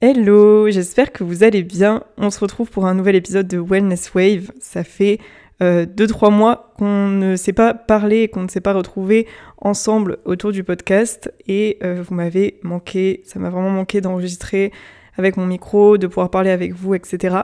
[0.00, 2.04] Hello, j'espère que vous allez bien.
[2.18, 4.52] On se retrouve pour un nouvel épisode de Wellness Wave.
[4.60, 5.18] Ça fait
[5.60, 9.26] 2-3 euh, mois qu'on ne s'est pas parlé et qu'on ne s'est pas retrouvé
[9.60, 14.70] ensemble autour du podcast et euh, vous m'avez manqué, ça m'a vraiment manqué d'enregistrer
[15.16, 17.38] avec mon micro, de pouvoir parler avec vous, etc.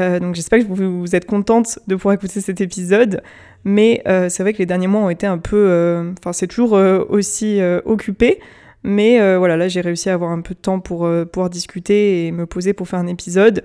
[0.00, 3.22] Euh, donc j'espère que vous, vous, êtes contente de pouvoir écouter cet épisode,
[3.62, 6.72] mais c'est vrai que les derniers mois ont été un peu, enfin c'est toujours
[7.08, 8.40] aussi occupé.
[8.84, 11.48] Mais euh, voilà, là j'ai réussi à avoir un peu de temps pour euh, pouvoir
[11.48, 13.64] discuter et me poser pour faire un épisode.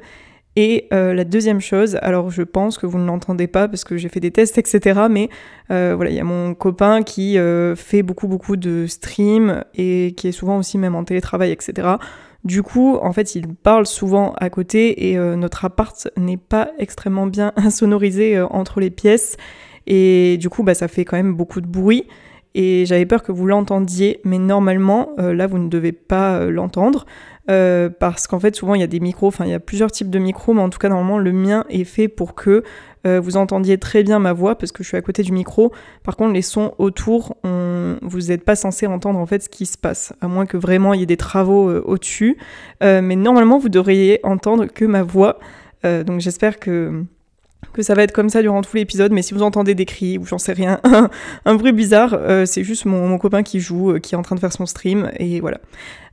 [0.55, 3.97] Et euh, la deuxième chose, alors je pense que vous ne l'entendez pas parce que
[3.97, 5.01] j'ai fait des tests, etc.
[5.09, 5.29] Mais
[5.67, 7.37] voilà, il y a mon copain qui
[7.75, 11.87] fait beaucoup beaucoup de streams et qui est souvent aussi même en télétravail, etc.
[12.45, 17.27] Du coup, en fait, il parle souvent à côté et notre appart n'est pas extrêmement
[17.27, 19.37] bien insonorisé entre les pièces.
[19.85, 22.05] Et du coup, bah, ça fait quand même beaucoup de bruit
[22.55, 26.49] et j'avais peur que vous l'entendiez, mais normalement, euh, là, vous ne devez pas euh,
[26.49, 27.05] l'entendre.
[27.49, 29.91] Euh, parce qu'en fait, souvent, il y a des micros, enfin, il y a plusieurs
[29.91, 32.63] types de micros, mais en tout cas, normalement, le mien est fait pour que
[33.05, 35.71] vous entendiez très bien ma voix, parce que je suis à côté du micro.
[36.03, 39.77] Par contre, les sons autour, vous n'êtes pas censé entendre en fait ce qui se
[39.77, 42.37] passe, à moins que vraiment il y ait des travaux au-dessus.
[42.81, 45.39] mais normalement, vous devriez entendre que ma voix.
[45.83, 47.05] donc j'espère que
[47.73, 50.17] que ça va être comme ça durant tout l'épisode, mais si vous entendez des cris
[50.17, 50.79] ou j'en sais rien,
[51.45, 54.35] un, bruit bizarre, euh, c'est juste mon, copain qui joue, euh, qui est en train
[54.35, 55.59] de faire son stream, et voilà.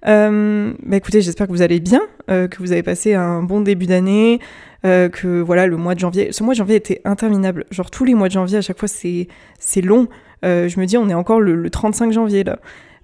[0.07, 3.87] Euh, bah écoutez, j'espère que vous allez bien, que vous avez passé un bon début
[3.87, 4.41] d'année,
[4.83, 8.15] que voilà, le mois de janvier, ce mois de janvier était interminable, genre tous les
[8.15, 10.09] mois de janvier, à chaque fois c'est long,
[10.43, 12.59] je me dis on est encore le, le 35 janvier là.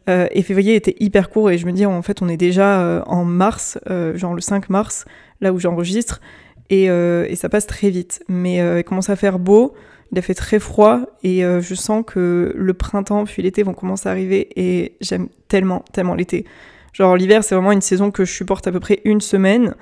[0.07, 3.25] et février était hyper court et je me dis en fait on est déjà en
[3.25, 3.79] mars,
[4.15, 5.05] genre le 5 mars,
[5.41, 6.21] là où j'enregistre,
[6.73, 8.23] euh, et, ça passe très vite.
[8.29, 9.75] Mais euh, il commence à faire beau,
[10.11, 13.75] il a fait très froid et euh, je sens que le printemps puis l'été vont
[13.75, 16.45] commencer à arriver et j'aime tellement, tellement l'été.
[16.93, 19.75] Genre l'hiver c'est vraiment une saison que je supporte à peu près une semaine.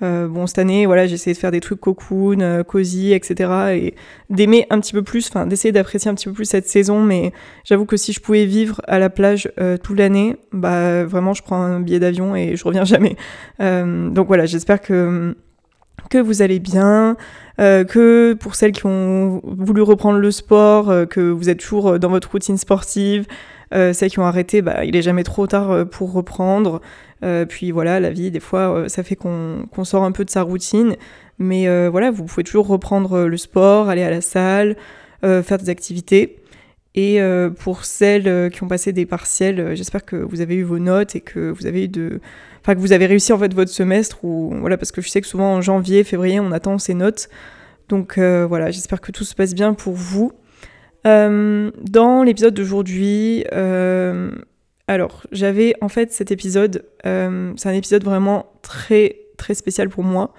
[0.00, 3.50] bon cette année voilà j'ai essayé de faire des trucs cocoon, cosy, etc.
[3.74, 3.94] et
[4.28, 7.02] d'aimer un petit peu plus, enfin d'essayer d'apprécier un petit peu plus cette saison.
[7.02, 7.32] Mais
[7.64, 9.50] j'avoue que si je pouvais vivre à la plage
[9.84, 13.16] toute l'année, bah vraiment je prends un billet d'avion et je reviens jamais.
[13.60, 15.36] donc voilà j'espère que
[16.10, 17.16] que vous allez bien,
[17.60, 21.88] euh, que pour celles qui ont voulu reprendre le sport, euh, que vous êtes toujours
[21.88, 23.26] euh, dans votre routine sportive,
[23.72, 26.80] celles qui ont arrêté, bah, il est jamais trop tard pour reprendre.
[27.48, 30.94] puis voilà, la vie, des fois, ça fait qu'on sort un peu de sa routine.
[31.40, 34.76] Mais voilà, vous pouvez toujours reprendre le sport, aller à la salle,
[35.20, 36.36] faire des activités.
[36.98, 37.20] Et
[37.58, 41.20] pour celles qui ont passé des partiels, j'espère que vous avez eu vos notes et
[41.20, 42.20] que vous avez eu de
[42.62, 45.20] enfin que vous avez réussi en fait votre semestre ou voilà parce que je sais
[45.20, 47.28] que souvent en janvier, février, on attend ces notes.
[47.88, 50.32] Donc euh, voilà, j'espère que tout se passe bien pour vous.
[51.06, 54.32] Euh, dans l'épisode d'aujourd'hui, euh,
[54.88, 60.34] alors j'avais en fait cet épisode, c'est un épisode vraiment très très spécial pour moi.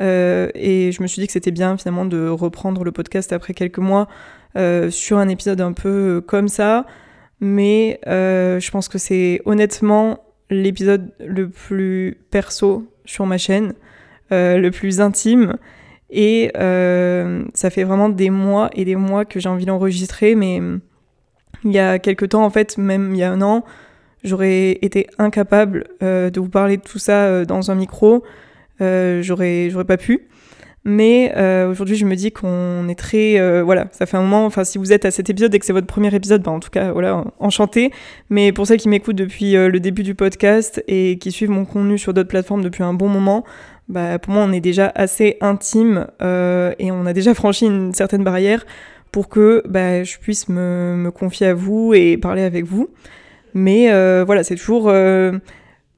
[0.00, 3.78] et je me suis dit que c'était bien finalement de reprendre le podcast après quelques
[3.78, 4.08] mois
[4.54, 6.86] sur un épisode un peu comme ça.
[7.40, 10.20] Mais je pense que c'est honnêtement
[10.50, 13.74] l'épisode le plus perso sur ma chaîne,
[14.32, 15.56] euh, le plus intime.
[16.10, 20.60] Et euh, ça fait vraiment des mois et des mois que j'ai envie d'enregistrer, mais
[21.64, 23.64] il y a quelques temps, en fait, même il y a un an,
[24.24, 28.24] j'aurais été incapable euh, de vous parler de tout ça dans un micro.
[28.80, 30.27] j'aurais, j'aurais pas pu.
[30.88, 33.38] Mais euh, aujourd'hui, je me dis qu'on est très.
[33.38, 34.46] Euh, voilà, ça fait un moment.
[34.46, 36.60] Enfin, si vous êtes à cet épisode et que c'est votre premier épisode, bah, en
[36.60, 37.92] tout cas, voilà, enchanté.
[38.30, 41.66] Mais pour celles qui m'écoutent depuis euh, le début du podcast et qui suivent mon
[41.66, 43.44] contenu sur d'autres plateformes depuis un bon moment,
[43.90, 48.24] bah, pour moi, on est déjà assez intime et on a déjà franchi une certaine
[48.24, 48.64] barrière
[49.12, 52.88] pour que bah, je puisse me, me, confier à vous et parler avec vous.
[53.52, 53.88] Mais
[54.24, 54.90] voilà, c'est toujours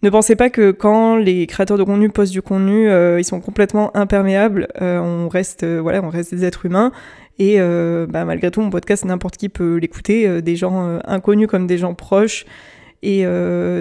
[0.02, 3.40] ne pensez pas que quand les créateurs de contenu postent du contenu, euh, ils sont
[3.40, 4.68] complètement imperméables.
[4.80, 6.90] Euh, on reste, euh, voilà, on reste des êtres humains.
[7.38, 11.78] Et bah, malgré tout, mon podcast, n'importe qui peut l'écouter, des gens inconnus comme des
[11.78, 12.44] gens proches.
[13.02, 13.24] Et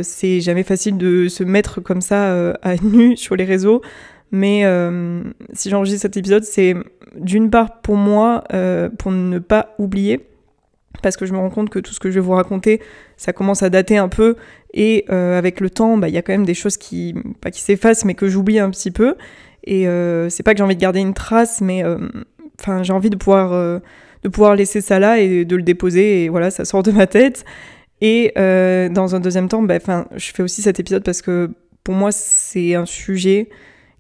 [0.02, 3.82] c'est jamais facile de se mettre comme ça à nu sur les réseaux.
[4.32, 4.64] Mais
[5.52, 6.74] si j'enregistre cet épisode, c'est
[7.18, 8.46] d'une part pour moi,
[8.98, 10.29] pour ne pas oublier
[11.02, 12.82] parce que je me rends compte que tout ce que je vais vous raconter,
[13.18, 14.36] ça commence à dater un peu,
[14.74, 17.52] et euh, avec le temps, bah, il y a quand même des choses qui, pas
[17.52, 19.16] qui s'effacent, mais que j'oublie un petit peu.
[19.64, 21.98] Et euh, c'est pas que j'ai envie de garder une trace, mais euh,
[22.82, 26.52] j'ai envie de pouvoir, de pouvoir laisser ça là et de le déposer, et voilà,
[26.52, 27.46] ça sort de ma tête.
[28.02, 29.80] Et dans un deuxième temps, bah,
[30.16, 31.52] je fais aussi cet épisode parce que
[31.84, 33.50] pour moi, c'est un sujet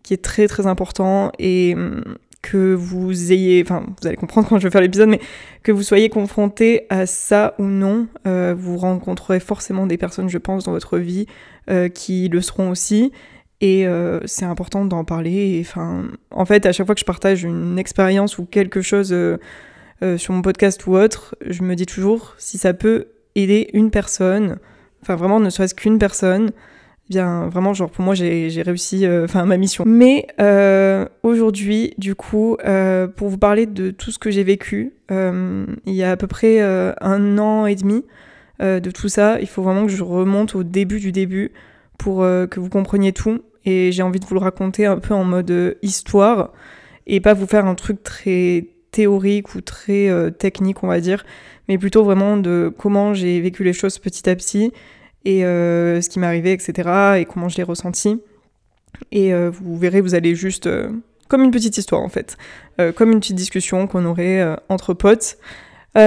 [0.03, 1.75] qui est très très important et
[2.41, 5.19] que vous ayez, enfin vous allez comprendre quand je vais faire l'épisode, mais
[5.63, 10.38] que vous soyez confronté à ça ou non, euh, vous rencontrerez forcément des personnes, je
[10.38, 11.25] pense, dans votre vie
[11.69, 13.12] euh, qui le seront aussi.
[13.62, 13.86] Et
[14.24, 15.57] c'est important d'en parler.
[15.59, 19.13] Enfin, en fait, à chaque fois que je partage une expérience ou quelque chose
[20.15, 24.59] sur mon podcast ou autre, je me dis toujours si ça peut aider une personne,
[25.01, 26.51] enfin vraiment ne serait-ce qu'une personne,
[27.09, 29.83] bien vraiment genre pour moi j'ai réussi euh, enfin ma mission.
[29.85, 34.94] Mais euh, aujourd'hui du coup euh, pour vous parler de tout ce que j'ai vécu
[35.11, 38.06] il y a à peu près un an et demi
[38.59, 41.51] de tout ça il faut vraiment que je remonte au début du début
[41.97, 43.39] pour que vous compreniez tout.
[43.65, 46.53] Et j'ai envie de vous le raconter un peu en mode histoire
[47.07, 51.25] et pas vous faire un truc très théorique ou très technique on va dire
[51.67, 54.71] mais plutôt vraiment de comment j'ai vécu les choses petit à petit
[55.25, 56.89] et euh, ce qui arrivé, etc.
[57.18, 58.21] et comment je l'ai ressenti.
[59.12, 60.89] Et euh, vous verrez, vous allez juste euh,
[61.27, 62.38] comme une petite histoire en fait,
[62.95, 65.38] comme une petite discussion qu'on aurait entre potes.
[65.94, 66.01] donc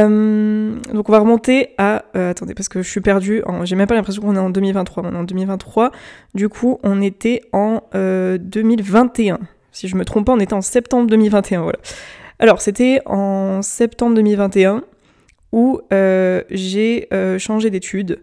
[1.09, 2.03] on va remonter à...
[2.15, 5.13] attendez, parce que je suis perdue, j'ai même pas l'impression qu'on est en 2023, on
[5.13, 5.93] est en 2023,
[6.35, 9.39] du coup on était en 2021.
[9.71, 11.79] Si je me trompe pas, on était en septembre 2021, voilà.
[12.41, 14.83] Alors c'était en septembre 2021
[15.53, 15.83] où
[16.51, 18.19] j'ai changé d'études.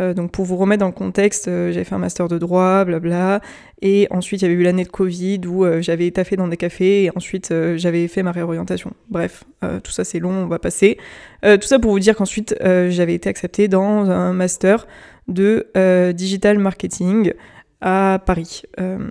[0.00, 2.84] Euh, donc pour vous remettre dans le contexte, euh, j'avais fait un master de droit,
[2.84, 3.40] blabla,
[3.82, 6.56] et ensuite il y avait eu l'année de Covid où euh, j'avais taffé dans des
[6.56, 8.92] cafés et ensuite j'avais fait ma réorientation.
[9.08, 9.44] Bref,
[9.82, 10.98] tout ça c'est long, on va passer.
[11.42, 14.86] tout ça pour vous dire qu'ensuite j'avais été acceptée dans un master
[15.28, 15.66] de
[16.12, 17.32] digital marketing
[17.80, 18.62] à Paris.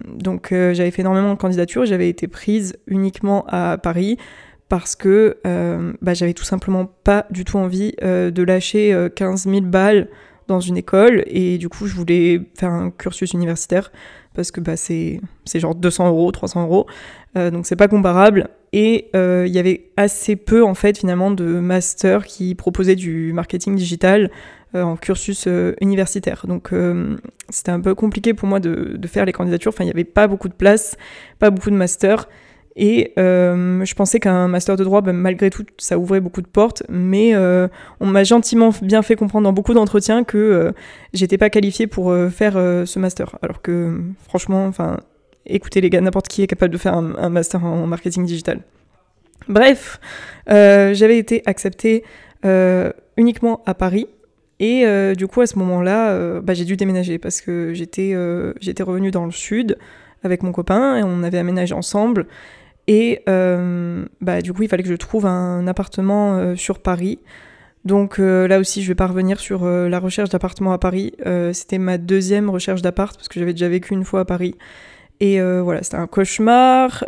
[0.07, 4.17] donc j'avais fait énormément de candidatures, j'avais été prise uniquement à Paris
[4.69, 5.37] parce que
[6.01, 10.07] bah, j'avais tout simplement pas du tout envie de lâcher 15 000 balles
[10.53, 13.91] dans une école et du coup je voulais faire un cursus universitaire
[14.33, 15.19] parce que bah, c'est
[15.55, 16.87] genre 200 euros, 300 euros,
[17.35, 18.49] euh, donc c'est pas comparable.
[18.71, 23.33] Et euh, il y avait assez peu en fait finalement de masters qui proposaient du
[23.33, 24.29] marketing digital
[24.75, 25.47] euh, en cursus
[25.81, 26.45] universitaire.
[26.47, 26.71] Donc
[27.49, 30.27] c'était un peu compliqué pour moi de, faire les candidatures, enfin il n'y avait pas
[30.27, 30.95] beaucoup de place,
[31.39, 32.29] pas beaucoup de masters.
[32.81, 36.47] Et euh, je pensais qu'un master de droit, ben, malgré tout, ça ouvrait beaucoup de
[36.47, 37.67] portes, mais euh,
[37.99, 40.71] on m'a gentiment bien fait comprendre dans beaucoup d'entretiens que euh,
[41.13, 43.37] j'étais pas qualifiée pour faire ce master.
[43.41, 45.01] Alors que, franchement, enfin,
[45.45, 48.61] écoutez les gars, n'importe qui est capable de faire un, master en marketing digital.
[49.49, 49.99] Bref,
[50.47, 52.05] j'avais été acceptée
[53.17, 54.07] uniquement à Paris.
[54.61, 54.85] Et
[55.17, 58.15] du coup, à ce moment-là, bah, j'ai dû déménager parce que j'étais
[58.61, 59.77] j'étais revenue dans le sud
[60.23, 62.25] avec mon copain et on avait aménagé ensemble.
[62.89, 67.19] Et euh, bah, du coup, il fallait que je trouve un appartement euh, sur Paris.
[67.85, 71.13] Donc euh, là aussi, je vais pas revenir sur la recherche d'appartement à Paris.
[71.53, 74.55] c'était ma deuxième recherche d'appart parce que j'avais déjà vécu une fois à Paris.
[75.19, 77.05] Et voilà, c'était un cauchemar.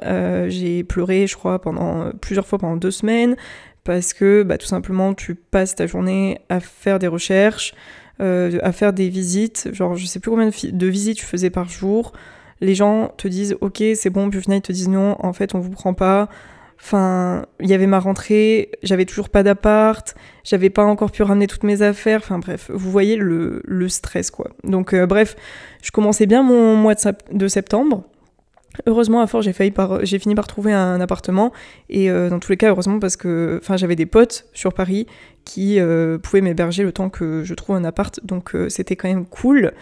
[0.47, 3.35] j'ai pleuré, je crois, pendant plusieurs fois pendant deux semaines
[3.83, 7.73] parce que bah, tout simplement, tu passes ta journée à faire des recherches,
[8.19, 9.69] à faire des visites.
[9.73, 12.13] Genre, je sais plus combien de visites tu faisais par jour
[12.61, 15.55] les gens te disent ok c'est bon, puis au ils te disent non, en fait
[15.55, 16.29] on vous prend pas.
[16.83, 21.45] Enfin, il y avait ma rentrée, j'avais toujours pas d'appart, j'avais pas encore pu ramener
[21.45, 22.21] toutes mes affaires.
[22.23, 24.49] Enfin bref, vous voyez le, stress quoi.
[24.63, 25.35] Donc euh, bref,
[25.83, 26.95] je commençais bien mon mois
[27.31, 28.03] de, septembre.
[28.87, 29.53] Heureusement, à fort, j'ai
[30.19, 31.51] fini par trouver un appartement
[31.89, 35.05] et euh, dans tous les cas, heureusement parce que, enfin, j'avais des potes sur Paris
[35.45, 39.25] qui euh, pouvaient m'héberger le temps que je trouve un appart, donc c'était quand même
[39.25, 39.73] cool.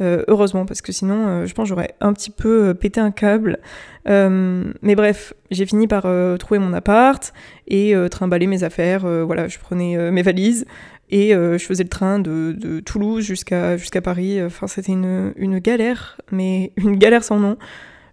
[0.00, 3.10] Euh, heureusement, parce que sinon, euh, je pense j'aurais un petit peu euh, pété un
[3.10, 3.58] câble.
[4.06, 6.06] mais bref, j'ai fini par
[6.38, 7.32] trouver mon appart
[7.66, 9.06] et trimballer mes affaires.
[9.26, 10.64] voilà, je prenais mes valises
[11.10, 14.42] et je faisais le train de, Toulouse jusqu'à jusqu'à Paris.
[14.42, 17.58] Enfin, c'était une, une galère, mais une galère sans nom.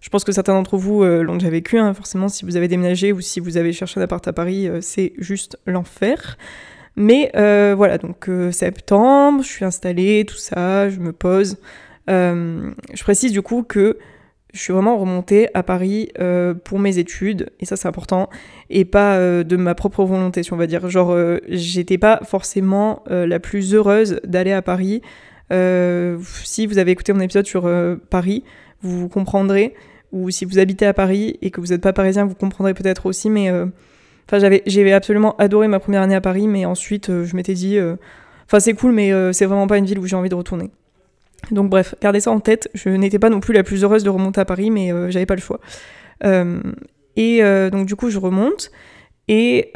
[0.02, 1.94] Je pense que certains d'entre vous l'ont déjà vécu, hein.
[1.94, 5.14] forcément, si vous avez déménagé ou si vous avez cherché un appart à Paris, c'est
[5.16, 6.36] juste l'enfer.
[6.96, 11.58] Mais euh, voilà, donc euh, septembre, je suis installée, tout ça, je me pose.
[12.08, 13.98] Euh, je précise du coup que
[14.54, 16.08] je suis vraiment remontée à Paris
[16.64, 18.30] pour mes études, et ça c'est important,
[18.70, 20.88] et pas de ma propre volonté, si on va dire.
[20.88, 21.14] Genre,
[21.46, 25.02] j'étais pas forcément la plus heureuse d'aller à Paris.
[25.50, 27.70] si vous avez écouté mon épisode sur
[28.08, 28.44] Paris,
[28.80, 29.74] vous comprendrez,
[30.12, 33.04] ou si vous habitez à Paris et que vous n'êtes pas parisien, vous comprendrez peut-être
[33.04, 33.50] aussi, mais
[34.28, 37.78] Enfin, j'avais, absolument adoré ma première année à Paris, mais ensuite, euh, je m'étais dit,
[37.78, 37.94] euh,
[38.46, 40.70] enfin, c'est cool, mais euh, c'est vraiment pas une ville où j'ai envie de retourner.
[41.52, 42.68] Donc, bref, gardez ça en tête.
[42.74, 45.36] Je n'étais pas non plus la plus heureuse de remonter à Paris, mais j'avais pas
[45.36, 45.60] le choix.
[46.24, 47.40] et
[47.70, 48.72] donc, du coup, je remonte.
[49.28, 49.70] Et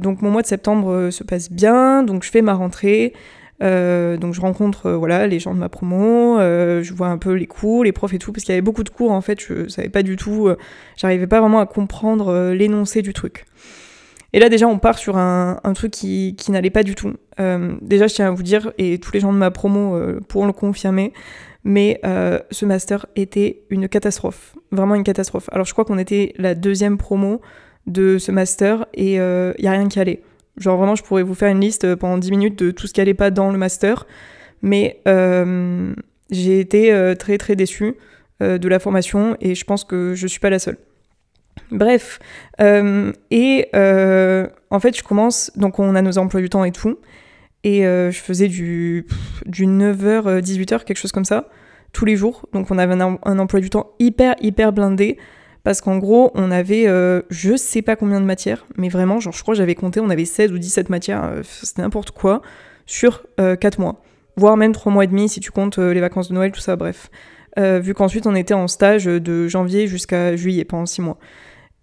[0.00, 2.04] donc, mon mois de septembre se passe bien.
[2.04, 3.14] Donc, je fais ma rentrée.
[3.60, 7.82] donc je rencontre voilà les gens de ma promo, je vois un peu les cours,
[7.82, 9.88] les profs et tout, parce qu'il y avait beaucoup de cours en fait, je savais
[9.88, 10.48] pas du tout,
[10.96, 13.44] j'arrivais pas vraiment à comprendre l'énoncé du truc.
[14.32, 17.14] Et là, déjà, on part sur un, truc qui, n'allait pas du tout.
[17.40, 20.20] Euh, déjà, je tiens à vous dire, et tous les gens de ma promo euh,
[20.28, 21.12] pourront le confirmer,
[21.64, 22.00] Mais
[22.50, 25.48] ce master était une catastrophe, vraiment une catastrophe.
[25.52, 27.40] Alors je crois qu'on était la deuxième promo
[27.86, 30.22] de ce master et il n'y a rien qui allait.
[30.58, 33.00] Genre vraiment, je pourrais vous faire une liste pendant 10 minutes de tout ce qui
[33.00, 34.06] allait pas dans le master.
[34.62, 35.94] Mais euh,
[36.30, 37.94] j'ai été euh, très très déçue
[38.42, 40.78] euh, de la formation et je pense que je suis pas la seule.
[41.70, 42.18] Bref,
[42.60, 43.68] et
[44.70, 46.98] en fait, je commence, donc on a nos emplois du temps et tout,
[47.64, 49.06] et je faisais du,
[49.46, 51.48] du 9h, 18h, quelque chose comme ça,
[51.92, 52.46] tous les jours.
[52.52, 55.18] Donc on avait un, un emploi du temps hyper, hyper blindé
[55.68, 59.34] parce qu'en gros, on avait euh, je sais pas combien de matières, mais vraiment, genre,
[59.34, 62.40] je crois que j'avais compté, on avait 16 ou 17 matières, euh, c'était n'importe quoi,
[62.86, 64.02] sur 4 euh, mois,
[64.36, 66.76] voire même 3 mois et demi si tu comptes les vacances de Noël, tout ça,
[66.76, 67.10] bref.
[67.58, 71.18] vu qu'ensuite, on était en stage de janvier jusqu'à juillet, pendant 6 mois.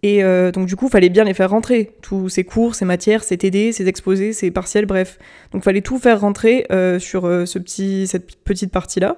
[0.07, 0.21] Et
[0.51, 3.71] donc, du coup, fallait bien les faire rentrer, tous ces cours, ces matières, ces TD,
[3.71, 5.17] ces exposés, ces partiels, bref.
[5.51, 6.67] Donc, fallait tout faire rentrer
[6.99, 9.17] sur ce petit, cette petite partie-là.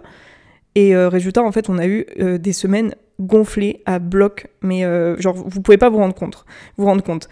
[0.75, 2.05] Et résultat, en fait, on a eu
[2.39, 6.45] des semaines gonflé à bloc, mais euh, genre vous pouvez pas vous rendre compte.
[6.77, 7.27] Vous rendre compte.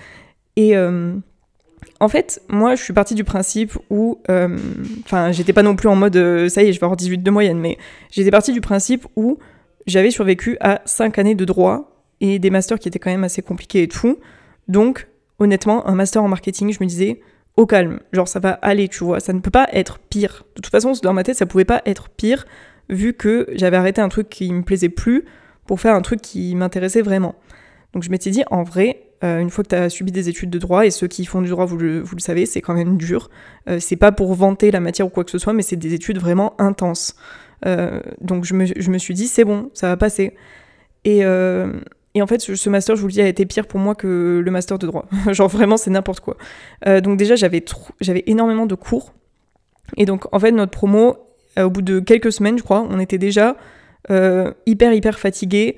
[0.55, 1.13] Et euh,
[1.99, 4.57] en fait, moi je suis partie du principe où, euh,
[5.03, 6.15] enfin j'étais pas non plus en mode
[6.49, 7.77] ça y est, je vais avoir 18 de moyenne, mais
[8.11, 9.37] j'étais partie du principe où
[9.85, 13.41] j'avais survécu à 5 années de droit et des masters qui étaient quand même assez
[13.41, 14.19] compliqués et tout.
[14.67, 15.07] Donc
[15.39, 17.21] honnêtement, un master en marketing, je me disais
[17.57, 20.45] au calme, genre ça va aller, tu vois, ça ne peut pas être pire.
[20.55, 22.45] De toute façon, dans ma tête, ça pouvait pas être pire
[22.89, 25.25] vu que j'avais arrêté un truc qui me plaisait plus
[25.65, 27.35] pour faire un truc qui m'intéressait vraiment.
[27.93, 30.49] Donc je m'étais dit, en vrai, euh, une fois que tu as subi des études
[30.49, 32.73] de droit, et ceux qui font du droit, vous le, vous le savez, c'est quand
[32.73, 33.29] même dur.
[33.69, 35.93] Euh, c'est pas pour vanter la matière ou quoi que ce soit, mais c'est des
[35.93, 37.15] études vraiment intenses.
[37.65, 40.35] Euh, donc je me, je me, suis dit, c'est bon, ça va passer.
[41.05, 41.23] Et,
[42.15, 44.41] et, en fait, ce master, je vous le dis, a été pire pour moi que
[44.43, 45.05] le master de droit.
[45.31, 46.37] Genre vraiment, c'est n'importe quoi.
[47.01, 47.63] donc déjà, j'avais
[48.25, 49.13] énormément de cours.
[49.97, 51.17] Et donc, en fait, notre promo,
[51.59, 53.55] au bout de quelques semaines, je crois, on était déjà
[54.11, 55.77] euh, hyper hyper fatigué.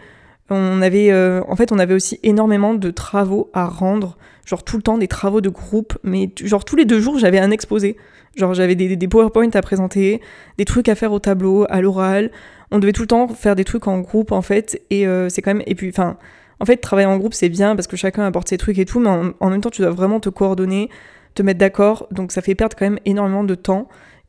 [0.49, 4.77] On avait, euh, en fait, on avait aussi énormément de travaux à rendre, genre tout
[4.77, 7.97] le temps des travaux de groupe, mais genre tous les deux jours j'avais un exposé,
[8.37, 10.21] genre j'avais des, des PowerPoint à présenter,
[10.57, 12.31] des trucs à faire au tableau, à l'oral.
[12.71, 15.41] On devait tout le temps faire des trucs en groupe en fait, et euh, c'est
[15.41, 16.17] quand même, et puis enfin,
[16.59, 18.99] en fait travailler en groupe c'est bien parce que chacun apporte ses trucs et tout,
[18.99, 20.89] mais en même temps tu dois vraiment te coordonner,
[21.35, 23.87] te mettre d'accord, donc ça fait perdre quand même énormément de temps.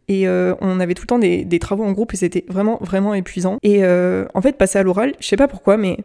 [0.09, 3.13] Et euh, on avait tout le temps des, travaux en groupe et c'était vraiment, vraiment
[3.13, 3.59] épuisant.
[3.63, 5.99] Et euh, en fait, passer à l'oral, je sais pas pourquoi, mais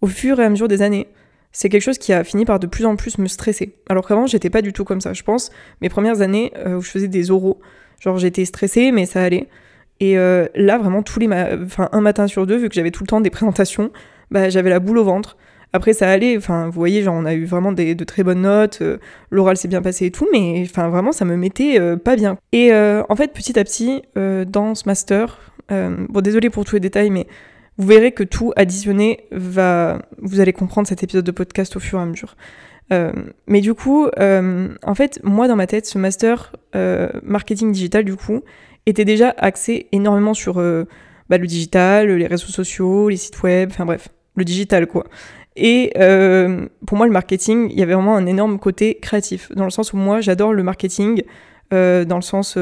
[0.00, 1.06] au fur et à mesure des années,
[1.54, 3.76] c'est quelque chose qui a fini par de plus en plus me stresser.
[3.88, 5.14] Alors qu'avant, j'étais pas du tout comme ça.
[5.14, 7.58] Je pense, mes premières années euh, où je faisais des oraux,
[8.00, 9.48] genre j'étais stressée, mais ça allait.
[10.00, 11.28] Et là, vraiment, tous les
[11.64, 13.90] enfin, un matin sur deux, vu que j'avais tout le temps des présentations,
[14.30, 15.38] bah, j'avais la boule au ventre.
[15.74, 18.42] Après, ça allait, enfin, vous voyez, genre, on a eu vraiment des, de très bonnes
[18.42, 18.98] notes, euh,
[19.32, 22.38] l'oral s'est bien passé et tout, mais enfin, vraiment, ça me mettait euh, pas bien.
[22.52, 26.80] Et euh, en fait, petit à petit, dans ce master, bon, désolé pour tous les
[26.80, 27.26] détails, mais
[27.78, 30.02] vous verrez que tout additionné va.
[30.18, 32.36] Vous allez comprendre cet épisode de podcast au fur et à mesure.
[33.46, 36.52] mais du coup, en fait, moi, dans ma tête, ce master
[37.22, 38.42] marketing digital, du coup,
[38.86, 43.86] était déjà axé énormément sur bah, le digital, les réseaux sociaux, les sites web, enfin
[43.86, 45.04] bref, le digital, quoi.
[45.56, 49.64] Et euh, pour moi, le marketing, il y avait vraiment un énorme côté créatif, dans
[49.64, 51.22] le sens où moi, j'adore le marketing,
[51.72, 52.58] euh, dans le sens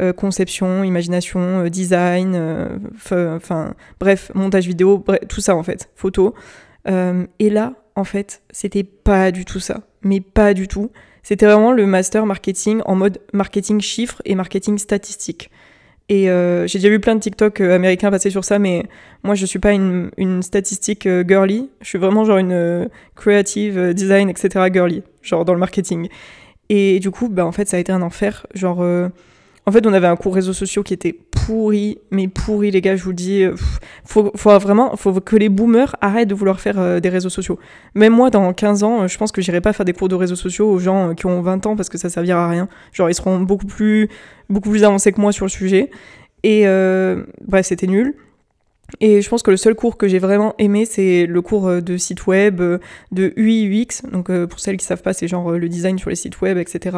[0.00, 2.36] euh, conception, imagination, design,
[2.96, 6.34] enfin, bref, montage vidéo, tout ça en fait, photo.
[6.86, 10.90] et là, en fait, c'était pas du tout ça, mais pas du tout.
[11.22, 15.50] C'était vraiment le master marketing en mode marketing chiffres et marketing statistique.
[16.08, 18.84] Et euh, j'ai déjà vu plein de TikTok euh, américains passer sur ça, mais
[19.24, 20.10] moi je suis pas une,
[20.42, 21.68] statistique euh, girly.
[21.80, 24.66] Je suis vraiment genre une creative design, etc.
[24.72, 26.08] girly, genre dans le marketing.
[26.68, 28.46] Et du coup, bah, en fait, ça a été un enfer.
[28.54, 28.84] Genre,
[29.68, 32.94] en fait, on avait un cours réseaux sociaux qui était pourri, mais pourri, les gars,
[32.94, 33.44] je vous dis.
[34.04, 37.58] faut, faut vraiment faut que les boomers arrêtent de vouloir faire euh, des réseaux sociaux.
[37.94, 40.14] Même moi, dans 15 ans, euh, je pense que j'irai pas faire des cours de
[40.14, 42.68] réseaux sociaux aux gens euh, qui ont 20 ans parce que ça servira à rien.
[42.92, 44.08] Genre, ils seront beaucoup plus,
[44.48, 45.90] beaucoup plus avancés que moi sur le sujet.
[46.44, 46.64] Et
[47.44, 48.14] bref, c'était nul.
[49.00, 51.96] Et je pense que le seul cours que j'ai vraiment aimé, c'est le cours de
[51.96, 52.62] site web,
[53.10, 54.08] de UI UX.
[54.12, 56.96] Donc pour celles qui savent pas, c'est genre le design sur les sites web, etc.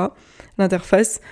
[0.59, 1.23] L'interface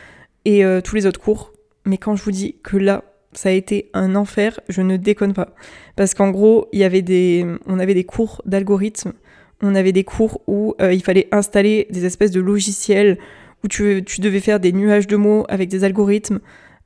[0.46, 1.52] et euh, tous les autres cours.
[1.84, 5.34] Mais quand je vous dis que là, ça a été un enfer, je ne déconne
[5.34, 5.54] pas.
[5.96, 9.12] Parce qu'en gros, il y avait des, on avait des cours d'algorithme,
[9.60, 13.18] on avait des cours où euh, il fallait installer des espèces de logiciels,
[13.64, 16.38] où tu, tu devais faire des nuages de mots avec des algorithmes,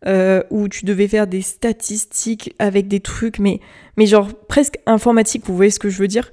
[0.07, 3.61] euh, où tu devais faire des statistiques avec des trucs, mais,
[3.99, 6.31] mais genre presque informatique, vous voyez ce que je veux dire?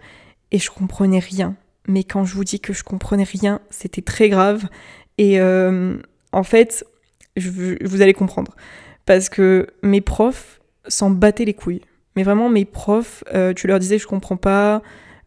[0.51, 1.57] Et je comprenais rien.
[1.89, 4.67] Mais quand je vous dis que je comprenais rien, c'était très grave.
[5.17, 6.85] Et en fait,
[7.37, 8.55] vous allez comprendre.
[9.05, 11.81] Parce que mes profs, s'en battaient les couilles.
[12.15, 14.81] Mais vraiment, mes profs, euh, tu leur disais je comprends pas,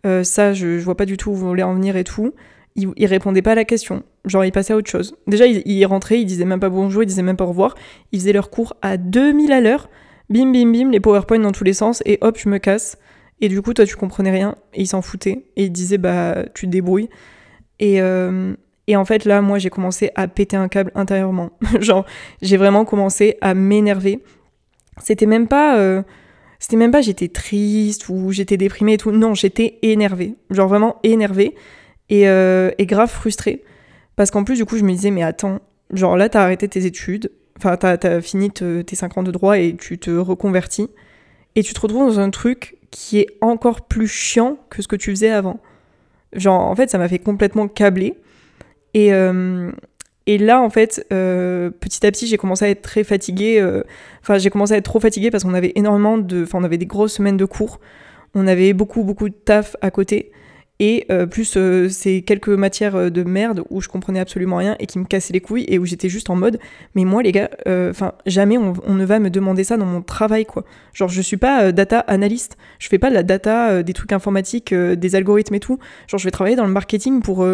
[0.06, 2.34] euh, ça je, je, vois pas du tout où vous voulez en venir et tout.
[2.76, 4.02] Ils, ils, répondaient pas à la question.
[4.24, 5.16] Genre, ils passaient à autre chose.
[5.26, 7.74] Déjà, ils, ils, rentraient, ils disaient même pas bonjour, ils disaient même pas au revoir.
[8.12, 9.88] Ils faisaient leur cours à 2000 à l'heure.
[10.28, 12.96] Bim, bim, bim, les PowerPoint dans tous les sens, et hop, je me casse.
[13.40, 15.44] Et du coup, toi, tu comprenais rien, et ils s'en foutaient.
[15.56, 17.08] Et ils disaient, bah, tu te débrouilles.
[17.80, 18.54] Et, euh,
[18.90, 21.50] et en fait, là, moi, j'ai commencé à péter un câble intérieurement.
[21.80, 22.04] Genre,
[22.42, 24.18] j'ai vraiment commencé à m'énerver.
[25.00, 25.78] C'était même pas.
[25.78, 26.02] Euh,
[26.58, 29.12] c'était même pas j'étais triste ou j'étais déprimée et tout.
[29.12, 30.34] Non, j'étais énervée.
[30.50, 31.54] Genre vraiment énervée
[32.08, 33.62] et, euh, et grave frustrée.
[34.16, 35.60] Parce qu'en plus, du coup, je me disais, mais attends,
[35.92, 37.30] genre là, t'as arrêté tes études.
[37.58, 40.88] Enfin, t'as as fini te, tes 5 ans de droit et tu te reconvertis.
[41.54, 44.96] Et tu te retrouves dans un truc qui est encore plus chiant que ce que
[44.96, 45.60] tu faisais avant.
[46.32, 48.16] Genre, en fait, ça m'a fait complètement câbler.
[48.94, 49.70] Et, euh,
[50.26, 53.60] et là, en fait, euh, petit à petit, j'ai commencé à être très fatiguée.
[53.60, 53.82] Euh,
[54.22, 56.42] enfin, j'ai commencé à être trop fatiguée parce qu'on avait énormément de.
[56.42, 57.80] Enfin, on avait des grosses semaines de cours.
[58.34, 60.30] On avait beaucoup, beaucoup de taf à côté.
[60.82, 64.76] Et euh, plus euh, ces quelques matières euh, de merde où je comprenais absolument rien
[64.80, 66.58] et qui me cassaient les couilles et où j'étais juste en mode,
[66.94, 70.46] mais moi les gars, enfin jamais on, ne va me demander ça dans mon travail
[70.46, 70.64] quoi.
[70.94, 74.72] Genre je suis pas data analyste, je fais pas de la data, des trucs informatiques,
[74.74, 75.78] des algorithmes et tout.
[76.08, 77.46] Genre je vais travailler dans le marketing pour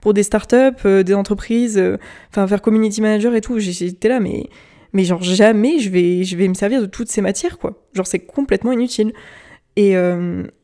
[0.00, 1.82] pour des startups, des entreprises,
[2.30, 3.58] enfin faire community manager et tout.
[3.58, 4.48] J'étais là mais
[4.92, 7.82] mais genre jamais je vais je vais me servir de toutes ces matières quoi.
[7.92, 9.12] Genre c'est complètement inutile.
[9.74, 9.94] Et,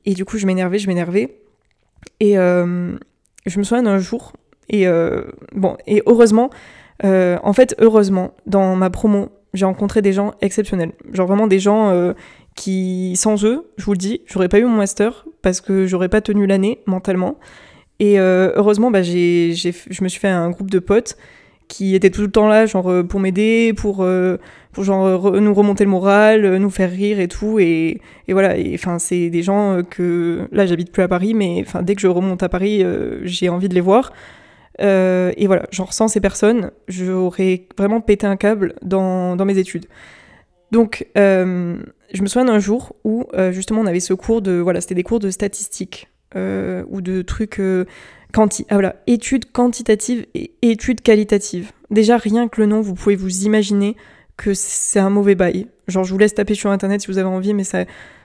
[0.04, 1.43] et du coup je m'énervais, je m'énervais.
[2.20, 2.96] Et euh,
[3.46, 4.32] je me souviens d'un jour,
[4.68, 6.50] et euh, bon, et heureusement,
[7.04, 10.92] euh, en fait, heureusement, dans ma promo, j'ai rencontré des gens exceptionnels.
[11.12, 12.12] Genre vraiment des gens
[12.56, 16.08] qui, sans eux, je vous le dis, j'aurais pas eu mon master parce que j'aurais
[16.08, 17.38] pas tenu l'année mentalement.
[18.00, 21.16] Et heureusement, bah, j'ai, je me suis fait un groupe de potes
[21.68, 24.04] qui étaient tout le temps là, genre pour m'aider, pour
[24.74, 27.58] pour genre nous remonter le moral, euh, nous faire rire et tout.
[27.58, 28.54] Et, et voilà,
[28.98, 32.42] c'est des gens euh, que là j'habite plus à Paris, mais dès que je remonte
[32.42, 34.12] à Paris, euh, j'ai envie de les voir.
[34.80, 39.56] Euh, et voilà, genre sans ces personnes, j'aurais vraiment pété un câble dans, dans mes
[39.56, 39.86] études.
[40.72, 41.76] Donc euh,
[42.12, 45.04] je me souviens d'un jour où justement on avait ce cours de voilà, c'était des
[45.04, 47.60] cours de statistiques ou de trucs
[48.68, 51.72] ah études quantitatives et études qualitatives.
[51.90, 53.96] Déjà rien que le nom, vous pouvez vous imaginer
[54.36, 55.68] que c'est un mauvais bail.
[55.86, 57.84] Genre, je vous laisse taper sur internet si vous avez envie, mais ça,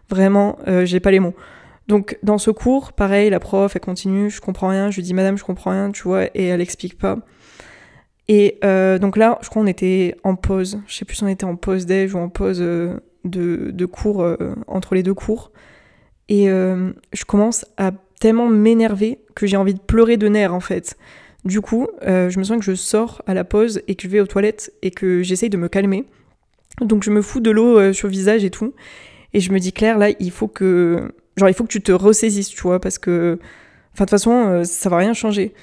[0.10, 1.36] vraiment, euh, j'ai pas les mots.
[1.88, 5.14] Donc, dans ce cours, pareil, la prof, elle continue, je comprends rien, je lui dis,
[5.14, 7.18] madame, je comprends rien, tu vois, et elle explique pas.
[8.28, 11.28] Et euh, donc là, je crois qu'on était en pause, je sais plus si on
[11.28, 14.26] était en pause déj ou en pause euh, de, de, cours,
[14.68, 15.52] entre les deux cours.
[16.30, 20.98] Et je commence à tellement m'énerver que j'ai envie de pleurer de nerfs, en fait.
[21.46, 24.08] Du coup, euh, je me sens que je sors à la pause et que je
[24.10, 26.06] vais aux toilettes et que j'essaye de me calmer.
[26.82, 28.74] Donc je me fous de l'eau euh, sur le visage et tout.
[29.34, 31.14] Et je me dis, Claire, là, il faut que.
[31.38, 33.40] Genre, il faut que tu te ressaisisses, tu vois, parce que.
[33.94, 35.54] Enfin, de toute façon, euh, ça va rien changer.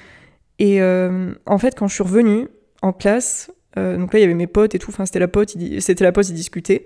[0.59, 2.47] Et en fait, quand je suis revenue
[2.81, 5.55] en classe, donc là, il y avait mes potes et tout, enfin, c'était la pote,
[5.79, 6.85] c'était la ils discutaient.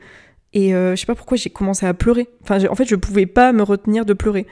[0.52, 2.28] Et je sais pas pourquoi j'ai commencé à pleurer.
[2.42, 4.46] Enfin, en fait, je pouvais pas me retenir de pleurer.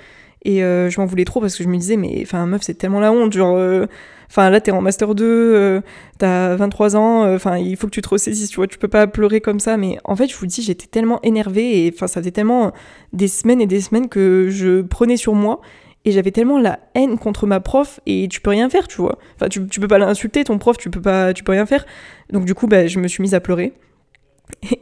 [0.45, 2.99] Et je m'en voulais trop parce que je me disais, mais enfin, meuf, c'est tellement
[2.99, 3.88] la honte, genre
[4.30, 5.82] Enfin, là, t'es en master 2, euh,
[6.19, 8.88] t'as 23 ans, euh, enfin, il faut que tu te ressaisisses, tu vois, tu peux
[8.88, 9.75] pas pleurer comme ça.
[9.75, 12.71] Mais en fait, je vous dis, j'étais tellement énervée et enfin, ça faisait tellement
[13.12, 15.62] des semaines et des semaines que je prenais sur moi
[16.06, 19.17] et j'avais tellement la haine contre ma prof et tu peux rien faire, tu vois.
[19.36, 21.86] Enfin, tu, tu peux pas l'insulter, ton prof, tu peux pas, tu peux rien faire.
[22.32, 23.73] Donc, du coup, bah, je me suis mise à pleurer.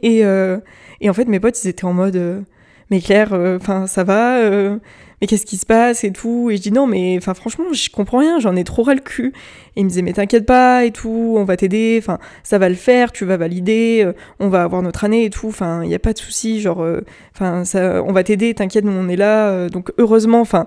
[0.02, 0.58] Et, euh,
[1.00, 2.40] et en fait, mes potes, ils étaient en mode, euh,
[2.90, 4.40] mais Claire, euh, enfin, ça va
[5.20, 6.50] mais qu'est-ce qui se passe et tout?
[6.50, 9.00] Et je dis non, mais enfin franchement, je comprends rien, j'en ai trop ras le
[9.00, 9.32] cul.
[9.76, 12.68] Et il me disait mais t'inquiète pas et tout, on va t'aider, enfin ça va
[12.68, 15.90] le faire, tu vas valider, euh, on va avoir notre année et tout, enfin il
[15.90, 17.00] y a pas de souci, genre euh,
[17.34, 19.50] enfin ça, on va t'aider, t'inquiète, nous on est là.
[19.50, 20.66] Euh, donc heureusement, enfin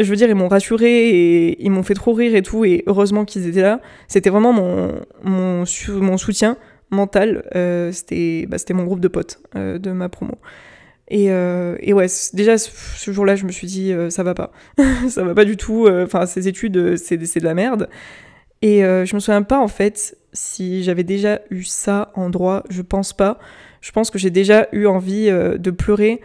[0.00, 2.84] je veux dire, ils m'ont rassuré et ils m'ont fait trop rire et tout, et
[2.86, 3.80] heureusement qu'ils étaient là.
[4.06, 6.56] C'était vraiment mon, mon, mon soutien
[6.90, 7.44] mental.
[7.56, 10.34] Euh, c'était bah, mon groupe de potes de ma promo.
[11.10, 14.52] Et, euh, et ouais, déjà ce jour-là, je me suis dit, euh, ça va pas.
[15.08, 15.86] ça va pas du tout.
[15.86, 17.88] Euh, enfin, ces études, c'est de la merde.
[18.60, 22.64] Et je me souviens pas, en fait, si j'avais déjà eu ça en droit.
[22.70, 23.38] Je pense pas.
[23.80, 26.20] Je pense que j'ai déjà eu envie de pleurer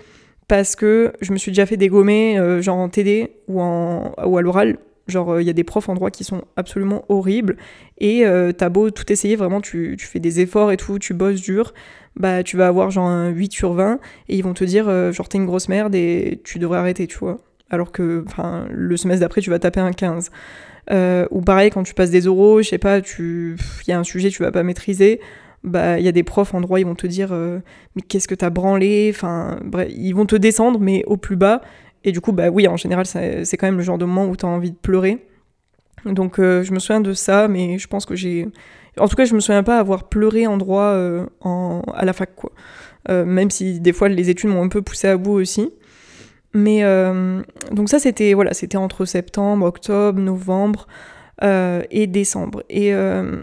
[0.47, 4.41] parce que je me suis déjà fait dégommer, genre en TD ou, en, ou à
[4.41, 4.79] l'oral.
[5.07, 7.57] Genre, il y a des profs en droit qui sont absolument horribles.
[7.99, 8.23] Et
[8.57, 11.73] t'as beau tout essayer, vraiment, tu, tu fais des efforts et tout, tu bosses dur
[12.15, 15.11] bah tu vas avoir genre un 8 sur 20 et ils vont te dire euh,
[15.11, 17.39] genre t'es une grosse merde et tu devrais arrêter, tu vois.
[17.69, 20.31] Alors que enfin le semestre d'après tu vas taper un 15.
[20.91, 23.55] Euh, ou pareil quand tu passes des euros, je sais pas, il
[23.87, 25.21] y a un sujet tu vas pas maîtriser,
[25.63, 27.31] bah il y a des profs en droit, ils vont te dire
[27.95, 31.61] mais qu'est-ce que t'as branlé, enfin bref, ils vont te descendre mais au plus bas.
[32.03, 34.35] Et du coup, bah oui, en général, c'est quand même le genre de moment où
[34.35, 35.25] t'as envie de pleurer.
[36.05, 38.47] Donc je me souviens de ça, mais je pense que j'ai...
[38.97, 40.93] En tout cas, je me souviens pas avoir pleuré en droit
[41.41, 41.81] en...
[41.95, 42.51] à la fac, quoi.
[43.09, 45.71] même si des fois les études m'ont un peu poussé à bout aussi.
[46.53, 46.83] Mais
[47.71, 50.87] donc ça, c'était voilà, c'était entre septembre, octobre, novembre.
[51.41, 52.63] Euh, et décembre.
[52.69, 53.41] Et euh,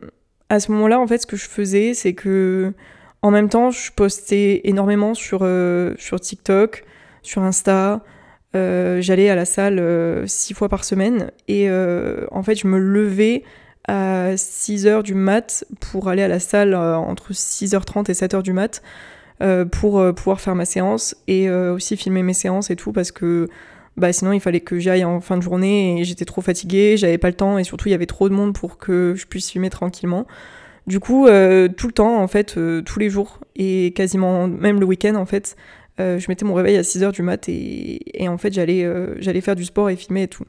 [0.49, 2.73] à ce moment-là, en fait, ce que je faisais, c'est que
[3.21, 6.85] en même temps, je postais énormément sur, euh, sur TikTok,
[7.23, 8.03] sur Insta.
[8.55, 13.45] J'allais à la salle six fois par semaine et en fait, je me levais
[13.89, 18.83] à 6h du mat pour aller à la salle entre 6h30 et 7h du mat
[19.71, 23.49] pour pouvoir faire ma séance et aussi filmer mes séances et tout parce que
[23.97, 27.19] bah sinon il fallait que j'aille en fin de journée et j'étais trop fatiguée, j'avais
[27.19, 29.51] pas le temps et surtout il y avait trop de monde pour que je puisse
[29.51, 30.27] filmer tranquillement.
[30.87, 34.81] Du coup, euh, tout le temps, en fait, euh, tous les jours et quasiment même
[34.81, 35.57] le week-end, en fait,
[35.99, 38.87] euh, je mettais mon réveil à 6h du mat et, en fait j'allais
[39.19, 40.45] j'allais faire du sport et filmer et tout.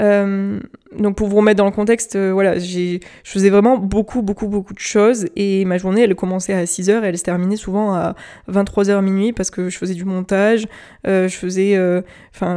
[0.00, 0.58] Euh,
[0.98, 4.74] donc pour vous remettre dans le contexte, euh, voilà, je faisais vraiment beaucoup, beaucoup, beaucoup
[4.74, 8.14] de choses et ma journée, elle commençait à 6h et elle se terminait souvent à
[8.50, 10.66] 23h minuit parce que je faisais du montage,
[11.06, 11.78] euh, je faisais,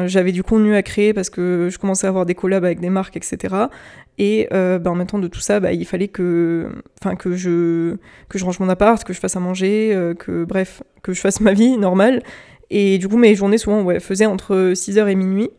[0.05, 2.89] j'avais du contenu à créer parce que je commençais à avoir des collabs avec des
[2.89, 3.55] marques, etc.
[4.17, 6.69] Et bah, en même temps de tout ça, bah, il fallait que,
[7.19, 7.97] que je,
[8.29, 11.39] que je range mon appart, que je fasse à manger, que bref, que je fasse
[11.39, 12.23] ma vie normale.
[12.69, 15.49] Et du coup, mes journées souvent faisaient entre 6h et minuit.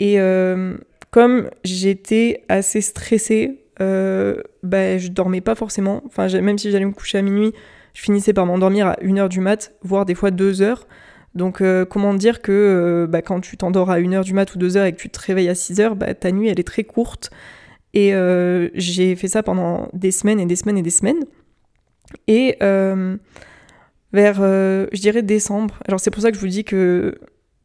[0.00, 0.76] Et euh,
[1.10, 6.02] comme j'étais assez stressée, euh, bah, je dormais pas forcément.
[6.06, 7.52] Enfin, même si j'allais me coucher à minuit,
[7.94, 10.80] je finissais par m'endormir à 1h du mat, voire des fois 2h.
[11.34, 14.58] Donc, euh, comment dire que euh, bah, quand tu t'endors à 1h du mat ou
[14.58, 17.30] 2h et que tu te réveilles à 6h, bah, ta nuit, elle est très courte.
[17.98, 18.12] Et
[18.74, 21.24] j'ai fait ça pendant des semaines et des semaines et des semaines.
[22.26, 22.56] Et
[24.12, 25.78] vers, je dirais, décembre.
[25.86, 27.18] Alors, c'est pour ça que je vous dis que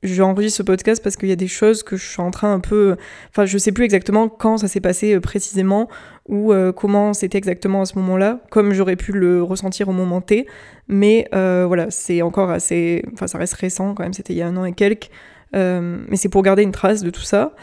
[0.04, 2.60] j'enregistre ce podcast parce qu'il y a des choses que je suis en train un
[2.60, 2.96] peu.
[3.30, 5.90] Enfin, je sais plus exactement quand ça s'est passé euh, précisément
[6.28, 10.22] ou euh, comment c'était exactement à ce moment-là, comme j'aurais pu le ressentir au moment
[10.22, 10.46] T.
[10.88, 13.04] Mais euh, voilà, c'est encore assez.
[13.14, 15.10] Enfin, ça reste récent quand même, c'était il y a un an et quelques.
[15.54, 17.56] mais c'est pour garder une trace de tout ça.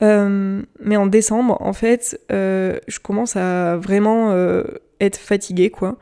[0.00, 4.34] Mais en décembre, en fait, je commence à vraiment
[5.00, 5.98] être fatiguée, quoi.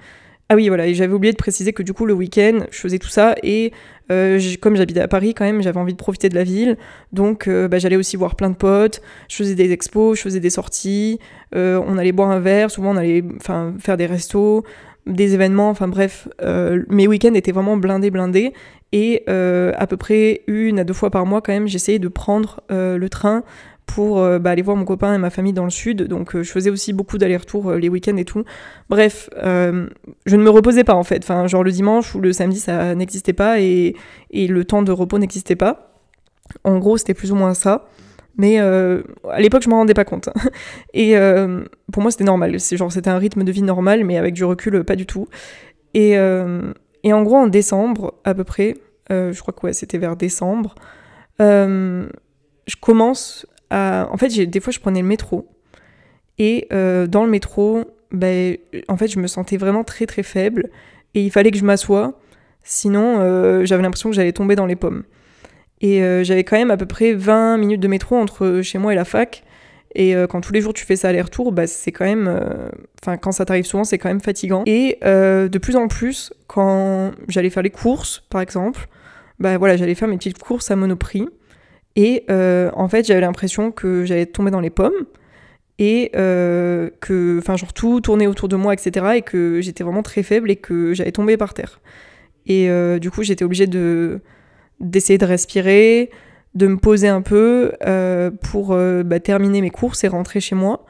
[0.50, 2.98] Ah oui, voilà, et j'avais oublié de préciser que du coup, le week-end, je faisais
[2.98, 3.70] tout ça et
[4.10, 6.78] euh, comme j'habitais à Paris quand même, j'avais envie de profiter de la ville.
[7.12, 10.40] Donc euh, bah, j'allais aussi voir plein de potes, je faisais des expos, je faisais
[10.40, 11.18] des sorties,
[11.54, 13.22] euh, on allait boire un verre, souvent on allait
[13.78, 14.64] faire des restos,
[15.06, 16.28] des événements, enfin bref.
[16.88, 18.54] mes week-ends étaient vraiment blindés, blindés.
[18.92, 22.62] Et à peu près une à deux fois par mois quand même, j'essayais de prendre
[22.70, 23.44] le train
[23.88, 26.04] pour euh, bah, aller voir mon copain et ma famille dans le sud.
[26.04, 28.44] Donc euh, je faisais aussi beaucoup d'allers-retours euh, les week-ends et tout.
[28.90, 31.24] Bref, je ne me reposais pas en fait.
[31.24, 33.96] Enfin, genre le dimanche ou le samedi, ça n'existait pas et,
[34.30, 35.94] et, le temps de repos n'existait pas.
[36.64, 37.88] En gros, c'était plus ou moins ça.
[38.36, 40.28] Mais à l'époque, je m'en rendais pas compte.
[40.94, 41.16] et
[41.92, 42.60] pour moi, c'était normal.
[42.60, 45.26] C'est genre, c'était un rythme de vie normal, mais avec du recul, pas du tout.
[45.94, 48.76] Et, et en gros, en décembre, à peu près,
[49.10, 50.76] je crois que ouais, c'était vers décembre,
[51.40, 55.48] je commence en fait, des fois, je prenais le métro.
[56.38, 58.56] Et euh, dans le métro, ben,
[58.88, 60.70] en fait, je me sentais vraiment très très faible.
[61.14, 62.18] Et il fallait que je m'assoie.
[62.62, 65.04] Sinon, euh, j'avais l'impression que j'allais tomber dans les pommes.
[65.80, 68.92] Et euh, j'avais quand même à peu près 20 minutes de métro entre chez moi
[68.92, 69.44] et la fac.
[69.94, 72.30] Et quand tous les jours tu fais ça aller-retour, bah, c'est quand même.
[73.02, 74.62] Enfin, quand ça t'arrive souvent, c'est quand même fatigant.
[74.66, 78.86] Et de plus en plus, quand j'allais faire les courses, par exemple,
[79.40, 81.26] bah voilà, j'allais faire mes petites courses à Monoprix.
[81.98, 85.06] Et euh, en fait, j'avais l'impression que j'allais tomber dans les pommes
[85.80, 89.14] et euh, que, enfin, genre tout tournait autour de moi, etc.
[89.16, 91.80] Et que j'étais vraiment très faible et que j'allais tomber par terre.
[92.46, 94.20] Et euh, du coup, j'étais obligée de
[94.78, 96.10] d'essayer de respirer,
[96.54, 97.72] de me poser un peu
[98.42, 100.86] pour bah, terminer mes courses et rentrer chez moi.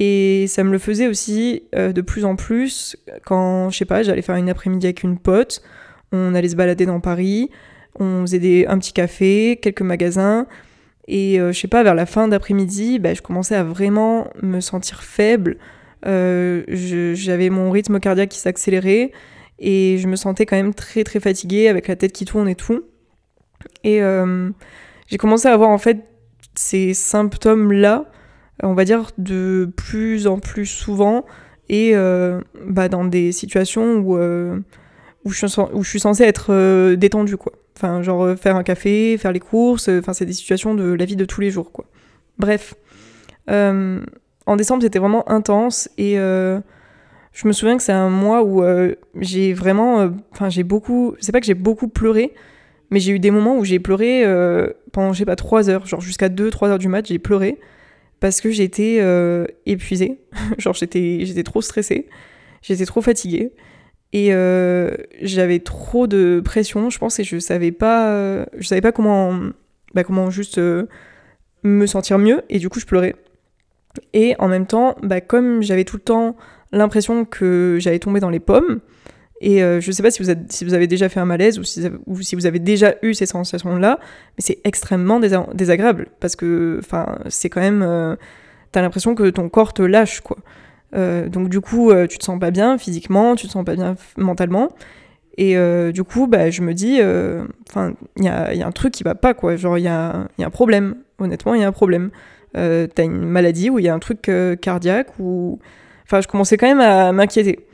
[0.00, 4.22] Et ça me le faisait aussi de plus en plus quand, je sais pas, j'allais
[4.22, 5.62] faire une après-midi avec une pote,
[6.10, 7.50] on allait se balader dans Paris,
[7.98, 10.46] on faisait un petit café, quelques magasins.
[11.06, 14.60] Et euh, je sais pas, vers la fin d'après-midi, bah, je commençais à vraiment me
[14.60, 15.58] sentir faible.
[16.06, 19.12] Euh, j'avais mon rythme cardiaque qui s'accélérait
[19.58, 22.54] et je me sentais quand même très très fatiguée avec la tête qui tourne et
[22.54, 22.82] tout.
[23.84, 24.50] Et euh,
[25.06, 26.04] j'ai commencé à avoir en fait
[26.54, 28.10] ces symptômes-là,
[28.62, 31.24] on va dire de plus en plus souvent
[31.68, 31.94] et
[32.66, 37.52] bah, dans des situations où, où, je, où je suis censée être détendue quoi.
[37.76, 40.92] Enfin, genre euh, faire un café, faire les courses, euh, enfin, c'est des situations de
[40.92, 41.86] la vie de tous les jours, quoi.
[42.38, 42.74] Bref.
[43.50, 44.00] Euh,
[44.46, 48.62] en décembre, c'était vraiment intense et je me souviens que c'est un mois où
[49.18, 52.34] j'ai vraiment, enfin j'ai beaucoup, c'est pas que j'ai beaucoup pleuré,
[52.90, 54.22] mais j'ai eu des moments où j'ai pleuré
[54.92, 57.58] pendant, je sais pas, 3 heures, genre jusqu'à 2-3 heures du mat, j'ai pleuré
[58.20, 59.02] parce que j'étais
[59.64, 60.18] épuisée,
[60.58, 62.08] genre j'étais trop stressée,
[62.60, 63.52] j'étais trop fatiguée.
[64.16, 64.30] Et
[65.20, 69.36] j'avais trop de pression, je pense, et je savais pas, je savais pas comment,
[69.92, 70.60] bah, comment juste
[71.64, 73.16] me sentir mieux, et du coup je pleurais.
[74.12, 76.36] Et en même temps, bah, comme j'avais tout le temps
[76.70, 78.80] l'impression que j'allais tomber dans les pommes,
[79.40, 82.22] et euh, je sais pas si vous, avez déjà fait un malaise ou si, ou
[82.22, 86.80] si vous avez déjà eu ces sensations-là, mais c'est extrêmement désagréable parce que
[87.28, 87.82] c'est quand même.
[87.82, 88.16] Euh,
[88.72, 90.38] t'as l'impression que ton corps te lâche, quoi.
[90.94, 93.96] Euh, donc du coup, tu te sens pas bien physiquement, tu te sens pas bien
[94.16, 94.70] mentalement.
[95.36, 95.56] Et
[95.92, 97.00] du coup, bah, je me dis,
[97.68, 99.56] enfin, il y a, y a, un truc qui va pas, quoi.
[99.56, 100.96] Genre, il y a, y a un problème.
[101.18, 102.10] Honnêtement, il y a un problème.
[102.56, 105.58] Euh, t'as une maladie ou il y a un truc euh, cardiaque ou
[106.04, 107.66] enfin je commençais quand même à m'inquiéter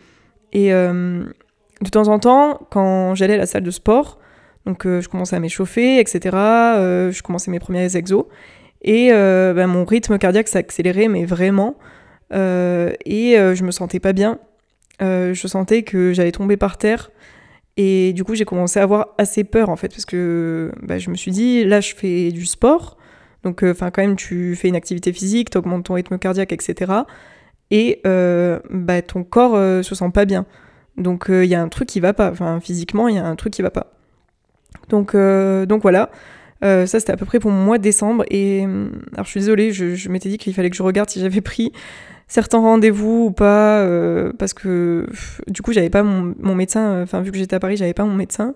[0.54, 1.22] et euh,
[1.82, 4.18] de temps en temps quand j'allais à la salle de sport
[4.64, 8.24] donc je commençais à m'échauffer etc je commençais mes premiers exos
[8.80, 11.76] et bah, mon rythme cardiaque s'accélérait mais vraiment
[12.32, 14.38] et je me sentais pas bien
[15.00, 17.10] je sentais que j'allais tomber par terre
[17.76, 21.08] et du coup, j'ai commencé à avoir assez peur en fait, parce que bah, je
[21.08, 22.98] me suis dit, là, je fais du sport,
[23.42, 26.52] donc, euh, enfin, quand même, tu fais une activité physique, tu augmentes ton rythme cardiaque,
[26.52, 26.92] etc.
[27.70, 30.46] Et euh, bah, ton corps euh, se sent pas bien.
[30.96, 32.30] Donc, il y a un truc qui va pas.
[32.30, 33.92] Enfin, physiquement, il y a un truc qui va pas.
[34.88, 36.10] Donc, donc voilà.
[36.62, 38.24] ça, c'était à peu près pour mon mois de décembre.
[38.30, 38.64] Et
[39.14, 41.72] alors, je suis désolée, je, m'étais dit qu'il fallait que je regarde si j'avais pris
[42.30, 43.86] certains rendez-vous ou pas,
[44.38, 45.06] parce que
[45.48, 47.02] du coup, j'avais pas mon, mon médecin.
[47.02, 48.54] Enfin, vu que j'étais à Paris, j'avais pas mon médecin.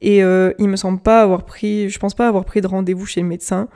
[0.00, 3.20] Et il me semble pas avoir pris, je pense pas avoir pris de rendez-vous chez
[3.20, 3.68] le médecin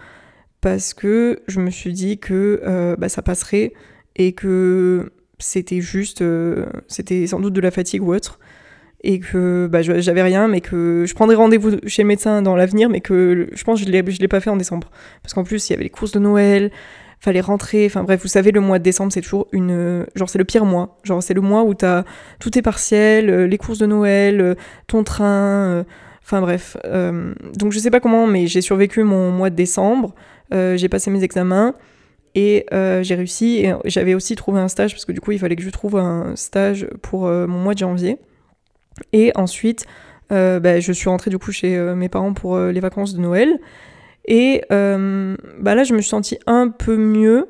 [0.66, 3.72] parce que je me suis dit que euh, bah, ça passerait
[4.16, 8.40] et que c'était juste, euh, c'était sans doute de la fatigue ou autre,
[9.04, 12.88] et que bah, j'avais rien, mais que je prendrais rendez-vous chez le médecin dans l'avenir,
[12.88, 14.90] mais que je pense que je l'ai pas fait en décembre.
[15.22, 16.72] Parce qu'en plus, il y avait les courses de Noël,
[17.18, 20.06] fallait rentrer, enfin bref, vous savez, le mois de décembre, c'est toujours une...
[20.14, 20.98] Genre, c'est le pire mois.
[21.02, 22.04] Genre, c'est le mois où t'as
[22.38, 25.84] tout est partiel, euh, les courses de Noël, ton train...
[26.22, 26.76] Enfin bref,
[27.56, 30.12] donc je sais pas comment, mais j'ai survécu mon mois de décembre.
[30.54, 31.74] Euh, j'ai passé mes examens
[32.34, 33.58] et euh, j'ai réussi.
[33.58, 35.96] Et j'avais aussi trouvé un stage parce que du coup, il fallait que je trouve
[35.96, 38.18] un stage pour euh, mon mois de janvier.
[39.12, 39.86] Et ensuite,
[40.30, 43.60] bah, je suis rentrée du coup chez mes parents pour les vacances de Noël.
[44.26, 47.48] Et bah là, je me suis sentie un peu mieux,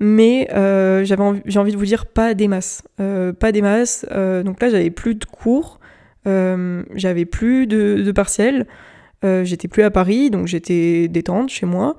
[0.00, 2.82] mais j'avais j'ai envie de vous dire pas des masses.
[2.96, 4.04] pas des masses.
[4.44, 5.80] donc là, j'avais plus de cours,
[6.24, 8.66] j'avais plus de, partiels,
[9.22, 11.96] j'étais plus à Paris, donc j'étais détente chez moi.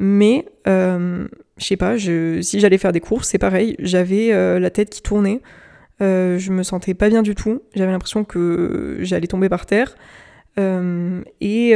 [0.00, 4.70] Mais, euh, je sais pas, si j'allais faire des courses, c'est pareil, j'avais euh, la
[4.70, 5.42] tête qui tournait,
[6.00, 9.94] euh, je me sentais pas bien du tout, j'avais l'impression que j'allais tomber par terre.
[11.40, 11.74] Et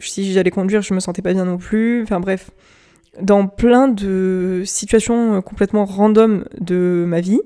[0.00, 2.02] si j'allais conduire, je me sentais pas bien non plus.
[2.02, 2.50] Enfin bref,
[3.20, 7.40] dans plein de situations complètement random de ma vie,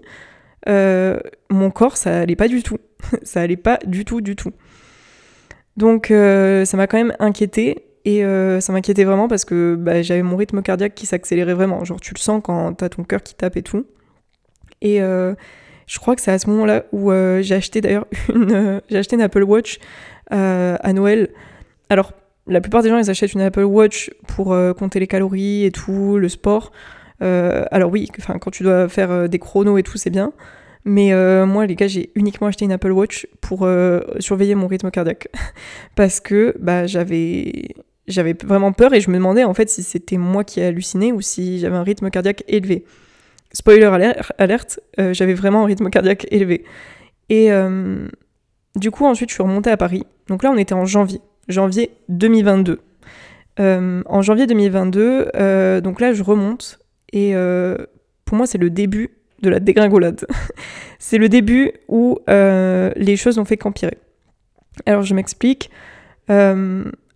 [0.67, 2.79] mon corps, ça allait pas du tout.
[3.23, 4.53] ça allait pas du tout, du tout.
[5.77, 10.23] Donc ça m'a quand même inquiété et euh, ça m'inquiétait vraiment parce que bah, j'avais
[10.23, 11.85] mon rythme cardiaque qui s'accélérait vraiment.
[11.85, 13.85] Genre, tu le sens quand t'as ton cœur qui tape et tout.
[14.81, 15.35] Et euh,
[15.87, 19.21] je crois que c'est à ce moment-là où euh, j'ai acheté d'ailleurs une, j'ai une
[19.21, 19.79] Apple Watch
[20.31, 21.31] à Noël.
[21.89, 22.13] Alors,
[22.47, 26.19] la plupart des gens, ils achètent une Apple Watch pour compter les calories et tout,
[26.19, 26.73] le sport.
[27.21, 28.09] alors oui,
[28.41, 30.33] quand tu dois faire des chronos et tout, c'est bien.
[30.85, 31.13] Mais
[31.47, 33.69] moi, les gars, j'ai uniquement acheté une Apple Watch pour
[34.19, 35.29] surveiller mon rythme cardiaque.
[35.95, 37.75] Parce que bah, j'avais
[38.11, 41.21] j'avais vraiment peur et je me demandais en fait si c'était moi qui hallucinais ou
[41.21, 42.85] si j'avais un rythme cardiaque élevé.
[43.53, 43.91] Spoiler
[44.39, 46.65] alerte, euh, j'avais vraiment un rythme cardiaque élevé.
[47.31, 48.07] Et euh,
[48.77, 50.05] du coup, ensuite, je suis remontée à Paris.
[50.31, 52.81] Donc là, on était en janvier, janvier 2022.
[53.59, 56.79] Euh, en janvier 2022, donc là, je remonte
[57.13, 57.35] et
[58.25, 59.11] pour moi, c'est le début
[59.43, 60.25] de la dégringolade.
[60.99, 63.99] c'est le début où les choses n'ont fait qu'empirer.
[64.87, 65.71] Alors, je m'explique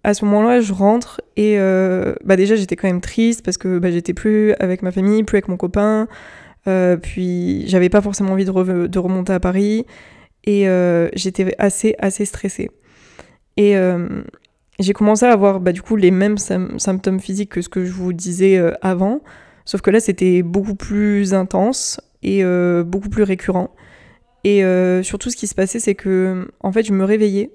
[0.04, 3.78] à ce moment-là, je rentre et euh, bah déjà j'étais quand même triste parce que
[3.78, 6.06] bah, j'étais plus avec ma famille, plus avec mon copain.
[6.68, 8.50] Euh, puis j'avais pas forcément envie de,
[8.98, 9.86] remonter à Paris
[10.44, 12.70] et euh, j'étais assez assez stressée.
[13.56, 13.76] Et
[14.78, 17.92] j'ai commencé à avoir bah, du coup les mêmes symptômes physiques que ce que je
[17.92, 19.20] vous disais avant,
[19.64, 22.42] sauf que là c'était beaucoup plus intense et
[22.84, 23.70] beaucoup plus récurrent.
[24.42, 24.62] Et
[25.02, 27.50] surtout ce qui se passait c'est que en fait je me réveillais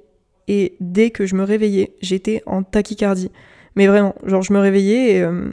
[0.50, 3.32] et dès que je me réveillais, j'étais en tachycardie.
[3.76, 5.52] Mais vraiment, genre je me réveillais et euh,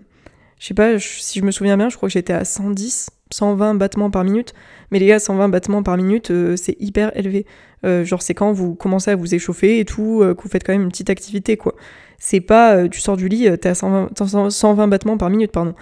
[0.58, 3.74] je sais pas, si je me souviens bien, je crois que j'étais à 110, 120
[3.74, 4.54] battements par minute.
[4.90, 7.46] Mais les gars, 120 battements par minute, euh, c'est hyper élevé.
[7.84, 10.64] Euh, genre, c'est quand vous commencez à vous échauffer et tout, euh, que vous faites
[10.64, 11.74] quand même une petite activité, quoi.
[12.18, 15.74] C'est pas, tu sors du lit, t'es à 120, 120 battements par minute, pardon.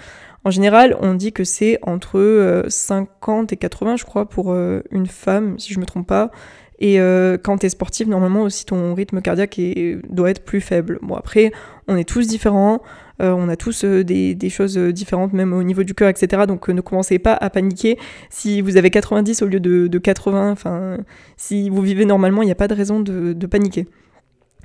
[0.42, 5.56] En général, on dit que c'est entre 50 et 80, je crois, pour une femme,
[5.60, 6.32] si je me trompe pas.
[6.80, 6.98] Et
[7.42, 9.60] quand t'es sportive, normalement aussi ton rythme cardiaque
[10.08, 10.98] doit être plus faible.
[11.02, 11.52] Bon, après,
[11.88, 12.82] on est tous différents.
[13.22, 16.42] Euh, on a tous euh, des, choses euh, différentes, même au niveau du cœur, etc.
[16.48, 17.98] Donc ne commencez pas à paniquer.
[18.30, 20.98] Si vous avez 90 au lieu de, 80, enfin,
[21.36, 23.86] si vous vivez normalement, il n'y a pas de raison de, paniquer.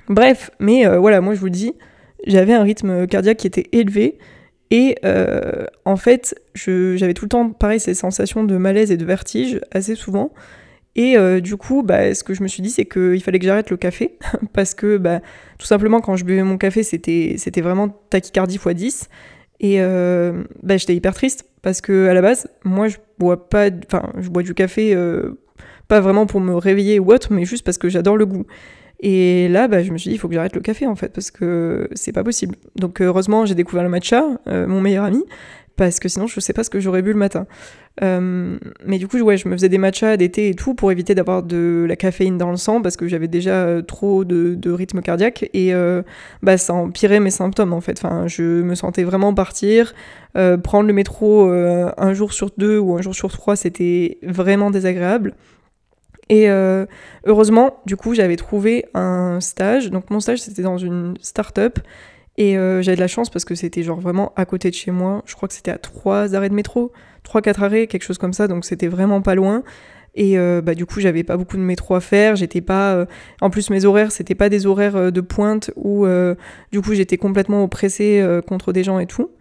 [0.08, 1.74] Bref, mais voilà, moi je vous le dis,
[2.26, 4.18] j'avais un rythme cardiaque qui était élevé.
[4.72, 4.96] Et
[5.84, 9.94] en fait, j'avais tout le temps, pareil, ces sensations de malaise et de vertige assez
[9.94, 10.32] souvent.
[10.96, 13.44] Et euh, du coup, bah, ce que je me suis dit, c'est qu'il fallait que
[13.44, 14.18] j'arrête le café,
[14.52, 15.20] parce que bah,
[15.58, 19.08] tout simplement, quand je buvais mon café, c'était, vraiment tachycardie x 10.
[19.60, 23.68] Et euh, bah, j'étais hyper triste, parce que à la base, moi, je bois pas,
[24.18, 25.38] je bois du café, euh,
[25.86, 28.46] pas vraiment pour me réveiller ou autre, mais juste parce que j'adore le goût.
[29.02, 31.30] Et là, je me suis dit, il faut que j'arrête le café, en fait, parce
[31.30, 32.56] que c'est pas possible.
[32.76, 35.24] Donc, heureusement, j'ai découvert le matcha, mon meilleur ami,
[35.80, 37.46] parce que sinon je sais pas ce que j'aurais bu le matin.
[38.02, 41.14] Euh, mais du coup, ouais, je me faisais des matchas d'été et tout pour éviter
[41.14, 45.00] d'avoir de la caféine dans le sang parce que j'avais déjà euh, trop de, rythme
[45.00, 46.02] cardiaque et euh,
[46.42, 47.98] bah, ça empirait mes symptômes en fait.
[47.98, 49.94] Enfin, je me sentais vraiment partir.
[50.34, 55.34] prendre le métro un jour sur deux ou un jour sur trois, c'était vraiment désagréable.
[56.28, 56.48] Et
[57.26, 59.90] heureusement, du coup, j'avais trouvé un stage.
[59.90, 61.78] Donc mon stage, c'était dans une start-up
[62.40, 64.90] et euh, j'avais de la chance parce que c'était genre vraiment à côté de chez
[64.90, 65.22] moi.
[65.26, 66.90] Je crois que c'était à trois arrêts de métro,
[67.22, 68.48] trois quatre arrêts, quelque chose comme ça.
[68.48, 69.62] Donc c'était vraiment pas loin.
[70.14, 72.36] Et euh, bah, du coup, j'avais pas beaucoup de métro à faire.
[72.36, 72.94] J'étais pas.
[72.94, 73.04] Euh,
[73.42, 76.06] en plus, mes horaires, c'était pas des horaires de pointe où
[76.72, 79.32] du coup j'étais complètement oppressée contre des gens et tout.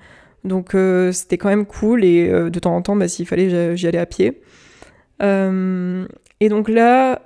[0.43, 0.75] Donc
[1.13, 2.03] c'était quand même cool.
[2.03, 4.41] Et de temps en temps, bah, s'il fallait, j'y allais à pied.
[6.39, 7.21] Et donc là,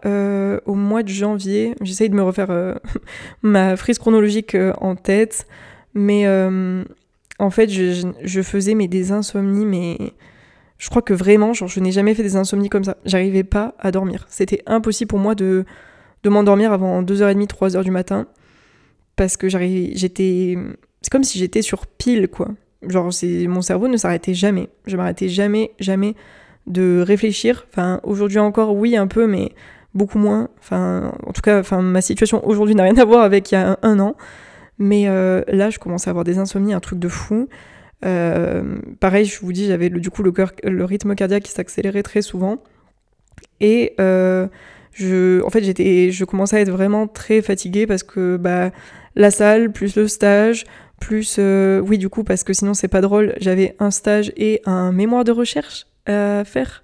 [0.65, 2.80] au mois de janvier, j'essaye de me refaire
[3.41, 5.47] ma frise chronologique en tête.
[5.93, 6.84] Mais euh,
[7.39, 10.13] en fait, je, faisais des insomnies, mais
[10.78, 12.97] je crois que vraiment, je n'ai jamais fait des insomnies comme ça.
[13.06, 14.26] J'arrivais pas à dormir.
[14.30, 15.65] C'était impossible pour moi de,
[16.23, 18.28] de m'endormir avant 2h30, 3h du matin.
[19.15, 20.58] Parce que j'étais.
[21.02, 22.49] C'est comme si j'étais sur pile, quoi.
[22.88, 23.12] Genre,
[23.47, 24.69] mon cerveau ne s'arrêtait jamais.
[24.88, 26.15] Je m'arrêtais jamais, jamais
[26.67, 27.65] de réfléchir.
[27.71, 29.52] Enfin, aujourd'hui encore, oui, un peu, mais
[29.93, 30.49] beaucoup moins.
[30.60, 33.58] Enfin, en tout cas, enfin, ma situation aujourd'hui n'a rien à voir avec il y
[33.58, 34.15] a un an.
[34.80, 37.47] Mais euh, là, je commençais à avoir des insomnies, un truc de fou.
[38.06, 42.21] Euh, pareil, je vous dis, j'avais du coup le, le rythme cardiaque qui s'accélérait très
[42.21, 42.58] souvent.
[43.60, 44.47] Et euh,
[44.91, 48.71] je, en fait, j'étais, je commençais à être vraiment très fatiguée parce que bah,
[49.15, 50.65] la salle, plus le stage,
[50.99, 51.39] plus.
[51.39, 55.23] oui, du coup, parce que sinon, c'est pas drôle, j'avais un stage et un mémoire
[55.23, 56.84] de recherche à faire.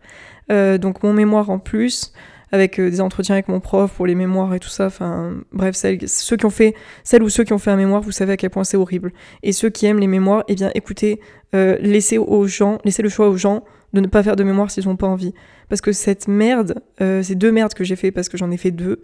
[0.49, 2.13] donc, mon mémoire en plus
[2.51, 4.87] avec euh, des entretiens avec mon prof pour les mémoires et tout ça.
[4.87, 8.11] Enfin, bref, ceux qui ont fait, celles ou ceux qui ont fait un mémoire, vous
[8.11, 9.11] savez à quel point c'est horrible.
[9.43, 11.19] Et ceux qui aiment les mémoires, eh bien, écoutez,
[11.55, 14.69] euh, laissez aux gens, laissez le choix aux gens de ne pas faire de mémoire
[14.71, 15.33] s'ils n'ont pas envie.
[15.67, 18.57] Parce que cette merde, euh, ces deux merdes que j'ai fait parce que j'en ai
[18.57, 19.01] fait deux,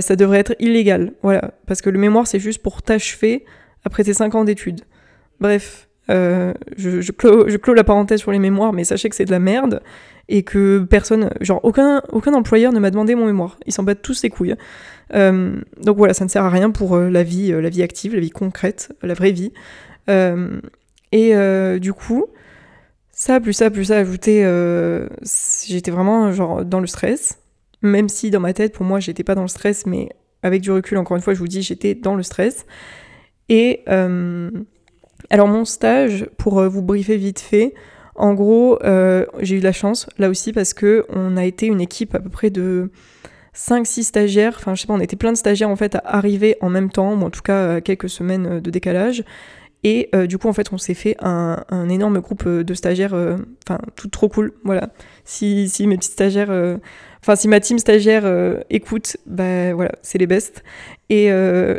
[0.00, 1.14] ça devrait être illégal.
[1.22, 1.54] Voilà.
[1.66, 3.46] Parce que le mémoire, c'est juste pour t'achever
[3.84, 4.82] après tes 5 ans d'études.
[5.40, 9.24] Bref, je, je, clôt, je clôt la parenthèse sur les mémoires, mais sachez que c'est
[9.24, 9.82] de la merde
[10.28, 13.58] et que personne, genre aucun, aucun employeur ne m'a demandé mon mémoire.
[13.66, 14.54] Ils s'en battent tous les couilles.
[15.14, 17.82] Euh, donc voilà, ça ne sert à rien pour euh, la vie, euh, la vie
[17.82, 19.52] active, la vie concrète, la vraie vie.
[21.12, 22.26] et du coup,
[23.10, 24.42] ça plus ça plus ça ajouté,
[25.66, 27.38] j'étais vraiment genre dans le stress.
[27.80, 30.08] Même si dans ma tête, pour moi, j'étais pas dans le stress, mais
[30.42, 32.66] avec du recul, encore une fois, je vous dis, j'étais dans le stress.
[33.48, 33.84] Et
[35.30, 37.74] alors mon stage, pour vous briefer vite fait,
[38.18, 41.66] en gros, euh, j'ai eu de la chance là aussi parce que on a été
[41.66, 42.90] une équipe à peu près de
[43.54, 46.56] 5-6 stagiaires, enfin je sais pas, on était plein de stagiaires en fait à arriver
[46.60, 49.24] en même temps, ou en tout cas à quelques semaines euh, de décalage.
[49.84, 53.78] Et euh, du coup, en fait, on s'est fait un, énorme groupe de stagiaires, enfin,
[53.94, 54.52] tout trop cool.
[54.64, 54.88] Voilà.
[55.24, 56.50] Si, si mes petites stagiaires,
[57.28, 58.26] enfin, si ma team stagiaire
[58.70, 60.64] écoute, bah voilà, c'est les best.
[61.10, 61.30] Et,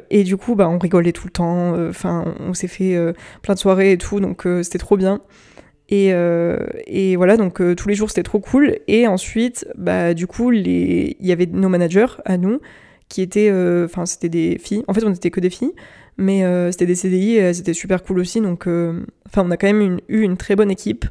[0.09, 1.75] et, du coup, bah, on rigolait tout le temps.
[1.89, 2.97] Enfin, on s'est fait
[3.41, 5.21] plein de soirées et tout, donc c'était trop bien.
[5.89, 8.77] Et, euh, et, voilà, donc euh, tous les jours c'était trop cool.
[8.87, 12.59] Et ensuite, bah, du coup, il y avait nos managers à nous
[13.09, 13.49] qui étaient.
[13.49, 14.83] Euh, enfin, c'était des filles.
[14.87, 15.73] En fait, on n'était que des filles,
[16.17, 18.39] mais c'était des CDI et c'était super cool aussi.
[18.39, 21.05] Donc, on a quand même eu une très bonne équipe.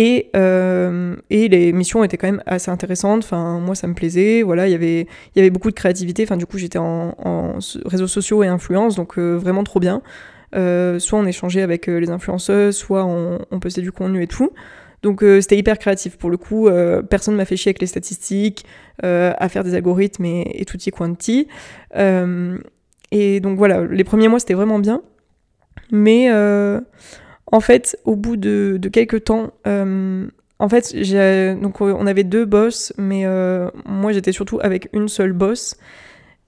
[0.00, 3.24] Et, et, les missions étaient quand même assez intéressantes.
[3.24, 4.42] Enfin, moi, ça me plaisait.
[4.42, 6.22] Voilà, il y avait beaucoup de créativité.
[6.22, 10.00] Enfin, du coup, j'étais en, réseaux sociaux et influence, donc vraiment trop bien.
[10.52, 14.52] soit on échangeait avec les influenceuses, soit on, on postait du contenu et tout.
[15.02, 16.16] Donc c'était hyper créatif.
[16.16, 16.68] Pour le coup,
[17.10, 18.64] personne m'a fait chier avec les statistiques,
[19.02, 21.48] à faire des algorithmes et, et tutti quanti.
[23.10, 25.02] et donc voilà, les premiers mois c'était vraiment bien.
[25.90, 26.28] Mais
[27.50, 29.52] en fait, au bout de, quelques temps,
[30.60, 30.92] en fait,
[31.60, 35.76] donc on avait deux boss, mais euh, moi j'étais surtout avec une seule boss.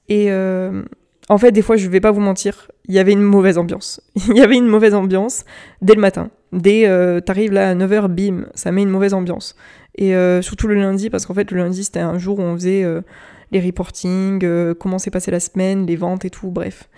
[0.08, 0.82] Et euh,
[1.28, 4.00] en fait, des fois, je vais pas vous mentir, il y avait une mauvaise ambiance.
[4.16, 5.44] il y avait une mauvaise ambiance
[5.80, 6.30] dès le matin.
[6.52, 9.54] Dès euh, t'arrives là à 9h, bim, ça met une mauvaise ambiance.
[9.96, 12.86] Et surtout le lundi, parce qu'en fait, le lundi c'était un jour où on faisait
[13.52, 14.42] les reportings,
[14.74, 16.88] comment s'est passée la semaine, les ventes et tout, bref.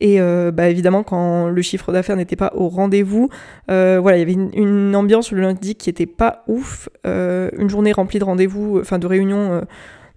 [0.00, 3.28] Et euh, bah, évidemment, quand le chiffre d'affaires n'était pas au rendez-vous,
[3.70, 6.88] euh, voilà, il y avait une, ambiance le lundi qui était pas ouf.
[7.06, 9.62] Euh, une journée remplie de rendez-vous, enfin de réunions,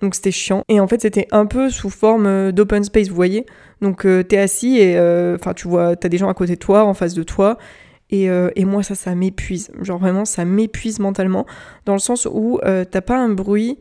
[0.02, 0.64] donc c'était chiant.
[0.70, 3.46] Et en fait, c'était un peu sous forme d'open space, vous voyez.
[3.82, 4.98] Donc t'es assis et
[5.36, 7.58] enfin tu vois, t'as des gens à côté de toi, en face de toi.
[8.10, 8.26] Et,
[8.56, 9.72] et, moi, ça, ça m'épuise.
[9.82, 11.46] Genre vraiment, ça m'épuise mentalement.
[11.86, 13.80] Dans le sens où t'as pas un bruit.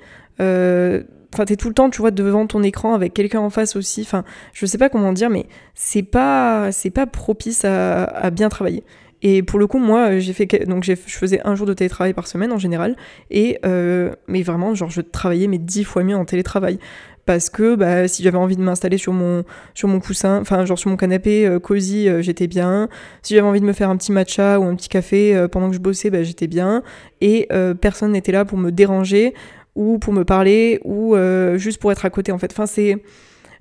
[1.33, 4.03] Enfin, t'es tout le temps, tu vois, devant ton écran avec quelqu'un en face aussi.
[4.03, 8.85] Enfin, je sais pas comment dire, mais c'est pas, c'est pas propice à, bien travailler.
[9.23, 12.27] Et pour le coup, moi, j'ai fait donc je faisais un jour de télétravail par
[12.27, 12.97] semaine en général,
[13.31, 16.79] et euh, mais vraiment, genre, je travaillais mais dix fois mieux en télétravail
[17.25, 20.77] parce que bah, si j'avais envie de m'installer sur mon, sur mon coussin, enfin genre
[20.77, 22.89] sur mon canapé euh, cosy, euh, j'étais bien.
[23.23, 25.77] Si j'avais envie de me faire un petit matcha ou un petit café pendant que
[25.77, 26.83] je bossais, bah, j'étais bien.
[27.21, 27.49] Et
[27.81, 29.35] personne n'était là pour me déranger
[29.75, 32.53] ou pour me parler, ou euh, juste pour être à côté en fait.
[32.53, 33.03] Enfin, c'est,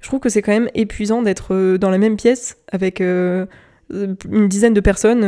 [0.01, 3.45] je trouve que c'est quand même épuisant d'être euh, dans la même pièce avec euh,
[3.89, 5.21] une dizaine de personnes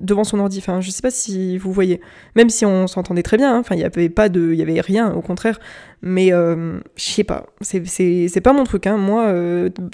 [0.00, 0.58] devant son ordi.
[0.58, 2.00] Enfin, je sais pas si vous voyez.
[2.34, 3.58] Même si on s'entendait très bien, hein.
[3.60, 5.60] enfin, il y avait pas de, il y avait rien, au contraire.
[6.02, 8.88] Mais je sais pas, c'est pas mon truc.
[8.88, 8.96] Hein.
[8.96, 9.32] Moi,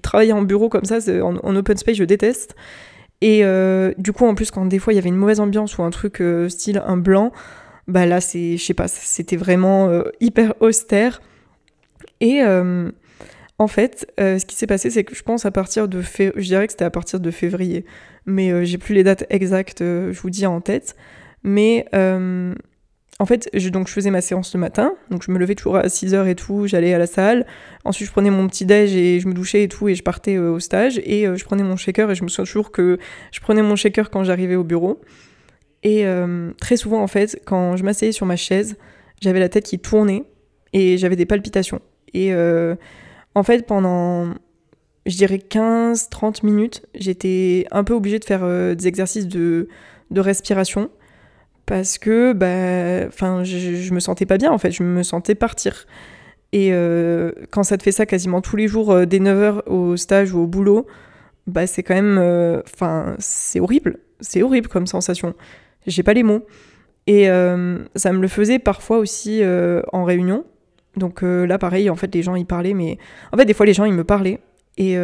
[0.02, 2.56] travailler en bureau comme ça, en, en, open space, je déteste.
[3.20, 3.42] Et
[3.98, 5.90] du coup, en plus, quand des fois il y avait une mauvaise ambiance ou un
[5.90, 7.32] truc style un blanc,
[7.88, 11.22] bah là, c'est, je sais pas, c'était vraiment euh, hyper austère.
[12.20, 12.90] Et euh,
[13.58, 16.42] en fait, euh, ce qui s'est passé, c'est que je pense à partir de je
[16.42, 17.84] dirais que c'était à partir de février,
[18.24, 20.96] mais j'ai plus les dates exactes, je vous dis en tête.
[21.44, 21.86] Mais
[23.18, 25.76] en fait, je, donc je faisais ma séance le matin, donc je me levais toujours
[25.76, 27.46] à 6h et tout, j'allais à la salle.
[27.84, 30.38] Ensuite, je prenais mon petit déj et je me douchais et tout, et je partais
[30.38, 30.98] au stage.
[31.04, 32.98] Et je prenais mon shaker, et je me souviens toujours que
[33.30, 35.00] je prenais mon shaker quand j'arrivais au bureau.
[35.82, 38.76] Et euh, très souvent, en fait, quand je m'asseyais sur ma chaise,
[39.20, 40.24] j'avais la tête qui tournait
[40.72, 41.80] et j'avais des palpitations.
[42.12, 42.74] Et euh,
[43.34, 44.34] en fait, pendant,
[45.04, 49.68] je dirais 15-30 minutes, j'étais un peu obligée de faire euh, des exercices de,
[50.10, 50.90] de, respiration
[51.66, 53.08] parce que bah,
[53.44, 55.86] je, je, me sentais pas bien, en fait, je me sentais partir.
[56.52, 56.70] Et
[57.50, 60.46] quand ça te fait ça quasiment tous les jours, dès 9h au stage ou au
[60.46, 60.86] boulot,
[61.46, 62.62] bah, c'est quand même.
[62.64, 63.98] Enfin, c'est horrible.
[64.20, 65.34] C'est horrible comme sensation
[65.86, 66.46] j'ai pas les mots.
[67.06, 70.44] Et euh, ça me le faisait parfois aussi euh, en réunion.
[70.96, 72.98] Donc euh, là, pareil, en fait, les gens, ils parlaient, mais...
[73.32, 74.40] En fait, des fois, les gens, ils me parlaient,
[74.78, 74.96] et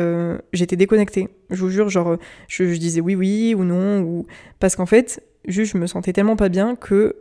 [0.53, 1.29] j'étais déconnectée.
[1.51, 2.17] Je vous jure, genre,
[2.49, 4.27] je, disais oui, oui, ou non, ou...
[4.59, 7.17] Parce qu'en fait, juste, je me sentais tellement pas bien que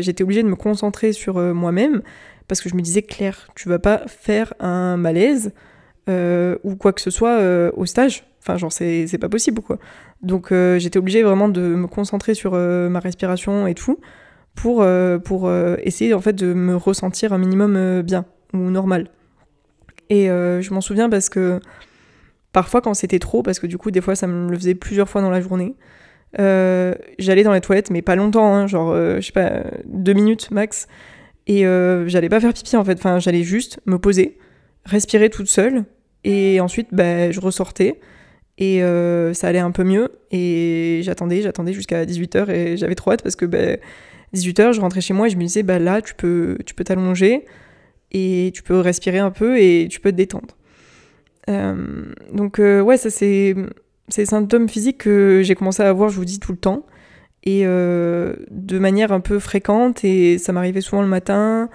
[0.00, 2.02] j'étais obligée de me concentrer sur moi-même,
[2.48, 5.52] parce que je me disais, Claire, tu vas pas faire un malaise,
[6.08, 7.40] ou quoi que ce soit
[7.74, 8.24] au stage.
[8.42, 9.78] Enfin, genre, c'est pas possible, quoi.
[10.22, 14.00] Donc, euh, j'étais obligée vraiment de me concentrer sur euh, ma respiration et tout
[14.54, 15.50] pour, euh, pour
[15.82, 18.24] essayer, en fait, de me ressentir un minimum bien
[18.54, 19.08] ou normal.
[20.08, 21.60] Et je m'en souviens parce que
[22.52, 25.08] parfois, quand c'était trop, parce que du coup, des fois, ça me le faisait plusieurs
[25.08, 25.76] fois dans la journée,
[26.36, 30.88] j'allais dans les toilettes, mais pas longtemps, hein, genre, je sais pas, deux minutes max.
[31.46, 31.62] Et
[32.06, 32.94] j'allais pas faire pipi, en fait.
[32.94, 34.38] Enfin, j'allais juste me poser,
[34.84, 35.84] respirer toute seule,
[36.24, 38.00] et ensuite, bah, je ressortais
[38.58, 40.12] et euh, ça allait un peu mieux.
[40.30, 43.78] Et j'attendais, j'attendais jusqu'à 18h et j'avais trop hâte parce que 18h,
[44.56, 46.84] bah, je rentrais chez moi et je me disais, bah là, tu peux tu peux
[46.84, 47.46] t'allonger
[48.12, 50.56] et tu peux respirer un peu et tu peux te détendre.
[51.48, 53.54] Euh, donc, euh, ouais, ça, c'est
[54.08, 56.86] ces symptômes physiques que j'ai commencé à avoir, je vous dis, tout le temps.
[57.44, 60.04] Et de manière un peu fréquente.
[60.04, 61.70] Et ça m'arrivait souvent le matin,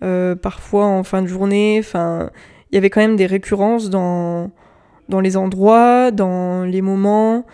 [0.00, 1.76] parfois en fin de journée.
[1.80, 2.30] Enfin,
[2.70, 4.50] il y avait quand même des récurrences dans
[5.08, 7.46] dans les endroits, dans les moments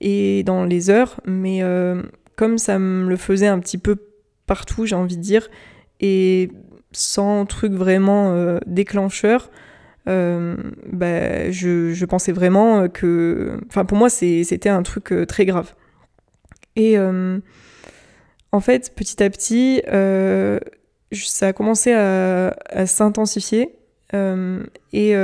[0.00, 2.02] et dans les heures, mais euh,
[2.36, 3.96] comme ça me le faisait un petit peu
[4.46, 5.48] partout, j'ai envie de dire,
[6.00, 6.50] et
[6.92, 9.50] sans truc vraiment euh, déclencheur,
[10.08, 10.56] euh,
[10.90, 13.60] bah, je, je, pensais vraiment que...
[13.68, 15.74] Enfin, pour moi, c'était un truc très grave.
[16.76, 19.82] Et en fait, petit à petit,
[21.12, 23.70] ça a commencé à, à s'intensifier.
[24.12, 25.14] et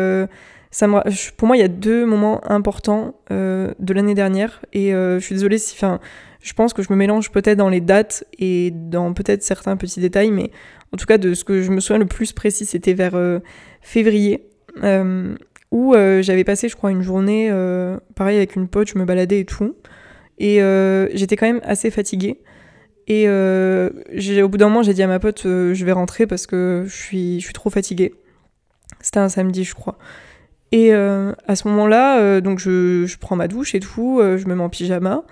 [0.70, 4.62] ça me, pour moi, il y a deux moments importants de l'année dernière.
[4.72, 5.74] Et je suis désolée si.
[5.76, 6.01] Enfin,
[6.41, 10.01] je pense que je me mélange peut-être dans les dates et dans peut-être certains petits
[10.01, 10.51] détails, mais
[10.93, 13.18] en tout cas, de ce que je me souviens le plus précis, c'était vers
[13.80, 14.49] février
[15.70, 19.05] où euh, j'avais passé, je crois, une journée, euh, pareil, avec une pote, je me
[19.05, 19.74] baladais et tout.
[20.39, 22.41] Et euh, j'étais quand même assez fatiguée.
[23.09, 26.84] Et au bout d'un moment, j'ai dit à ma pote, je vais rentrer parce que
[26.86, 28.14] je suis, je suis trop fatiguée.
[29.00, 29.98] C'était un samedi, je crois.
[30.72, 34.62] Et à ce moment-là, donc je, je, prends ma douche et tout, je me mets
[34.62, 35.22] en pyjama.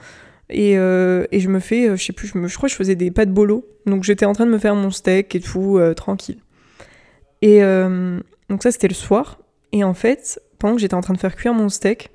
[0.51, 2.95] Et, et je me fais, je sais plus, je, me, je, crois que je faisais
[2.95, 3.67] des pâtes bolo.
[3.87, 6.39] Donc j'étais en train de me faire mon steak et tout, tranquille.
[7.43, 9.39] Et donc ça, c'était le soir.
[9.73, 12.11] Et en fait, pendant que j'étais en train de faire cuire mon steak,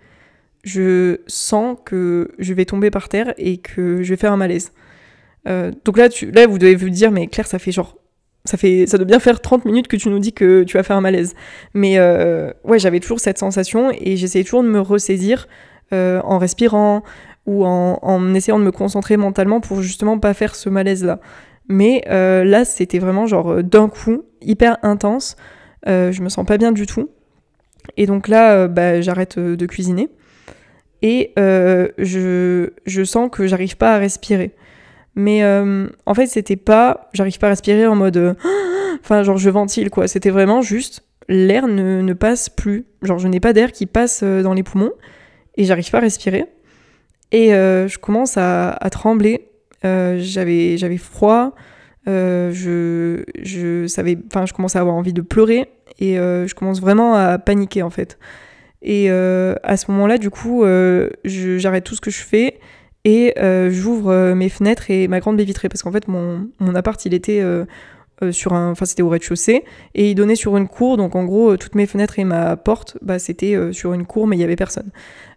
[0.64, 4.72] je sens que je vais tomber par terre et que je vais faire un malaise.
[5.48, 7.98] Euh, donc là, tu, là, vous devez vous dire, mais Claire, ça fait genre.
[8.46, 10.84] Ça, fait, ça doit bien faire 30 minutes que tu nous dis que tu vas
[10.84, 11.36] faire un malaise.
[11.74, 15.48] Mais euh, ouais, j'avais toujours cette sensation et j'essayais toujours de me ressaisir
[15.94, 17.04] euh, en respirant
[17.46, 21.20] ou en, en, essayant de me concentrer mentalement pour justement pas faire ce malaise-là.
[21.68, 25.36] Mais là, c'était vraiment genre d'un coup, hyper intense.
[25.86, 27.10] je me sens pas bien du tout.
[27.98, 30.10] Et donc là, bah, j'arrête de cuisiner.
[31.02, 34.56] Et je, je, sens que j'arrive pas à respirer.
[35.16, 35.43] Mais
[36.05, 37.10] en fait, c'était pas.
[37.14, 38.36] J'arrive pas à respirer en mode.
[39.01, 40.07] enfin, genre, je ventile, quoi.
[40.07, 41.03] C'était vraiment juste.
[41.28, 42.86] L'air ne, ne, passe plus.
[43.01, 44.93] Genre, je n'ai pas d'air qui passe dans les poumons.
[45.57, 46.45] Et j'arrive pas à respirer.
[47.32, 49.49] Et je commence à, trembler.
[49.84, 51.53] j'avais, froid.
[52.05, 54.18] je, je savais.
[54.28, 55.68] Enfin, je commençais à avoir envie de pleurer
[55.99, 58.18] et euh, je commence vraiment à paniquer en fait.
[58.82, 62.60] Et euh, à ce moment-là, du coup, euh, j'arrête tout ce que je fais
[63.06, 63.34] et
[63.70, 67.43] j'ouvre mes fenêtres et ma grande baie vitrée parce qu'en fait, mon, appart, il était
[68.32, 69.64] sur un, enfin c'était au rez-de-chaussée
[69.95, 70.97] et il donnait sur une cour.
[70.97, 74.36] Donc en gros, toutes mes fenêtres et ma porte, bah c'était sur une cour, mais
[74.36, 74.91] il y avait personne.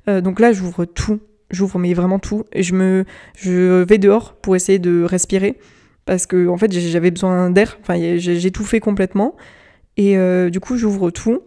[0.06, 3.04] donc là, j'ouvre tout, j'ouvre mais vraiment tout et je me,
[3.36, 5.58] je vais dehors pour essayer de respirer
[6.04, 7.78] parce que en fait j'avais besoin d'air.
[7.80, 9.36] Enfin, j'ai tout fait complètement.
[9.96, 11.42] Et euh, du coup, j'ouvre tout.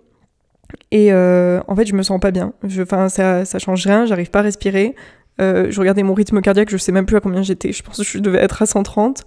[0.92, 2.54] Et euh, en fait, je me sens pas bien.
[2.82, 4.96] Enfin, ça, ça change rien, j'arrive pas à respirer.
[5.42, 7.72] Euh, je regardais mon rythme cardiaque, je sais même plus à combien j'étais.
[7.72, 9.26] Je pense que je devais être à 130.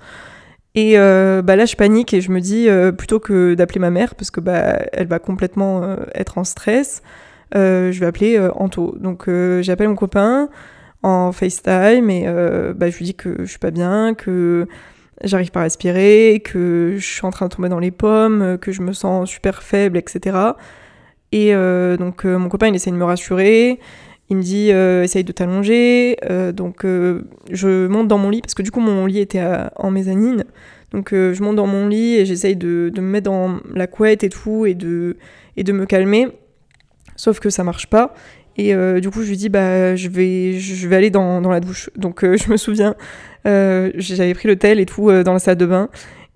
[0.75, 4.31] Et bah là, je panique et je me dis, plutôt que d'appeler ma mère, parce
[4.31, 7.03] que bah, elle va complètement être en stress,
[7.53, 8.95] je vais appeler Anto.
[9.01, 9.29] Donc
[9.61, 10.49] j'appelle mon copain
[11.03, 12.27] en FaceTime et
[12.77, 14.69] bah, je lui dis que je suis pas bien, que
[15.25, 18.71] j'arrive pas à respirer, que je suis en train de tomber dans les pommes, que
[18.71, 20.55] je me sens super faible, etc.
[21.33, 23.81] Et euh, donc euh, mon copain il essaie de me rassurer,
[24.31, 26.17] il me dit euh, essaye de t'allonger,
[26.55, 29.43] donc je monte dans mon lit parce que du coup mon lit était
[29.77, 30.45] en mezzanine,
[30.93, 34.29] donc je monte dans mon lit et j'essaye de, me mettre dans la couette et
[34.29, 35.17] tout et de,
[35.57, 36.29] et de me calmer,
[37.17, 38.15] sauf que ça marche pas.
[38.61, 41.61] Et du coup, je lui dis, bah, je vais, je vais aller dans, dans la
[41.61, 41.91] douche.
[41.97, 42.97] Donc, je me souviens,
[43.47, 45.89] euh, j'avais pris l'hôtel et tout euh, dans la salle de bain.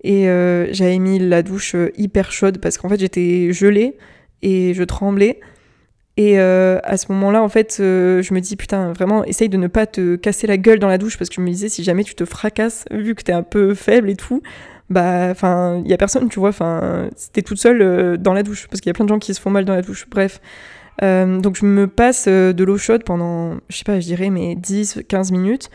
[0.03, 3.95] Et euh, j'avais mis la douche hyper chaude parce qu'en fait j'étais gelée
[4.41, 5.39] et je tremblais.
[6.15, 9.87] Et à ce moment-là, en fait, je me dis, putain, vraiment, essaye de ne pas
[9.87, 12.13] te casser la gueule dans la douche parce que je me disais, si jamais tu
[12.13, 14.43] te fracasses, vu que t'es un peu faible et tout,
[14.91, 18.67] bah, enfin, il y a personne, tu vois, enfin, t'es toute seule dans la douche
[18.67, 20.05] parce qu'il y a plein de gens qui se font mal dans la douche.
[20.09, 20.39] Bref.
[21.01, 25.31] donc je me passe de l'eau chaude pendant, je sais pas, je dirais, mais 10-15
[25.31, 25.71] minutes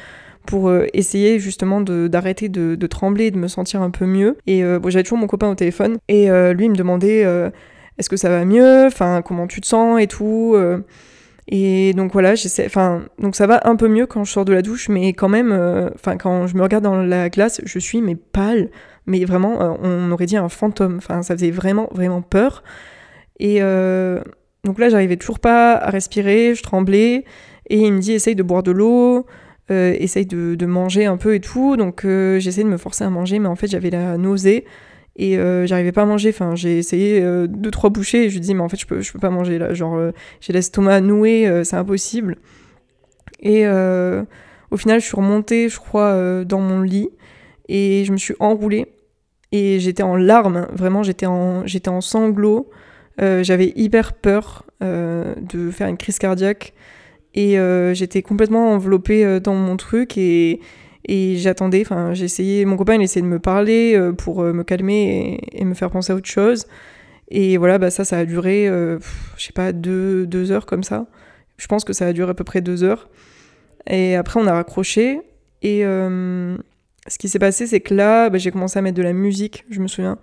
[0.48, 4.38] pour euh, essayer justement d'arrêter de, de, trembler, de me sentir un peu mieux.
[4.46, 7.24] Et euh, bon, j'avais toujours mon copain au téléphone et euh, lui il me demandait
[7.98, 10.56] est-ce que ça va mieux, enfin comment tu te sens et tout.
[11.48, 12.34] et donc voilà,
[12.66, 15.28] enfin donc ça va un peu mieux quand je sors de la douche, mais quand
[15.28, 15.52] même,
[15.94, 18.70] enfin quand je me regarde dans la glace, je suis mais pâle,
[19.06, 20.96] mais vraiment on aurait dit un fantôme.
[20.98, 22.62] Enfin ça faisait vraiment vraiment peur.
[23.40, 27.24] Et donc là j'arrivais toujours pas à respirer, je tremblais.
[27.70, 29.26] Et il me dit essaye de boire de l'eau,
[29.70, 31.76] euh, essaye de, manger un peu et tout.
[31.76, 34.64] Donc euh, j'essaie de me forcer à manger, mais en fait j'avais la nausée
[35.18, 36.30] et euh, j'arrivais pas à manger.
[36.30, 39.12] Enfin, j'ai essayé deux trois bouchées et je dis mais en fait je peux je
[39.12, 39.74] peux pas manger là.
[39.74, 42.36] Genre j'ai l'estomac noué, c'est impossible.
[43.40, 47.10] Et au final je suis remontée, je crois, dans mon lit
[47.68, 48.86] et je me suis enroulée
[49.52, 50.68] et j'étais en larmes.
[50.72, 52.70] Vraiment j'étais en j'étais en sanglots.
[53.18, 56.74] j'avais hyper peur de faire une crise cardiaque.
[57.34, 60.60] Et euh, j'étais complètement enveloppée euh, dans mon truc et,
[61.08, 64.62] et j'attendais, enfin j'ai essayé, mon copain il essayait de me parler euh, pour me
[64.62, 66.66] calmer et, me faire penser à autre chose.
[67.30, 71.06] Et voilà, bah ça, ça a duré, je sais pas, deux, deux heures comme ça.
[71.58, 73.10] Je pense que ça a duré à peu près deux heures.
[73.86, 75.20] Et après, on a raccroché.
[75.60, 79.12] Et ce qui s'est passé, c'est que là, bah, j'ai commencé à mettre de la
[79.12, 80.18] musique, je me souviens.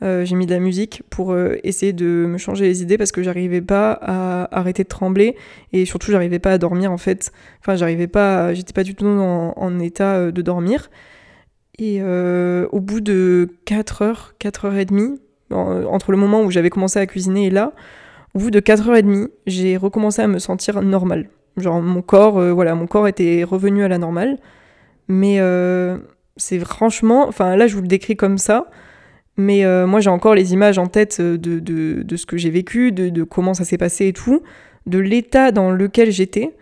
[0.00, 3.60] J'ai mis de la musique pour essayer de me changer les idées parce que j'arrivais
[3.60, 5.36] pas à arrêter de trembler
[5.72, 7.32] et surtout j'arrivais pas à dormir en fait.
[7.60, 10.90] Enfin, j'arrivais pas, j'étais pas du tout en, état de dormir.
[11.78, 15.18] Et au bout de 4 heures, 4 heures et demie,
[15.50, 17.72] entre le moment où j'avais commencé à cuisiner et là,
[18.34, 21.28] au bout de 4h30, j'ai recommencé à me sentir normal.
[21.56, 24.38] Genre mon corps, euh, voilà, mon corps était revenu à la normale.
[25.08, 25.98] Mais euh,
[26.36, 28.70] c'est franchement, enfin là je vous le décris comme ça,
[29.38, 32.92] mais euh, moi j'ai encore les images en tête de, de, ce que j'ai vécu,
[32.92, 34.42] de, comment ça s'est passé et tout,
[34.86, 36.54] de l'état dans lequel j'étais.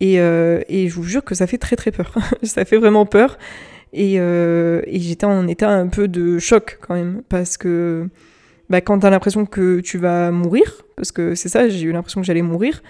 [0.00, 2.14] Et, et, je vous jure que ça fait très très peur.
[2.44, 3.36] ça fait vraiment peur.
[3.92, 8.08] Et, et j'étais en état un peu de choc quand même, parce que
[8.70, 12.20] bah, quand t'as l'impression que tu vas mourir, parce que c'est ça, j'ai eu l'impression
[12.20, 12.82] que j'allais mourir,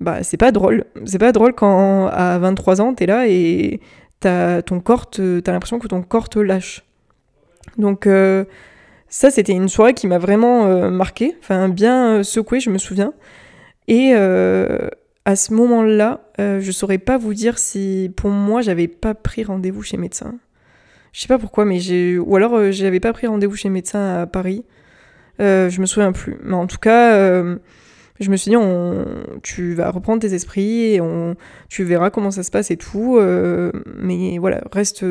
[0.00, 0.84] bah c'est pas drôle.
[1.04, 3.80] C'est pas drôle quand à 23 ans t'es là et
[4.20, 6.84] t'as ton corps, t'as l'impression que ton corps te lâche.
[7.76, 8.44] Donc euh,
[9.08, 13.12] ça c'était une soirée qui m'a vraiment euh, marqué, enfin bien secoué, je me souviens.
[13.86, 14.88] Et euh,
[15.24, 19.82] à ce moment-là, je saurais pas vous dire si pour moi j'avais pas pris rendez-vous
[19.82, 20.34] chez médecin.
[21.12, 24.26] Je sais pas pourquoi, mais j'ai ou alors j'avais pas pris rendez-vous chez médecin à
[24.26, 24.64] Paris.
[25.40, 26.36] Euh, je me souviens plus.
[26.42, 27.56] Mais en tout cas, euh,
[28.20, 28.56] je me suis dit,
[29.42, 31.36] tu vas reprendre tes esprits et on,
[31.68, 33.16] tu verras comment ça se passe et tout.
[33.18, 35.04] Euh, mais voilà, reste,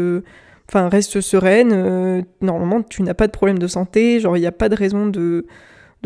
[0.70, 2.26] enfin, reste sereine.
[2.42, 4.20] normalement, tu n'as pas de problème de santé.
[4.20, 5.46] Genre, il n'y a pas de raison de,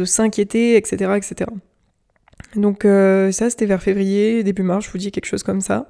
[0.04, 1.50] s'inquiéter, etc., etc.
[2.56, 5.90] Donc ça, c'était vers février, début mars, je vous dis quelque chose comme ça.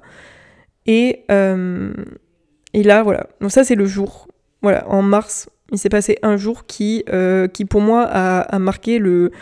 [0.86, 3.28] Et, et là, voilà.
[3.40, 4.28] Donc ça, c'est le jour.
[4.62, 8.98] Voilà, en mars, il s'est passé un jour qui, euh, qui pour moi, a, marqué
[8.98, 9.32] le,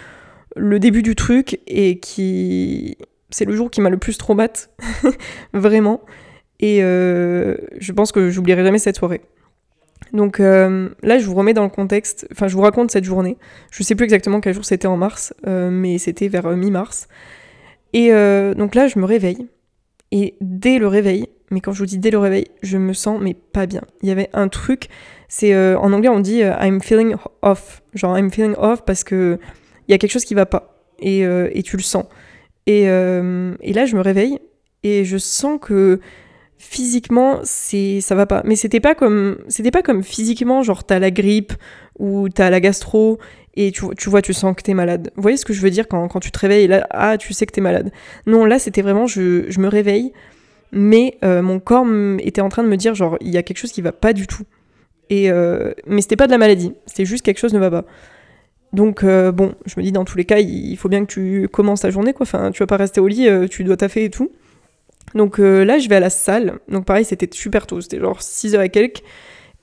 [0.56, 2.96] le début du truc et qui.
[3.30, 4.68] C'est le jour qui m'a le plus traumatisé,
[5.52, 6.00] vraiment.
[6.60, 9.22] Et euh, je pense que j'oublierai jamais cette soirée.
[10.12, 13.36] Donc euh, là, je vous remets dans le contexte, enfin, je vous raconte cette journée.
[13.70, 17.08] Je sais plus exactement quel jour c'était en mars, mais c'était vers mi-mars.
[17.92, 18.10] Et
[18.54, 19.46] donc là, je me réveille.
[20.12, 23.20] Et dès le réveil, mais quand je vous dis dès le réveil, je me sens
[23.20, 23.82] mais pas bien.
[24.02, 24.88] Il y avait un truc,
[25.28, 29.04] c'est euh, en anglais on dit euh, I'm feeling off, genre I'm feeling off parce
[29.04, 29.38] que
[29.88, 32.04] il y a quelque chose qui va pas et, euh, et tu le sens.
[32.66, 34.38] Et, et, là je me réveille
[34.84, 35.98] et je sens que
[36.60, 38.42] physiquement c'est ça va pas.
[38.44, 41.52] Mais c'était pas comme c'était pas comme physiquement genre t'as la grippe
[41.98, 43.18] ou t'as la gastro
[43.54, 45.10] et tu, tu, vois tu sens que t'es malade.
[45.16, 47.32] Vous voyez ce que je veux dire quand, quand tu te réveilles là ah tu
[47.32, 47.90] sais que t'es malade.
[48.26, 50.12] Non là c'était vraiment je, je me réveille
[50.72, 51.86] mais mon corps
[52.20, 54.12] était en train de me dire genre il y a quelque chose qui va pas
[54.12, 54.44] du tout.
[55.10, 57.84] Et euh, mais c'était pas de la maladie, c'était juste quelque chose ne va pas.
[58.72, 61.48] Donc euh, bon, je me dis dans tous les cas, il faut bien que tu
[61.48, 62.22] commences ta journée quoi.
[62.22, 64.30] Enfin, tu vas pas rester au lit, euh, tu dois taffer et tout.
[65.14, 66.58] Donc là, je vais à la salle.
[66.68, 69.02] Donc pareil, c'était super tôt, c'était genre 6 heures et quelques.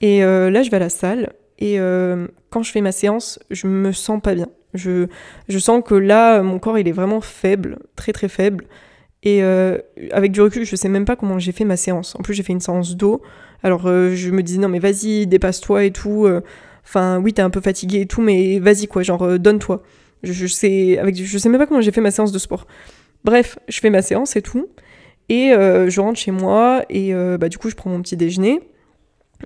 [0.02, 1.34] Et là, je vais à la salle.
[1.60, 1.78] Et
[2.50, 4.48] quand je fais ma séance, je me sens pas bien.
[4.74, 5.08] Je,
[5.48, 8.66] je sens que là, mon corps, il est vraiment faible, très très faible.
[9.24, 9.42] Et
[10.12, 12.16] avec du recul, je sais même pas comment j'ai fait ma séance.
[12.16, 13.22] En plus, j'ai fait une séance d'eau.
[13.64, 16.26] Alors euh, je me disais non mais vas-y, dépasse-toi et tout.
[16.26, 16.42] Euh.
[16.84, 19.84] Enfin oui, t'es un peu fatigué et tout, mais vas-y quoi, genre euh, donne-toi.
[20.24, 22.66] Je, sais avec je sais même pas comment j'ai fait ma séance de sport.
[23.24, 24.68] Bref, je fais ma séance et tout.
[25.30, 28.62] Et je rentre chez moi et bah, du coup je prends mon petit déjeuner.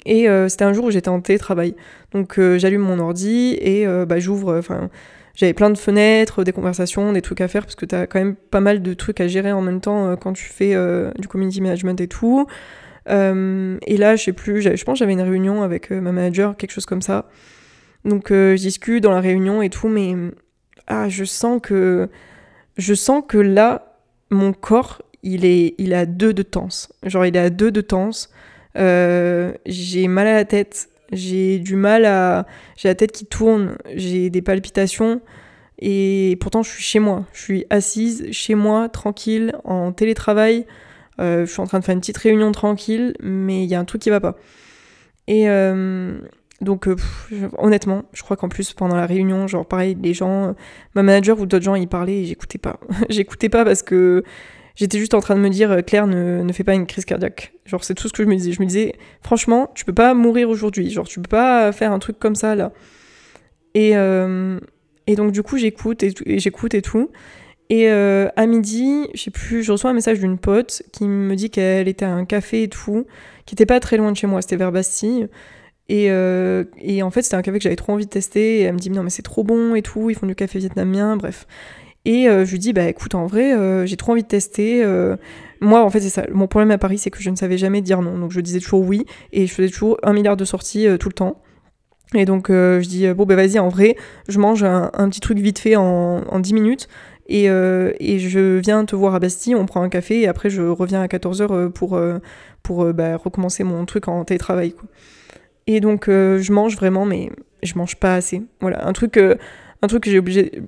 [0.05, 1.75] Et c'était un jour où j'étais en télétravail.
[2.13, 4.57] Donc j'allume mon ordi et bah, j'ouvre.
[4.57, 4.89] Enfin,
[5.33, 8.35] j'avais plein de fenêtres, des conversations, des trucs à faire parce que t'as quand même
[8.35, 10.75] pas mal de trucs à gérer en même temps quand tu fais
[11.17, 12.47] du community management et tout.
[13.09, 16.11] Euh, et là, je sais plus, je pense que j'avais une réunion avec euh, ma
[16.11, 17.29] manager, quelque chose comme ça.
[18.05, 20.15] Donc euh, je discute dans la réunion et tout, mais
[20.87, 22.09] ah, je sens que
[22.77, 23.97] je sens que là,
[24.29, 26.91] mon corps, il est, il a deux de tense.
[27.03, 28.29] Genre, il à deux de tense.
[28.75, 32.45] j'ai mal à la tête, j'ai du mal à,
[32.77, 35.21] j'ai la tête qui tourne, j'ai des palpitations.
[35.81, 37.25] Et pourtant, je suis chez moi.
[37.33, 40.65] Je suis assise chez moi, tranquille, en télétravail.
[41.19, 43.79] Euh, je suis en train de faire une petite réunion tranquille, mais il y a
[43.79, 44.37] un truc qui va pas.
[45.27, 46.19] Et euh,
[46.61, 46.95] donc, euh,
[47.57, 50.55] honnêtement, je crois qu'en plus, pendant la réunion, genre pareil, les gens,
[50.95, 52.79] ma manager ou d'autres gens, ils parlaient et j'écoutais pas.
[53.09, 54.23] j'écoutais pas parce que
[54.75, 57.53] j'étais juste en train de me dire, Claire, ne, ne fais pas une crise cardiaque.
[57.65, 58.51] Genre, c'est tout ce que je me disais.
[58.51, 60.89] Je me disais, franchement, tu peux pas mourir aujourd'hui.
[60.89, 62.71] Genre, tu peux pas faire un truc comme ça là.
[63.73, 63.95] Et,
[65.07, 67.09] et donc, du coup, j'écoute et, j'écoute et tout.
[67.69, 71.35] Et euh, à midi, je sais plus, je reçois un message d'une pote qui me
[71.35, 73.05] dit qu'elle était à un café et tout,
[73.45, 75.29] qui était pas très loin de chez moi, c'était vers Bastille.
[75.87, 78.59] Et, euh, et en fait, c'était un café que j'avais trop envie de tester.
[78.59, 80.59] Et elle me dit, non, mais c'est trop bon et tout, ils font du café
[80.59, 81.47] vietnamien, bref.
[82.05, 83.53] Et euh, je lui dis, bah écoute, en vrai,
[83.85, 84.83] j'ai trop envie de tester.
[85.59, 86.25] moi, en fait, c'est ça.
[86.31, 88.17] Mon problème à Paris, c'est que je ne savais jamais dire non.
[88.17, 89.05] Donc je disais toujours oui.
[89.31, 91.41] Et je faisais toujours un milliard de sorties tout le temps.
[92.13, 93.95] Et donc je dis bon bah vas-y en vrai
[94.27, 96.89] je mange un, petit truc vite fait en, en 10 minutes
[97.29, 100.61] et, et, je viens te voir à Bastille, on prend un café et après je
[100.61, 101.97] reviens à 14h pour,
[102.63, 104.73] pour bah, recommencer mon truc en télétravail.
[104.73, 104.89] Quoi.
[105.67, 107.31] Et donc je mange vraiment mais
[107.63, 108.41] je mange pas assez.
[108.59, 109.17] Voilà, un truc
[109.81, 110.19] un truc que j'ai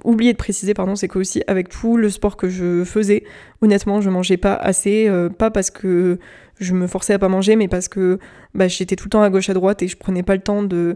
[0.03, 3.23] oublié de préciser, pardon, c'est que aussi avec tout le sport que je faisais,
[3.61, 6.17] honnêtement, je mangeais pas assez, euh, pas parce que
[6.59, 8.17] je me forçais à pas manger, mais parce que
[8.55, 10.63] bah, j'étais tout le temps à gauche à droite et je prenais pas le temps
[10.63, 10.95] de,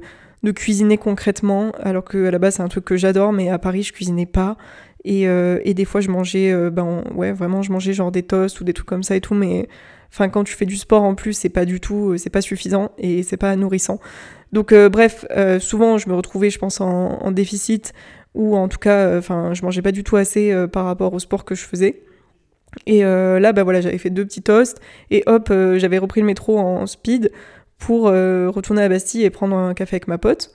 [0.55, 3.83] cuisiner concrètement, alors que à la base c'est un truc que j'adore, mais à Paris
[3.83, 4.55] je cuisinais pas.
[5.03, 8.61] Et, euh, des fois je mangeais, euh, ben ouais, vraiment je mangeais genre des toasts
[8.61, 9.67] ou des trucs comme ça et tout, mais
[10.09, 12.91] enfin quand tu fais du sport en plus, c'est pas du tout, c'est pas suffisant
[12.97, 13.99] et c'est pas nourrissant.
[14.51, 17.93] Donc euh, bref, euh, souvent je me retrouvais, je pense, en, déficit
[18.33, 21.19] ou en tout cas, euh, enfin, je mangeais pas du tout assez par rapport au
[21.19, 22.03] sport que je faisais.
[22.85, 24.79] Et là, bah voilà, j'avais fait deux petits toasts
[25.09, 27.31] et hop, j'avais repris le métro en speed
[27.79, 30.51] pour retourner à Bastille et prendre un café avec ma pote.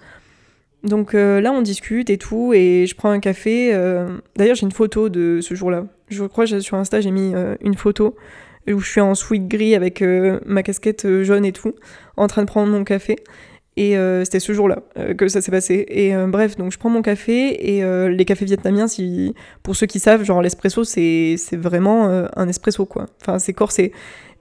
[0.84, 3.72] Donc là, on discute et tout, et je prends un café.
[4.36, 5.86] D'ailleurs, j'ai une photo de ce jour-là.
[6.08, 8.14] Je crois que sur Insta, j'ai mis une photo
[8.68, 10.04] où je suis en sweat gris avec
[10.44, 11.74] ma casquette jaune et tout,
[12.16, 13.16] en train de prendre mon café.
[13.76, 15.86] Et euh, c'était ce jour-là euh, que ça s'est passé.
[15.88, 19.86] Et euh, bref, donc je prends mon café et les cafés vietnamiens, si, pour ceux
[19.86, 23.06] qui savent, genre l'espresso, c'est, vraiment un espresso, quoi.
[23.20, 23.92] Enfin, c'est corsé.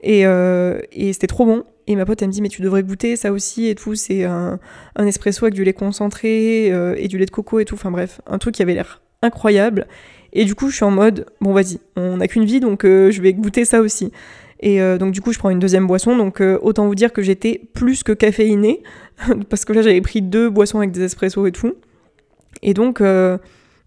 [0.02, 1.64] Et, et c'était trop bon.
[1.86, 3.94] Et ma pote, elle me dit, mais tu devrais goûter ça aussi et tout.
[3.94, 4.58] C'est un,
[4.96, 7.74] un espresso avec du lait concentré et du lait de coco et tout.
[7.74, 9.86] Enfin bref, un truc qui avait l'air incroyable.
[10.32, 13.20] Et du coup, je suis en mode, bon, vas-y, on n'a qu'une vie, donc je
[13.20, 14.12] vais goûter ça aussi.
[14.64, 16.16] Et donc, du coup, je prends une deuxième boisson.
[16.16, 18.82] Donc, autant vous dire que j'étais plus que caféinée.
[19.48, 21.74] parce que là j'avais pris deux boissons avec des espressos et tout.
[22.62, 23.38] Et donc, euh,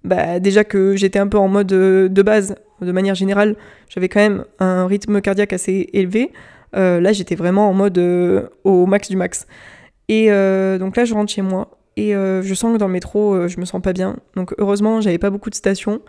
[0.04, 3.56] bah, déjà que j'étais un peu en mode euh, de base, de manière générale,
[3.90, 6.32] j'avais quand même un rythme cardiaque assez élevé.
[6.76, 7.98] Euh, là, j'étais vraiment en mode
[8.64, 9.48] au max du max.
[10.08, 10.28] Et
[10.80, 13.66] donc là, je rentre chez moi et je sens que dans le métro, je me
[13.66, 14.18] sens pas bien.
[14.36, 16.02] Donc heureusement, j'avais pas beaucoup de stations.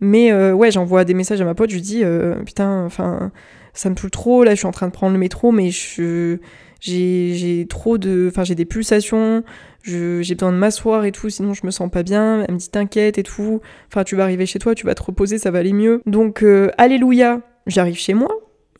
[0.00, 2.04] Mais ouais, j'envoie des messages à ma pote, je lui dis
[2.46, 3.32] putain, enfin,
[3.74, 4.44] ça me saoule trop.
[4.44, 6.38] Là, je suis en train de prendre le métro, mais je
[6.80, 8.28] j'ai trop de.
[8.28, 9.42] Enfin, j'ai des pulsations,
[9.82, 12.44] j'ai besoin de m'asseoir et tout, sinon je me sens pas bien.
[12.46, 13.60] Elle me dit t'inquiète et tout.
[13.88, 16.02] Enfin, tu vas arriver chez toi, tu vas te reposer, ça va aller mieux.
[16.06, 18.28] Donc, euh, alléluia, j'arrive chez moi.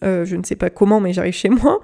[0.03, 1.81] Euh, je ne sais pas comment, mais j'arrive chez moi.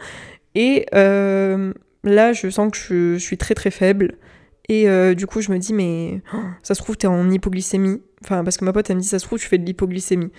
[0.55, 1.73] Et euh,
[2.05, 4.17] là, je sens que je, suis très très faible.
[4.69, 4.87] Et
[5.17, 8.03] du coup, je me dis, mais oh, ça se trouve, t'es en hypoglycémie.
[8.23, 10.31] Enfin, parce que ma pote, elle me dit, ça se trouve, tu fais de l'hypoglycémie.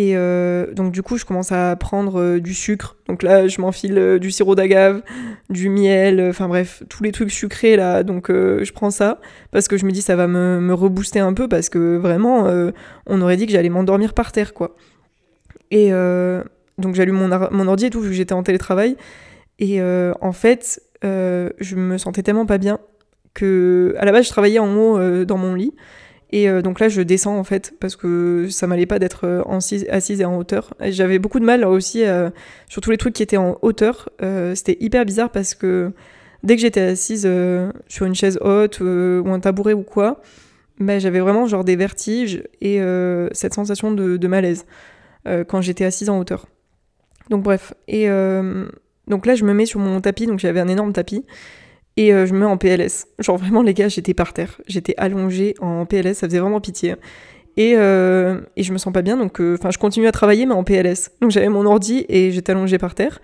[0.00, 2.96] Et euh, donc du coup, je commence à prendre euh, du sucre.
[3.06, 5.02] Donc là, je m'enfile euh, du sirop d'agave,
[5.50, 8.02] du miel, enfin bref, tous les trucs sucrés là.
[8.02, 9.20] Donc je prends ça
[9.50, 12.46] parce que je me dis ça va me, me rebooster un peu parce que vraiment,
[13.04, 14.74] on aurait dit que j'allais m'endormir par terre quoi.
[15.70, 15.90] Et
[16.78, 18.96] donc j'allume mon, mon ordi et tout vu que j'étais en télétravail.
[19.58, 22.78] Et en fait, je me sentais tellement pas bien
[23.34, 25.74] que à la base je travaillais en haut dans mon lit
[26.30, 29.42] et euh, donc là, je descends en fait, parce que ça m'allait pas d'être euh,
[29.90, 30.74] assise et en hauteur.
[30.80, 32.30] J'avais beaucoup de mal aussi euh,
[32.68, 34.08] sur tous les trucs qui étaient en hauteur.
[34.54, 35.92] C'était hyper bizarre parce que
[36.44, 37.28] dès que j'étais assise
[37.88, 40.22] sur une chaise haute ou un tabouret ou quoi,
[40.78, 42.80] bah, j'avais vraiment genre des vertiges et
[43.32, 44.66] cette sensation de malaise
[45.24, 46.46] quand j'étais assise en hauteur.
[47.28, 47.74] Donc bref.
[47.88, 48.08] Et
[49.08, 51.24] donc là, je me mets sur mon tapis, donc j'avais un énorme tapis.
[52.00, 53.08] Et euh, je me mets en PLS.
[53.18, 54.58] Genre vraiment les gars, j'étais par terre.
[54.66, 56.94] J'étais allongée en PLS, ça faisait vraiment pitié.
[57.58, 60.46] Et, euh, et je me sens pas bien, donc euh, enfin je continue à travailler,
[60.46, 61.10] mais en PLS.
[61.20, 63.20] Donc j'avais mon ordi et j'étais allongée par terre.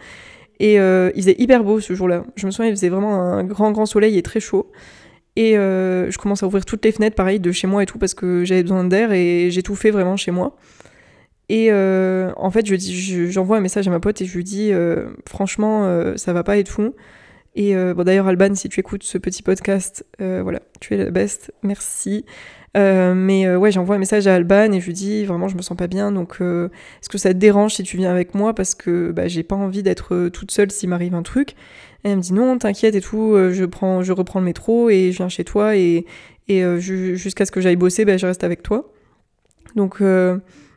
[0.60, 2.24] Et il faisait hyper beau ce jour-là.
[2.34, 4.70] Je me souviens, il faisait vraiment un grand, grand soleil et très chaud.
[5.36, 8.12] Et je commence à ouvrir toutes les fenêtres, pareil, de chez moi et tout, parce
[8.12, 10.56] que j'avais besoin d'air et j'ai tout fait vraiment chez moi.
[11.48, 14.72] Et en fait, je j'envoie un message à ma pote et je lui dis,
[15.26, 16.94] franchement, ça va pas être fou.
[17.56, 21.10] Et euh, d'ailleurs, Alban, si tu écoutes ce petit podcast, euh, voilà, tu es la
[21.10, 22.26] best, merci.
[22.76, 25.62] Euh, mais ouais, j'envoie un message à Alban et je lui dis vraiment, je me
[25.62, 28.74] sens pas bien, donc est-ce que ça te dérange si tu viens avec moi Parce
[28.74, 31.52] que bah, j'ai pas envie d'être toute seule s'il m'arrive un truc?
[32.04, 35.10] Et elle me dit non, t'inquiète et tout, je, prends, je reprends le métro et
[35.10, 36.04] je viens chez toi et,
[36.48, 38.92] jusqu'à ce que j'aille bosser, bah, je reste avec toi.
[39.74, 40.02] Donc,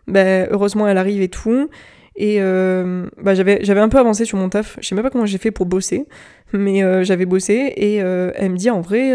[0.08, 1.70] bah, heureusement, elle arrive et tout.
[2.16, 4.78] Et bah, j'avais, j'avais un peu avancé sur mon taf.
[4.80, 6.06] Je sais même pas comment j'ai fait pour bosser,
[6.54, 7.74] mais euh, j'avais bossé.
[7.76, 9.14] Et euh, elle me dit en vrai,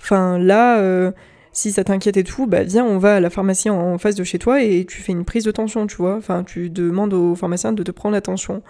[0.00, 1.12] enfin là,
[1.52, 4.24] si ça t'inquiète et tout, bah viens, on va à la pharmacie en face de
[4.24, 6.16] chez toi et tu fais une prise de tension, tu vois.
[6.16, 8.62] Enfin, tu demandes au pharmacien de te prendre la tension.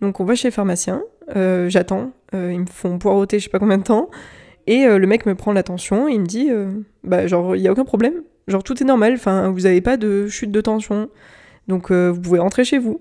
[0.00, 1.02] Donc on va chez le pharmacien,
[1.34, 4.10] j'attends, ils me font poireauter je sais pas combien de temps.
[4.66, 6.50] Et le mec me prend la tension et il me dit,
[7.04, 8.22] bah genre, il y a aucun problème.
[8.48, 11.08] Genre, tout est normal, enfin, vous avez pas de chute de tension.
[11.68, 13.00] Donc euh, vous pouvez rentrer chez vous.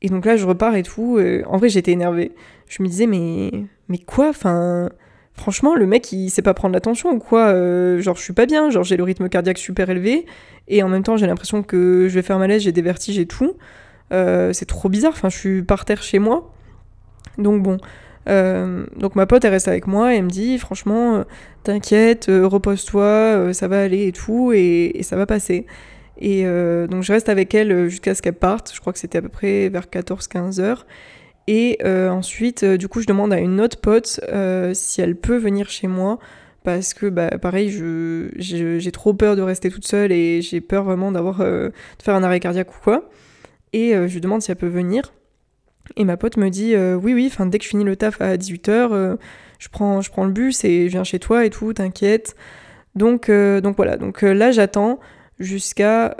[0.00, 1.20] Et donc là, je repars et tout.
[1.46, 2.32] en vrai, j'étais énervée.
[2.72, 3.50] Je me disais, mais,
[3.90, 4.88] mais quoi Enfin,
[5.34, 7.48] franchement, le mec, il sait pas prendre l'attention ou quoi.
[7.48, 10.24] Euh, genre, je suis pas bien, genre, j'ai le rythme cardiaque super élevé,
[10.68, 13.26] et en même temps, j'ai l'impression que je vais faire malaise, j'ai des vertiges et
[13.26, 13.58] tout.
[14.14, 16.50] Euh, c'est trop bizarre, enfin, je suis par terre chez moi.
[17.36, 17.76] Donc, bon.
[18.30, 21.26] Euh, donc, ma pote, elle reste avec moi et elle me dit, franchement,
[21.64, 25.66] t'inquiète, repose-toi, ça va aller et tout, et, et ça va passer.
[26.18, 26.44] Et
[26.88, 28.72] donc, je reste avec elle jusqu'à ce qu'elle parte.
[28.74, 30.86] Je crois que c'était à peu près vers 14-15 heures.
[31.48, 35.16] Et euh, ensuite, euh, du coup, je demande à une autre pote euh, si elle
[35.16, 36.18] peut venir chez moi.
[36.64, 37.70] Parce que, bah, pareil,
[38.36, 42.22] j'ai trop peur de rester toute seule et j'ai peur vraiment d'avoir de faire un
[42.22, 43.10] arrêt cardiaque ou quoi.
[43.72, 45.12] Et je demande si elle peut venir.
[45.96, 49.16] Et ma pote me dit oui, oui, dès que je finis le taf à 18h,
[49.58, 52.36] je, prends, je prends le bus et je viens chez toi et tout, t'inquiète.
[52.94, 55.00] Donc, donc voilà, donc là j'attends
[55.40, 56.14] jusqu'à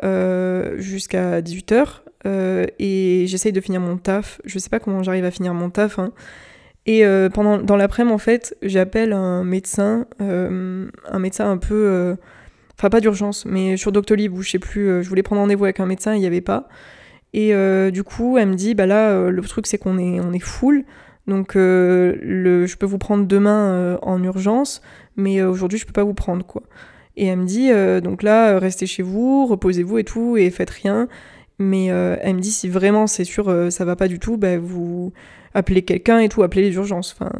[0.76, 2.01] jusqu'à 18h.
[2.26, 4.40] Euh, et j'essaye de finir mon taf.
[4.44, 5.98] Je sais pas comment j'arrive à finir mon taf.
[5.98, 6.12] Hein.
[6.86, 12.16] Et euh, pendant, dans l'après-midi, en fait, j'appelle un médecin, euh, un médecin un peu.
[12.78, 15.78] Enfin, pas d'urgence, mais sur Doctolib, où je sais plus, je voulais prendre rendez-vous avec
[15.78, 16.68] un médecin, il n'y avait pas.
[17.32, 17.52] Et
[17.92, 20.84] du coup, elle me dit, bah là, le truc, c'est qu'on est, on est full.
[21.28, 24.82] Donc, le, je peux vous prendre demain en urgence,
[25.14, 26.62] mais aujourd'hui, je peux pas vous prendre, quoi.
[27.16, 27.70] Et elle me dit,
[28.02, 31.06] donc là, restez chez vous, reposez-vous et tout, et faites rien.
[31.62, 34.36] Mais euh, elle me dit si vraiment c'est sûr euh, ça va pas du tout,
[34.36, 35.12] bah, vous
[35.54, 37.16] appelez quelqu'un et tout, appelez les urgences.
[37.18, 37.30] Enfin,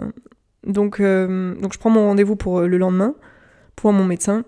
[0.67, 3.15] donc, euh, donc je prends mon rendez-vous pour le lendemain,
[3.75, 4.45] pour voir mon médecin,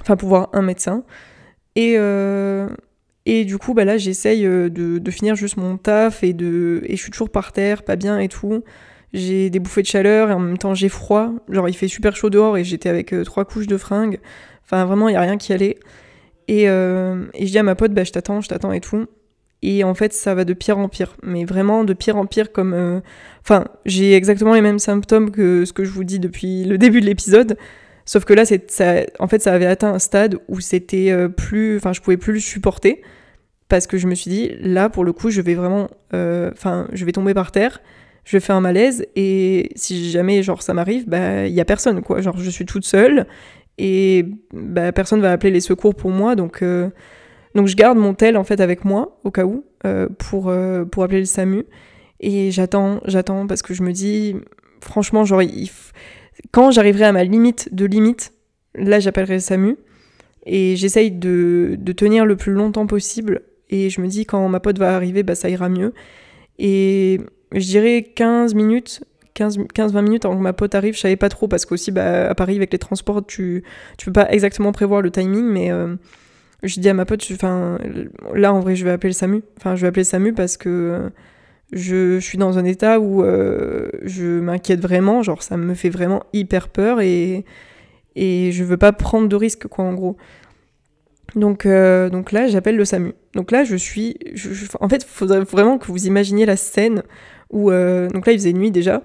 [0.00, 1.04] enfin pour voir un médecin.
[1.76, 1.96] Et,
[3.26, 6.96] et du coup, bah là j'essaye de, de, finir juste mon taf et, de, et
[6.96, 8.64] je suis toujours par terre, pas bien et tout.
[9.12, 11.32] J'ai des bouffées de chaleur et en même temps j'ai froid.
[11.48, 14.20] Genre il fait super chaud dehors et j'étais avec trois couches de fringues.
[14.64, 15.76] Enfin vraiment, il n'y a rien qui allait.
[16.48, 19.06] Et, euh, et je dis à ma pote, bah, je t'attends, je t'attends et tout.
[19.62, 21.16] Et en fait, ça va de pire en pire.
[21.22, 22.74] Mais vraiment de pire en pire comme...
[22.74, 23.00] Euh,
[23.42, 27.00] enfin, j'ai exactement les mêmes symptômes que ce que je vous dis depuis le début
[27.00, 27.56] de l'épisode.
[28.04, 31.76] Sauf que là, ça, en fait, ça avait atteint un stade où c'était euh, plus...
[31.76, 33.02] Enfin, je pouvais plus le supporter.
[33.68, 35.88] Parce que je me suis dit, là, pour le coup, je vais vraiment...
[36.12, 37.80] Enfin, je vais tomber par terre.
[38.24, 39.06] Je faire un malaise.
[39.16, 42.20] Et si jamais, genre, ça m'arrive, bah, il y a personne, quoi.
[42.20, 43.26] Genre, je suis toute seule
[43.78, 46.88] et bah, personne va appeler les secours pour moi, donc, euh,
[47.54, 50.84] donc je garde mon tel en fait avec moi au cas où euh, pour, euh,
[50.84, 51.64] pour appeler le SAMU.
[52.20, 54.36] Et j'attends, j'attends parce que je me dis,
[54.80, 55.42] franchement, genre,
[56.50, 58.32] quand j'arriverai à ma limite de limite,
[58.74, 59.76] là j'appellerai le SAMU
[60.46, 63.42] et j'essaye de, de, tenir le plus longtemps possible.
[63.68, 65.92] Et je me dis, quand ma pote va arriver, bah, ça ira mieux.
[66.58, 67.20] Et
[67.52, 69.02] je dirais 15 minutes
[69.36, 72.34] 15-20 minutes avant que ma pote arrive, je savais pas trop parce qu'aussi bah, à
[72.34, 73.64] Paris avec les transports, tu,
[73.98, 75.94] tu peux pas exactement prévoir le timing, mais euh,
[76.62, 77.78] je dis à ma pote, enfin
[78.34, 80.56] là en vrai je vais appeler le SAMU, enfin je vais appeler le SAMU parce
[80.56, 81.10] que
[81.72, 86.22] je, suis dans un état où euh, je m'inquiète vraiment, genre ça me fait vraiment
[86.32, 87.44] hyper peur et,
[88.14, 90.16] et je veux pas prendre de risques quoi en gros.
[91.34, 93.12] Donc, euh, donc là, j'appelle le SAMU.
[93.34, 94.16] Donc là, je suis.
[94.80, 97.02] en fait, il faudrait vraiment que vous imaginiez la scène
[97.50, 97.70] où.
[97.70, 99.02] donc là, il faisait nuit déjà.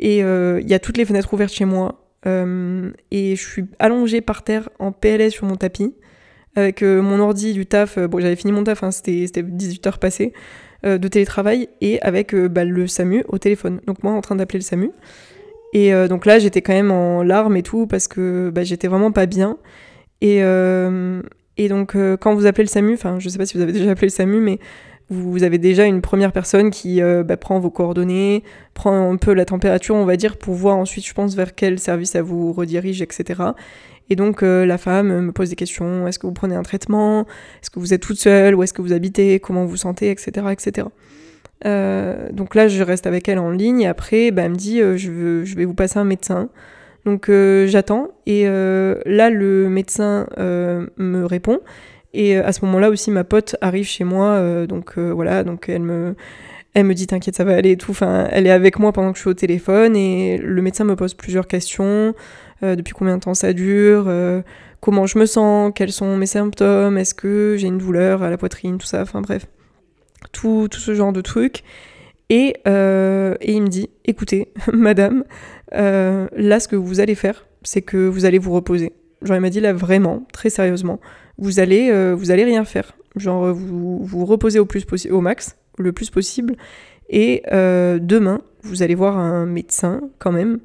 [0.00, 2.06] Et euh, il y a toutes les fenêtres ouvertes chez moi.
[2.26, 5.94] Euh, et je suis allongée par terre en PLS sur mon tapis
[6.56, 7.98] avec euh, mon ordi du taf.
[7.98, 10.32] bon, j'avais fini mon taf, hein, c'était 18 heures passées
[10.82, 13.82] de télétravail et avec bah, le SAMU au téléphone.
[13.86, 14.92] Donc moi en train d'appeler le SAMU.
[15.74, 19.12] Et donc là, j'étais quand même en larmes et tout parce que bah, j'étais vraiment
[19.12, 19.58] pas bien.
[20.22, 23.72] Et, et donc, quand vous appelez le SAMU, enfin, je sais pas si vous avez
[23.72, 24.58] déjà appelé le SAMU, mais
[25.10, 28.44] vous avez déjà une première personne qui euh, bah, prend vos coordonnées,
[28.74, 31.80] prend un peu la température, on va dire, pour voir ensuite, je pense, vers quel
[31.80, 33.42] service elle vous redirige, etc.
[34.08, 37.26] Et donc euh, la femme me pose des questions, est-ce que vous prenez un traitement?
[37.60, 38.54] Est-ce que vous êtes toute seule?
[38.54, 39.40] Où est-ce que vous habitez?
[39.40, 40.10] Comment vous sentez?
[40.10, 40.30] Etc.
[40.50, 40.86] etc.
[41.66, 44.78] Euh, donc là, je reste avec elle en ligne et après, bah, elle me dit,
[44.78, 46.48] je, vais vous passer un médecin.
[47.04, 47.30] Donc
[47.66, 51.58] j'attends et là, le médecin me répond
[52.12, 55.44] et euh, à ce moment-là aussi, ma pote arrive chez moi, euh, donc euh, voilà,
[55.44, 56.16] donc elle me,
[56.74, 57.92] elle me dit t'inquiète, ça va aller et tout.
[57.92, 60.96] Enfin, elle est avec moi pendant que je suis au téléphone et le médecin me
[60.96, 62.14] pose plusieurs questions.
[62.62, 64.10] depuis combien de temps ça dure
[64.80, 68.38] Comment je me sens Quels sont mes symptômes Est-ce que j'ai une douleur à la
[68.38, 69.02] poitrine Tout ça.
[69.02, 69.46] Enfin bref,
[70.32, 71.62] tout, tout ce genre de trucs.
[72.28, 75.24] Et, et il me dit écoutez, madame,
[75.72, 78.92] là ce que vous allez faire, c'est que vous allez vous reposer.
[79.22, 81.00] Genre il m'a dit là vraiment, très sérieusement,
[81.40, 82.92] vous allez, euh, vous allez rien faire.
[83.16, 86.54] Genre, vous vous reposez au, plus au max, le plus possible.
[87.08, 90.60] Et euh, demain, vous allez voir un médecin quand même.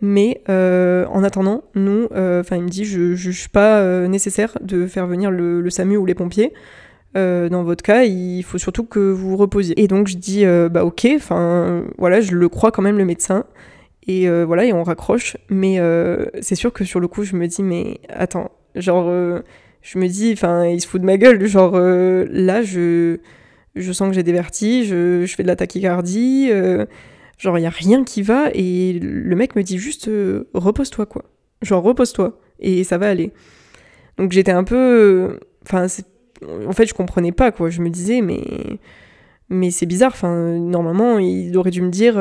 [0.00, 4.86] Mais euh, en attendant, nous, enfin, il me dit, je ne juge pas nécessaire de
[4.86, 6.52] faire venir le, SAMU ou les pompiers.
[7.14, 9.80] dans votre cas, il faut surtout que vous reposiez.
[9.80, 13.44] Et donc je dis, bah ok, enfin voilà, je le crois quand même le médecin.
[14.06, 15.36] Et voilà, et on raccroche.
[15.48, 15.80] Mais
[16.42, 19.10] c'est sûr que sur le coup, je me dis, mais attends, genre,
[19.88, 21.46] je me dis, enfin, il se fout de ma gueule.
[21.46, 23.18] Genre, là, je,
[23.74, 26.50] je sens que j'ai des vertiges, je, je fais de la tachycardie.
[27.38, 31.06] Genre, il n'y a rien qui va et le mec me dit juste euh, repose-toi,
[31.06, 31.24] quoi.
[31.62, 33.32] Genre, repose-toi et ça va aller.
[34.18, 35.38] Donc, j'étais un peu.
[35.62, 35.86] Enfin,
[36.66, 37.70] en fait, je comprenais pas, quoi.
[37.70, 38.42] Je me disais, mais.
[39.50, 40.12] Mais c'est bizarre.
[40.12, 42.16] Enfin, normalement, il aurait dû me dire.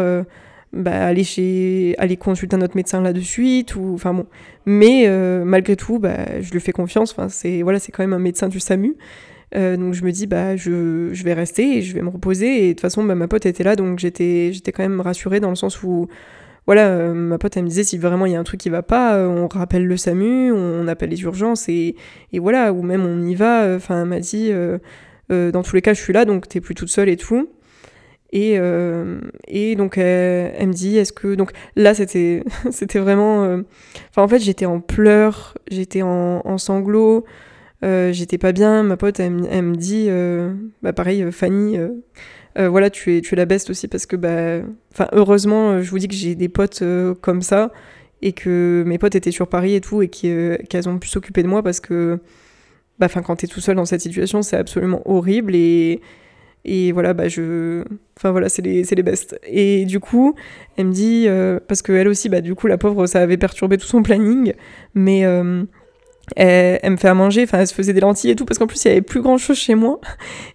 [0.78, 4.28] Bah, aller chez aller consulter un autre médecin là de suite ou enfin bon
[4.68, 8.14] mais euh, malgré tout bah je lui fais confiance enfin c'est voilà c'est quand même
[8.14, 8.96] un médecin du SAMU
[9.56, 12.66] euh, donc je me dis, bah, je, je, vais rester et je vais me reposer.
[12.66, 15.40] Et de toute façon, bah, ma pote était là, donc j'étais, j'étais quand même rassurée
[15.40, 16.10] dans le sens où,
[16.66, 18.70] voilà, euh, ma pote, elle me disait, si vraiment il y a un truc qui
[18.70, 21.96] va pas, on rappelle le SAMU, on appelle les urgences et,
[22.34, 23.74] et voilà, ou même on y va.
[23.78, 24.52] Enfin, elle m'a dit,
[25.30, 27.48] dans tous les cas, je suis là, donc t'es plus toute seule et tout.
[28.34, 28.60] Et,
[29.48, 33.44] et donc elle, me dit est-ce que donc là c'était c'était vraiment
[34.10, 37.24] enfin en fait j'étais en pleurs j'étais en, sanglots
[37.84, 41.78] euh, j'étais pas bien, ma pote elle, me dit, euh, bah pareil, euh, Fanny,
[42.56, 46.00] voilà, tu es, tu es la best aussi parce que, bah, enfin, heureusement, je vous
[46.00, 46.84] dis que j'ai des potes
[47.22, 47.72] comme ça
[48.24, 51.48] et que mes potes étaient sur Paris et tout et qu'elles ont pu s'occuper de
[51.48, 52.20] moi parce que,
[52.98, 56.02] bah, enfin, quand t'es tout seul dans cette situation, c'est absolument horrible et,
[56.68, 57.84] et voilà, bah, je,
[58.18, 59.39] enfin voilà, c'est les, les best.
[59.47, 60.36] Et du coup,
[60.76, 61.28] elle me dit,
[61.68, 64.53] parce qu'elle aussi, bah, du coup, la pauvre, ça avait perturbé tout son planning,
[64.93, 65.26] mais
[66.36, 68.68] elle, me fait à manger, enfin elle se faisait des lentilles et tout, parce qu'en
[68.68, 70.01] plus il y avait plus grand chose chez moi.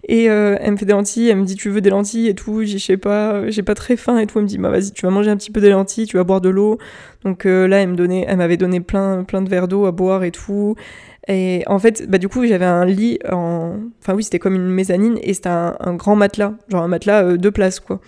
[0.07, 2.35] Et euh, elle me fait des lentilles, elle me dit tu veux des lentilles et
[2.35, 4.37] tout, je sais pas, j'ai pas très faim et tout.
[4.37, 6.23] Elle me dit bah vas-y tu vas manger un petit peu des lentilles, tu vas
[6.23, 6.77] boire de l'eau.
[7.23, 9.91] Donc euh, là elle me donnait, elle m'avait donné plein, plein de verres d'eau à
[9.91, 10.75] boire et tout.
[11.27, 14.69] Et en fait, bah du coup j'avais un lit en, enfin oui c'était comme une
[14.69, 18.01] mezzanine et c'était un, grand matelas, genre un matelas euh, deux places quoi.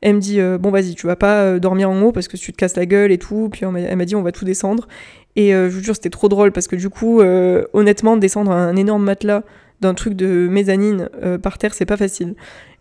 [0.00, 2.56] Elle me dit bon vas-y tu vas pas dormir en haut parce que tu te
[2.56, 3.48] casses la gueule et tout.
[3.50, 4.86] Puis elle m'a dit on va tout descendre.
[5.36, 8.52] Et euh, je vous jure, c'était trop drôle parce que du coup, euh, honnêtement, descendre
[8.52, 9.42] un énorme matelas
[9.80, 12.34] d'un truc de mezzanine euh, par terre, c'est pas facile.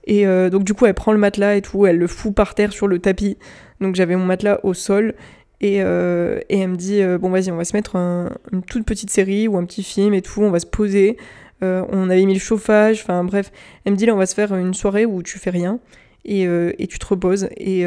[0.05, 2.73] Et donc, du coup, elle prend le matelas et tout, elle le fout par terre
[2.73, 3.37] sur le tapis.
[3.79, 5.15] Donc, j'avais mon matelas au sol.
[5.63, 9.47] Et, et elle me dit Bon, vas-y, on va se mettre une toute petite série
[9.47, 11.17] ou un petit film et tout, on va se poser.
[11.61, 13.51] on avait mis le chauffage, enfin bref.
[13.85, 15.79] Elle me dit Là, on va se faire une soirée où tu fais rien
[16.25, 17.47] et, et tu te reposes.
[17.57, 17.85] Et,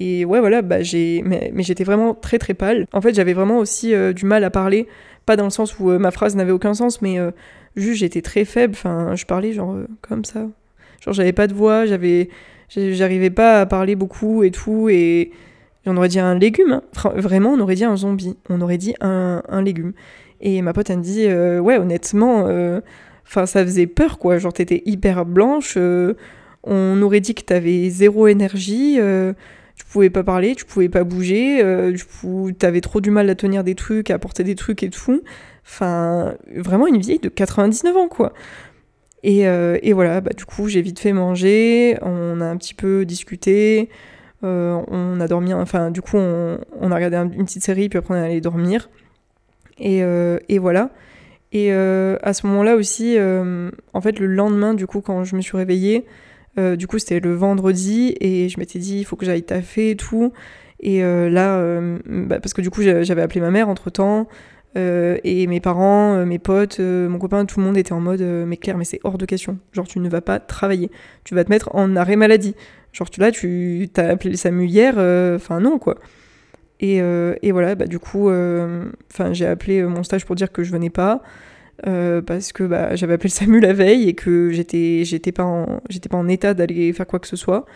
[0.00, 1.22] et ouais, voilà, bah, j'ai...
[1.24, 2.86] Mais, j'étais vraiment très très pâle.
[2.92, 4.86] En fait, j'avais vraiment aussi euh, du mal à parler,
[5.26, 7.32] pas dans le sens où euh, ma phrase n'avait aucun sens, mais euh,
[7.74, 8.74] juste j'étais très faible.
[8.76, 10.46] Enfin, je parlais genre comme ça.
[11.00, 12.28] Genre, j'avais pas de voix, j'avais.
[12.70, 14.88] J'arrivais pas à parler beaucoup et tout,
[15.88, 16.72] on aurait dit un légume.
[16.72, 17.12] Hein.
[17.16, 18.36] Vraiment, on aurait dit un zombie.
[18.48, 19.92] On aurait dit un, un légume.
[20.40, 22.46] Et ma pote, elle me dit, ouais, honnêtement,
[23.26, 24.38] enfin, ça faisait peur, quoi.
[24.38, 25.76] Genre, t'étais hyper blanche.
[26.64, 29.00] on aurait dit que t'avais zéro énergie
[29.78, 31.96] tu pouvais pas parler, tu pouvais pas bouger, euh,
[32.58, 35.22] tu avais trop du mal à tenir des trucs, à porter des trucs et tout.
[35.64, 38.32] Enfin, vraiment une vieille de 99 ans, quoi.
[39.22, 43.04] Et, euh, voilà, bah, du coup, j'ai vite fait manger, on a un petit peu
[43.04, 43.92] discuté, euh,
[44.42, 48.14] on a dormi, enfin, du coup, on, on a regardé une petite série, puis après,
[48.14, 48.88] on est allé dormir.
[49.78, 49.98] Et,
[50.48, 50.90] et voilà.
[51.52, 55.56] Et à ce moment-là aussi, en fait, le lendemain, du coup, quand je me suis
[55.56, 56.04] réveillée,
[56.58, 59.90] euh, du coup, c'était le vendredi et je m'étais dit, il faut que j'aille taffer
[59.90, 60.32] et tout.
[60.80, 64.28] Et euh, là, euh, bah, parce que du coup, j'avais appelé ma mère entre temps.
[64.76, 68.78] et mes parents, mes potes, mon copain, tout le monde était en mode Mais Claire,
[68.78, 69.58] mais c'est hors de question.
[69.72, 70.90] Genre, tu ne vas pas travailler.
[71.24, 72.54] Tu vas te mettre en arrêt maladie.
[72.98, 74.94] Genre, tu, là, tu as appelé le SAMU hier.
[75.36, 75.96] Enfin, non, quoi.
[76.80, 80.72] Et, et, voilà, bah, du coup, enfin j'ai appelé mon stage pour dire que je
[80.72, 81.22] venais pas.
[81.86, 85.80] Euh, parce que bah, j'avais appelé le SAMU la veille et que j'étais pas en
[86.10, 87.66] pas en état d'aller faire quoi que ce soit.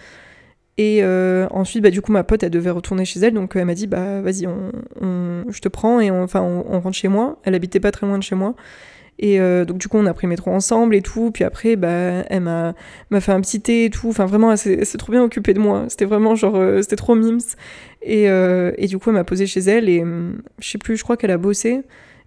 [0.79, 3.67] Et euh, ensuite, bah, du coup, ma pote, elle devait retourner chez elle, donc elle
[3.67, 7.39] m'a dit, bah vas-y, on, je te prends et on, rentre chez moi.
[7.45, 8.55] Elle habitait pas très loin de chez moi.
[9.23, 11.31] Et euh, donc du coup, on a pris le métro ensemble et tout.
[11.31, 11.89] Puis après, bah,
[12.29, 12.75] elle m'a,
[13.21, 14.09] fait un petit thé et tout.
[14.09, 15.87] Enfin, vraiment, elle s'est, trop bien occupée de moi.
[15.89, 17.39] C'était vraiment genre, c'était trop mims.
[18.03, 20.05] Et, et, du coup, elle m'a posé chez elle et
[20.59, 21.83] je sais plus, je crois qu'elle a bossé.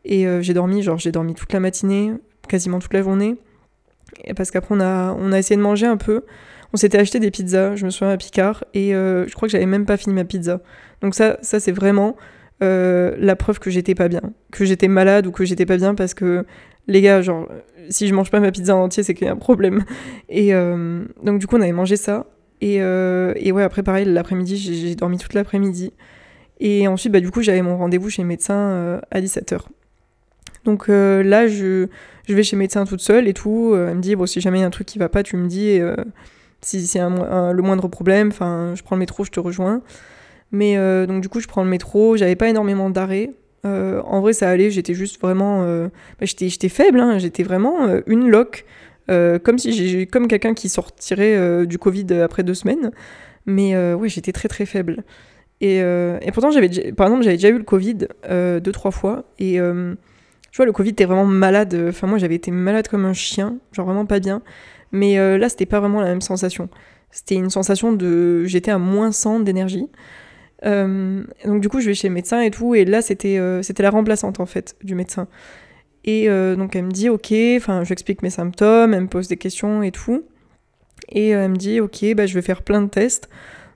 [0.05, 2.11] Et euh, j'ai dormi, genre j'ai dormi toute la matinée,
[2.47, 3.35] quasiment toute la journée.
[4.35, 6.21] Parce qu'après on a, on a essayé de manger un peu.
[6.71, 9.51] On s'était acheté des pizzas, je me souviens à Picard, et euh, je crois que
[9.51, 10.61] j'avais même pas fini ma pizza.
[11.01, 12.15] Donc ça, ça c'est vraiment
[12.63, 14.21] euh, la preuve que j'étais pas bien,
[14.51, 16.45] que j'étais malade ou que j'étais pas bien parce que
[16.87, 17.47] les gars, genre,
[17.89, 19.83] si je mange pas ma pizza en entier, c'est qu'il y a un problème.
[20.29, 22.25] Et donc du coup, on avait mangé ça.
[22.61, 25.93] Et, et ouais, après pareil, l'après-midi, j'ai dormi toute l'après-midi.
[26.59, 29.61] Et ensuite, bah, du coup, j'avais mon rendez-vous chez le médecin à 17h.
[30.65, 31.87] Donc euh, là, je,
[32.27, 33.71] vais chez médecin toute seule et tout.
[33.73, 35.23] Euh, elle me dit, bon, si jamais il y a un truc qui va pas,
[35.23, 35.79] tu me dis.
[35.79, 35.95] Euh,
[36.61, 39.81] si c'est le moindre problème, je prends le métro, je te rejoins.
[40.51, 40.75] Mais
[41.05, 43.33] donc du coup, je prends le métro, j'avais pas énormément d'arrêts.
[43.65, 45.65] En vrai, ça allait, j'étais juste vraiment...
[46.19, 48.65] Bah, j'étais faible, hein, j'étais vraiment une loque.
[49.07, 52.91] comme si j'ai comme quelqu'un qui sortirait du Covid après deux semaines.
[53.45, 55.03] Mais oui, j'étais très très faible.
[55.61, 59.25] Et, et pourtant, j'avais par exemple, j'avais déjà eu le Covid deux, trois fois.
[59.39, 59.59] Et
[60.55, 61.75] tu vois, le Covid, t'es vraiment malade.
[61.89, 64.41] Enfin, moi, j'avais été malade comme un chien, genre vraiment pas bien.
[64.93, 66.69] Mais euh, là, c'était pas vraiment la même sensation.
[67.11, 68.45] C'était une sensation de.
[68.45, 69.89] J'étais à moins 100 d'énergie.
[70.63, 72.75] Euh, donc, du coup, je vais chez le médecin et tout.
[72.75, 75.27] Et là, c'était euh, la remplaçante, en fait, du médecin.
[76.07, 79.37] Et donc, elle me dit, OK, enfin, je explique mes symptômes, elle me pose des
[79.37, 80.23] questions et tout.
[81.09, 83.27] Et elle me dit, OK, bah, je vais faire plein de tests.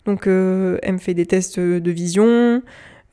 [0.06, 2.62] Donc, elle me fait des tests de vision,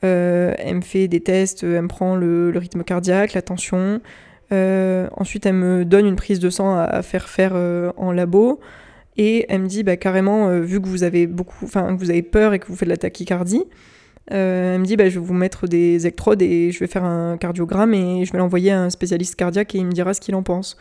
[0.03, 4.01] euh, elle me fait des tests, elle prend le, rythme cardiaque, la tension.
[4.51, 8.59] Euh, ensuite, elle me donne une prise de sang à, faire faire euh, en labo.
[9.17, 12.21] Et elle me dit, bah, carrément, vu que vous avez beaucoup, enfin, que vous avez
[12.21, 13.63] peur et que vous faites de la tachycardie,
[14.27, 17.37] elle me dit, bah, je vais vous mettre des électrodes et je vais faire un
[17.37, 20.35] cardiogramme et je vais l'envoyer à un spécialiste cardiaque et il me dira ce qu'il
[20.35, 20.77] en pense.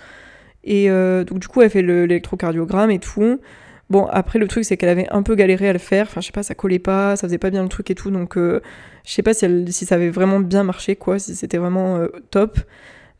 [0.64, 3.41] Et donc, du coup, elle fait l'électrocardiogramme et tout.
[3.89, 6.07] Bon, après, le truc, c'est qu'elle avait un peu galéré à le faire.
[6.09, 8.11] Enfin, je sais pas, ça collait pas, ça faisait pas bien le truc et tout.
[8.11, 8.61] Donc, euh,
[9.05, 12.09] je sais pas si, si ça avait vraiment bien marché, quoi, si c'était vraiment euh,
[12.30, 12.59] top.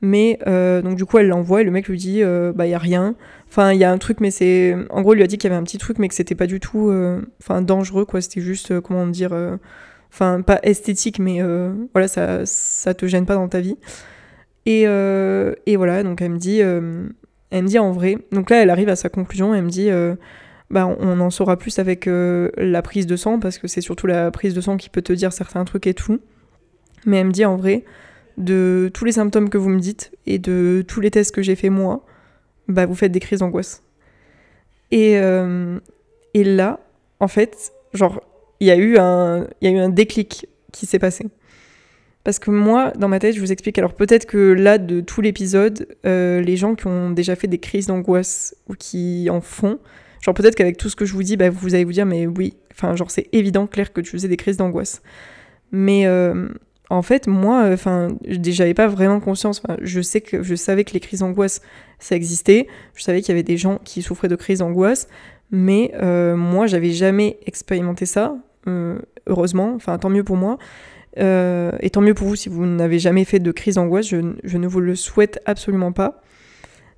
[0.03, 2.23] Mais, euh, donc, du coup, elle l'envoie et le mec lui dit,
[2.55, 3.15] bah, il y a rien.
[3.49, 4.77] Enfin, il y a un truc, mais c'est.
[4.91, 6.35] En gros, il lui a dit qu'il y avait un petit truc, mais que c'était
[6.35, 6.93] pas du tout.
[7.41, 8.21] Enfin, dangereux, quoi.
[8.21, 9.33] C'était juste, comment dire.
[10.13, 11.41] Enfin, pas esthétique, mais
[11.95, 13.79] voilà, ça, ça te gêne pas dans ta vie.
[14.67, 16.59] Et, et voilà, donc elle me dit.
[16.59, 18.19] elle me dit en vrai.
[18.33, 19.55] Donc là, elle arrive à sa conclusion.
[19.55, 19.91] Elle me dit
[20.71, 24.07] bah, on en saura plus avec euh, la prise de sang, parce que c'est surtout
[24.07, 26.21] la prise de sang qui peut te dire certains trucs et tout.
[27.05, 27.85] Mais elle me dit en vrai,
[28.37, 31.57] de tous les symptômes que vous me dites et de tous les tests que j'ai
[31.57, 32.05] fait moi,
[32.69, 33.83] bah vous faites des crises d'angoisse.
[34.91, 35.79] Et, euh,
[36.35, 36.81] et là,
[37.21, 38.23] en fait, genre,
[38.61, 41.27] il y, a eu un, y a eu un déclic qui s'est passé.
[42.25, 43.79] Parce que moi, dans ma tête, je vous explique.
[43.79, 47.59] Alors peut-être que là, de tout l'épisode, euh, les gens qui ont déjà fait des
[47.59, 49.79] crises d'angoisse ou qui en font,
[50.27, 52.27] Genre peut-être qu'avec tout ce que je vous dis, bah, vous allez vous dire, mais
[52.27, 55.01] oui, enfin genre c'est évident, clair, que tu faisais des crises d'angoisse.
[55.71, 56.49] Mais euh,
[56.91, 59.63] en fait, moi, enfin, j'avais pas vraiment conscience.
[59.81, 61.61] je sais que je savais que les crises d'angoisse,
[61.99, 62.67] ça existait.
[62.95, 65.09] Je savais qu'il y avait des gens qui souffraient de crises d'angoisse,
[65.51, 68.37] mais euh, moi, j'avais jamais expérimenté ça.
[68.69, 70.59] Euh, heureusement, enfin tant mieux pour moi.
[71.17, 74.59] et tant mieux pour vous si vous n'avez jamais fait de crise d'angoisse, je, je,
[74.59, 76.23] ne vous le souhaite absolument pas.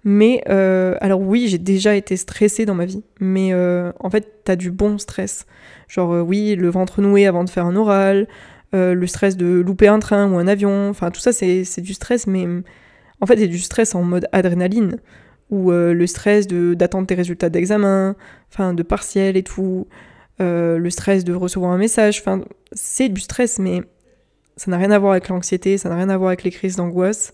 [0.05, 4.43] Mais euh, alors oui, j'ai déjà été stressée dans ma vie, mais euh, en fait,
[4.45, 5.47] t'as du bon stress.
[5.89, 8.29] Genre euh, oui, le ventre noué avant de faire un oral,
[8.73, 12.27] le stress de louper un train ou un avion, enfin tout ça c'est du stress,
[12.27, 12.47] mais
[13.21, 14.99] en fait c'est du stress en mode adrénaline,
[15.51, 18.17] ou le stress d'attendre tes résultats d'examen,
[18.53, 19.87] enfin de partiel et tout,
[20.39, 22.43] le stress de recevoir un message, enfin
[22.73, 23.83] c'est du stress, mais
[24.57, 26.77] ça n'a rien à voir avec l'anxiété, ça n'a rien à voir avec les crises
[26.77, 27.33] d'angoisse.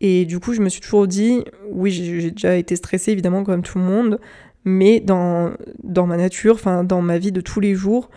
[0.00, 3.62] Et du coup, je me suis toujours dit, oui, j'ai déjà été stressée évidemment comme
[3.62, 4.18] tout le monde,
[4.64, 5.52] mais dans,
[5.84, 8.10] dans ma nature, enfin dans ma vie de tous les jours,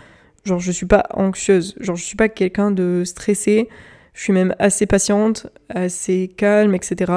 [0.45, 3.67] genre je suis pas anxieuse, genre je suis pas quelqu'un de stressé,
[4.13, 7.11] je suis même assez patiente, assez calme, etc.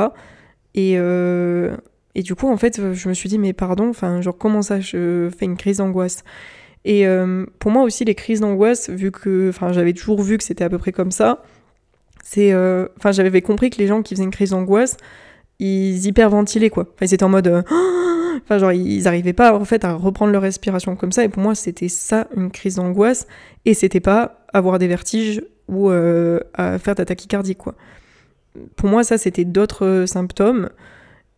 [0.74, 1.76] Et, euh,
[2.14, 4.80] et du coup, en fait, je me suis dit, mais pardon, enfin, genre comment ça,
[4.80, 6.24] je fais une crise d'angoisse?
[6.84, 10.44] Et euh, pour moi aussi, les crises d'angoisse, vu que, enfin, j'avais toujours vu que
[10.44, 11.42] c'était à peu près comme ça,
[12.24, 14.96] c'est, euh, enfin, j'avais compris que les gens qui faisaient une crise d'angoisse,
[15.58, 16.84] ils hyperventilaient quoi.
[16.94, 17.62] Enfin, ils étaient en mode, euh,
[18.42, 21.24] enfin, genre, ils arrivaient pas en fait à reprendre leur respiration comme ça.
[21.24, 23.26] Et pour moi, c'était ça une crise d'angoisse,
[23.64, 27.74] et c'était pas avoir des vertiges ou euh, à faire ta tachycardie quoi.
[28.76, 30.70] Pour moi, ça, c'était d'autres symptômes.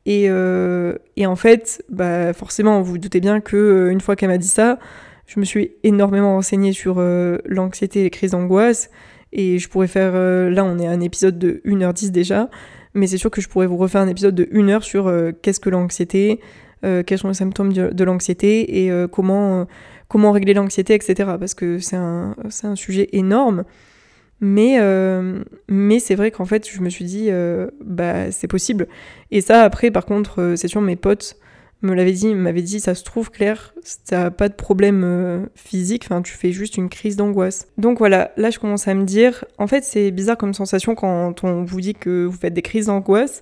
[0.07, 4.39] Et, et, en fait, bah, forcément, vous vous doutez bien que une fois qu'elle m'a
[4.39, 4.79] dit ça,
[5.27, 6.99] je me suis énormément renseignée sur
[7.45, 8.91] l'anxiété et les crises d'angoisse.
[9.33, 10.13] Et je pourrais faire.
[10.15, 12.49] Euh, là, on est à un épisode de 1h10 déjà.
[12.95, 15.33] Mais c'est sûr que je pourrais vous refaire un épisode de 1 heure sur euh,
[15.43, 16.41] qu'est-ce que l'anxiété,
[16.85, 19.67] euh, quels sont les symptômes de, l'anxiété et comment,
[20.09, 21.31] comment régler l'anxiété, etc.
[21.39, 23.65] Parce que c'est un, un, sujet énorme.
[24.43, 24.79] Mais,
[25.69, 27.29] mais c'est vrai qu'en fait, je me suis dit,
[27.85, 28.89] bah, c'est possible.
[29.31, 31.37] Et ça, après, par contre, c'est sûr, mes potes
[31.83, 33.75] me l'avait dit, m'avait dit, ça se trouve Claire,
[34.05, 37.69] t'as pas de problème euh, physique, enfin tu fais juste une crise d'angoisse.
[37.79, 41.43] Donc voilà, là je commence à me dire, en fait c'est bizarre comme sensation quand
[41.43, 43.41] on vous dit que vous faites des crises d'angoisse,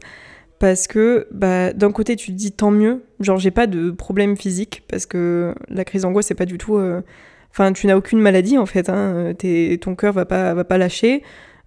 [0.60, 4.36] parce que bah, d'un côté tu te dis tant mieux, genre j'ai pas de problème
[4.36, 6.76] physique, parce que la crise d'angoisse c'est pas du tout...
[6.76, 7.02] Euh,
[7.50, 9.32] enfin tu n'as aucune maladie en fait, hein,
[9.80, 11.22] ton cœur va pas, va pas lâcher,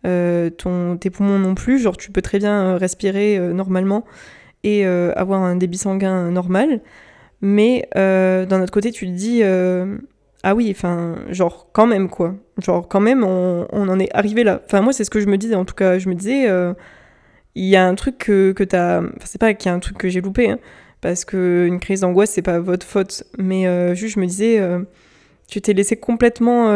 [0.06, 4.06] euh, ton, tes poumons non plus, genre tu peux très bien respirer normalement
[4.64, 6.82] et euh, avoir un débit sanguin normal.
[7.42, 9.98] Mais euh, d'un autre côté, tu te dis, euh,
[10.44, 12.36] ah oui, enfin, genre quand même quoi.
[12.60, 14.62] Genre quand même, on, en est arrivé là.
[14.66, 16.48] Enfin, moi, c'est ce que je me disais, en tout cas, je me disais,
[17.56, 19.00] il y a un truc que, que t'as.
[19.00, 20.60] Enfin, c'est pas qu'il y a un truc que j'ai loupé, hein,
[21.02, 23.24] parce qu'une crise d'angoisse, c'est pas votre faute.
[23.40, 24.62] Mais juste, je me disais,
[25.48, 26.68] tu t'es laissé complètement.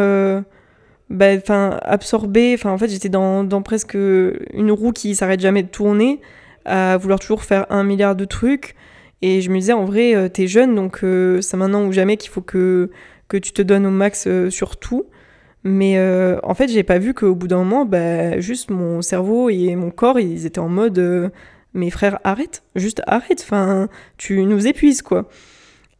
[1.10, 2.54] bah, enfin, absorber.
[2.54, 6.20] Enfin, en fait, j'étais dans, dans presque une roue qui s'arrête jamais de tourner,
[6.66, 8.74] à vouloir toujours faire un milliard de trucs.
[9.22, 10.98] Et je me disais, en vrai, t'es jeune, donc
[11.40, 12.90] c'est maintenant ou jamais qu'il faut que
[13.28, 15.06] que tu te donnes au max euh, sur tout.
[15.64, 19.50] Mais euh, en fait, j'ai pas vu qu'au bout d'un moment, bah, juste mon cerveau
[19.50, 21.28] et mon corps, ils étaient en mode euh,
[21.74, 25.28] Mes frères, arrête, juste arrête, enfin, tu nous épuises, quoi.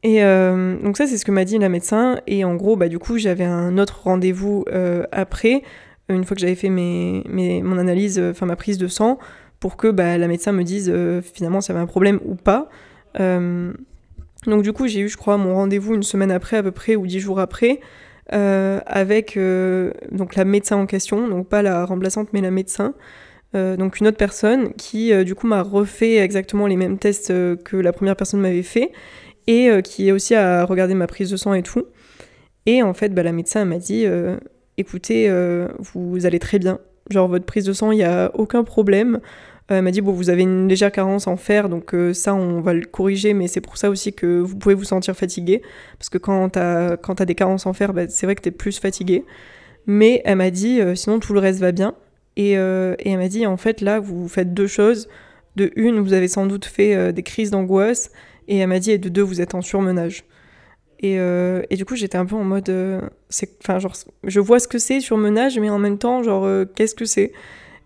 [0.03, 2.21] Et donc, ça, c'est ce que m'a dit la médecin.
[2.29, 4.65] Et en gros, bah, du coup, j'avais un autre rendez-vous
[5.11, 5.63] après,
[6.09, 9.19] une fois que j'avais fait mes, mes, mon analyse, enfin, ma prise de sang,
[9.67, 10.93] pour que bah, la médecin me dise
[11.35, 12.69] finalement s'il y avait un problème ou pas.
[14.47, 16.97] Donc du coup, j'ai eu, je crois, mon rendez-vous une semaine après à peu près,
[16.97, 17.81] ou dix jours après,
[18.33, 22.95] euh, avec euh, donc la médecin en question, donc pas la remplaçante, mais la médecin.
[23.55, 27.33] Euh, donc une autre personne qui du coup m'a refait exactement les mêmes tests
[27.65, 28.93] que la première personne m'avait fait
[29.47, 31.85] et qui est aussi à regarder ma prise de sang et tout.
[32.67, 34.07] Et en fait, bah, la médecin m'a dit
[34.77, 35.33] écoutez,
[35.95, 36.79] vous allez très bien.
[37.11, 39.21] Genre votre prise de sang, il n'y a aucun problème.
[39.71, 42.37] Euh, elle m'a dit bon vous avez une légère carence en fer donc euh, ça
[42.37, 45.63] on va le corriger mais c'est pour ça aussi que vous pouvez vous sentir fatigué.
[45.99, 49.25] Parce que quand t'as des carences en fer bah, c'est vrai que t'es plus fatigué.
[49.87, 51.95] Mais elle m'a dit euh, sinon tout le reste va bien.
[52.37, 55.09] Et, et elle m'a dit en fait là vous faites deux choses.
[55.57, 58.11] De une vous avez sans doute fait des crises d'angoisse.
[58.47, 60.25] Et elle m'a dit et de deux vous êtes en surmenage.
[61.01, 62.71] Et, et, du coup, j'étais un peu en mode.
[63.63, 63.95] enfin, genre,
[64.25, 67.33] je vois ce que c'est surmenage, mais en même temps, genre, qu'est-ce que c'est?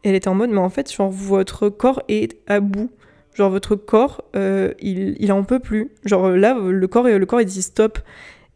[0.03, 2.91] Elle était en mode, mais en fait, genre, votre corps est à bout.
[3.35, 5.91] Genre, votre corps, euh, il, il en peut plus.
[6.05, 7.99] Genre, là, le corps, le corps il dit stop.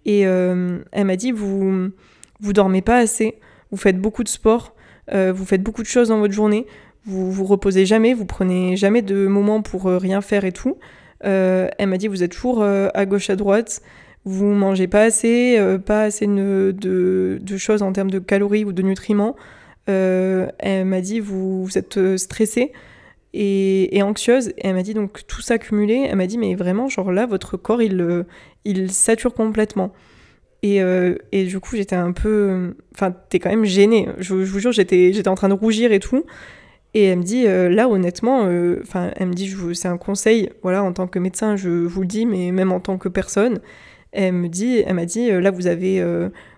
[0.04, 1.90] Et euh, elle m'a dit, vous,
[2.40, 3.38] vous dormez pas assez,
[3.70, 4.74] vous faites beaucoup de sport,
[5.12, 6.66] euh, vous faites beaucoup de choses dans votre journée,
[7.06, 10.76] vous vous reposez jamais, vous prenez jamais de moments pour rien faire et tout.
[11.20, 13.80] elle m'a dit, vous êtes toujours à gauche, à droite,
[14.26, 18.82] vous mangez pas assez, pas assez de, de, choses en termes de calories ou de
[18.82, 19.36] nutriments.
[19.88, 22.72] Euh, elle m'a dit vous, êtes euh, stressée
[23.32, 24.48] et, anxieuse.
[24.50, 27.26] Et elle m'a dit donc tout ça cumulé, elle m'a dit mais vraiment genre là
[27.26, 28.24] votre corps il, euh,
[28.64, 29.92] il sature complètement.
[30.62, 30.80] Et,
[31.32, 32.74] et du coup j'étais un peu...
[32.94, 34.08] Enfin t'es quand même gênée.
[34.16, 36.24] Je, vous jure j'étais, j'étais en train de rougir et tout.
[36.94, 38.48] Et elle me dit, là, honnêtement,
[38.80, 42.06] enfin, elle me dit, c'est un conseil, voilà, en tant que médecin, je vous le
[42.06, 43.60] dis, mais même en tant que personne.
[44.12, 46.02] Elle me dit, elle m'a dit, là, vous avez,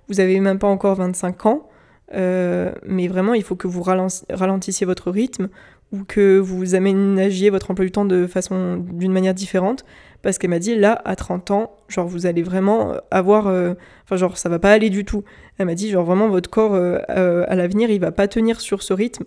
[0.08, 1.68] vous avez même pas encore 25 ans.
[2.14, 5.48] Euh, mais vraiment, il faut que vous ralentissiez votre rythme
[5.92, 9.84] ou que vous aménagiez votre emploi du temps de façon d'une manière différente.
[10.22, 13.74] Parce qu'elle m'a dit là à 30 ans genre vous allez vraiment avoir euh,
[14.04, 15.22] enfin genre ça va pas aller du tout.
[15.58, 18.82] Elle m'a dit genre vraiment votre corps euh, à l'avenir il va pas tenir sur
[18.82, 19.24] ce rythme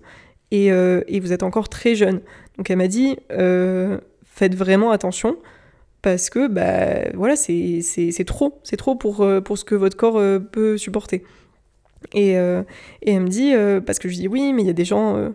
[0.51, 2.19] et, et vous êtes encore très jeune.
[2.57, 5.37] Donc elle m'a dit faites vraiment attention
[6.01, 8.59] parce que bah voilà c'est trop.
[8.63, 11.23] C'est trop pour, pour ce que votre corps peut supporter
[12.15, 12.63] euh,
[13.01, 14.85] et, elle me dit, euh, parce que je dis oui, mais il y a des
[14.85, 15.15] gens.
[15.17, 15.29] Euh,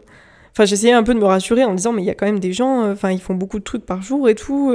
[0.52, 2.40] enfin, j'essayais un peu de me rassurer en disant, mais il y a quand même
[2.40, 4.74] des gens, enfin, ils font beaucoup de trucs par jour et tout.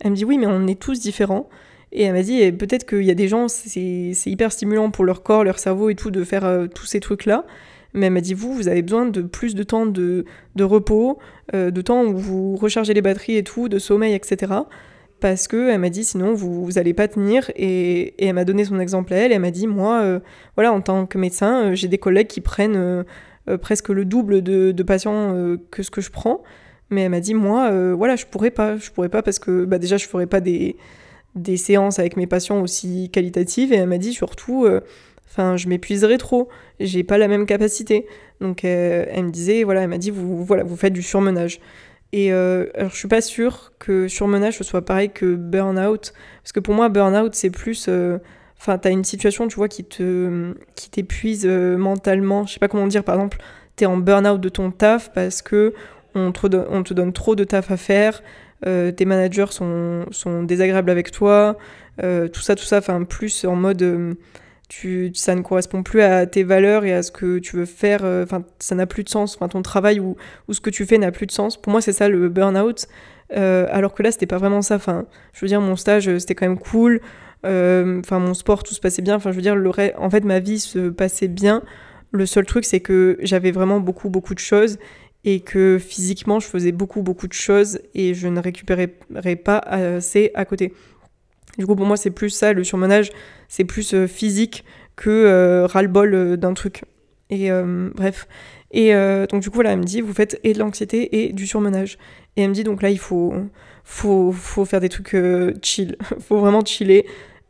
[0.00, 1.48] Elle me dit, oui, mais on est tous différents.
[1.90, 5.22] Et elle m'a dit, peut-être qu'il y a des gens, c'est hyper stimulant pour leur
[5.22, 7.44] corps, leur cerveau et tout, de faire tous ces trucs-là.
[7.94, 10.26] Mais elle m'a dit, vous, vous avez besoin de plus de temps de,
[10.56, 11.18] de repos,
[11.54, 14.52] de temps où vous rechargez les batteries et tout, de sommeil, etc
[15.20, 17.50] parce que elle m'a dit sinon vous vous allez pas tenir.
[17.56, 19.32] Et, elle m'a donné son exemple à elle.
[19.32, 20.20] Et elle m'a dit moi euh,
[20.56, 23.04] voilà en tant que médecin euh, j'ai des collègues qui prennent euh,
[23.60, 25.34] presque le double de, de patients
[25.70, 26.42] que ce que je prends.
[26.90, 28.76] Mais elle m'a dit moi voilà je pourrais pas.
[28.76, 30.76] Je pourrais pas parce que bah, déjà je ferais pas des
[31.34, 33.72] des séances avec mes patients aussi qualitatives.
[33.72, 34.66] Et elle m'a dit surtout
[35.26, 36.48] enfin je m'épuiserais trop.
[36.80, 38.06] J'ai pas la même capacité.
[38.40, 41.60] Donc elle me disait voilà elle m'a dit vous voilà vous faites du surmenage
[42.12, 46.12] et euh, alors, je suis pas sûre que surmenage ce soit pareil que burn-out.
[46.42, 47.86] Parce que pour moi, burn-out, c'est plus.
[47.88, 48.18] Euh,
[48.58, 52.46] enfin, tu as une situation, tu vois, qui te qui t'épuise euh, mentalement.
[52.46, 53.38] Je sais pas comment dire, par exemple,
[53.76, 55.74] tu es en burn-out de ton taf parce que
[56.14, 58.22] on te, on te donne trop de taf à faire,
[58.64, 61.56] tes managers sont, sont désagréables avec toi,
[61.98, 64.16] tout ça, tout ça, enfin, plus en mode
[64.68, 68.04] tu, ça ne correspond plus à tes valeurs et à ce que tu veux faire,
[68.04, 70.16] euh, enfin, ça n'a plus de sens, enfin, ton travail ou,
[70.46, 71.56] ou ce que tu fais n'a plus de sens.
[71.56, 72.86] Pour moi, c'est ça le burn-out.
[73.36, 74.76] Euh, alors que là, c'était pas vraiment ça.
[74.76, 77.00] Enfin, je veux dire, mon stage, euh, c'était quand même cool.
[77.44, 79.16] Mon sport, tout se passait bien.
[79.16, 79.56] Enfin, je veux dire,
[79.96, 81.62] en fait, ma vie se passait bien.
[82.10, 84.78] Le seul truc, c'est que j'avais vraiment beaucoup, beaucoup de choses
[85.24, 88.88] et que physiquement, je faisais beaucoup, beaucoup de choses et je ne récupérais
[89.36, 90.72] pas assez à côté.
[91.58, 93.10] Du coup, pour moi, c'est plus ça, le surmenage,
[93.48, 94.64] c'est plus physique
[94.96, 96.82] que ras-le-bol d'un truc.
[97.30, 97.50] Et
[97.94, 98.28] bref.
[98.70, 98.92] Et
[99.30, 101.98] donc, du coup, là, elle me dit, vous faites et de l'anxiété et du surmenage.
[102.36, 103.34] Et elle me dit, donc là, il faut,
[103.84, 105.16] faut, faut faire des trucs
[105.62, 105.96] chill.
[106.20, 107.06] faut vraiment chiller.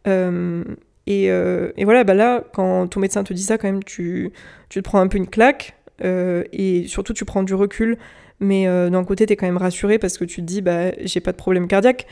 [0.07, 4.31] Et, et, voilà, bah là, quand ton médecin te dit ça, quand même, tu,
[4.69, 5.77] tu te prends un peu une claque.
[6.03, 7.99] et surtout, tu prends du recul
[8.41, 10.93] mais euh, d'un côté, tu es quand même rassuré parce que tu te dis, bah,
[11.01, 12.07] j'ai pas de problème cardiaque.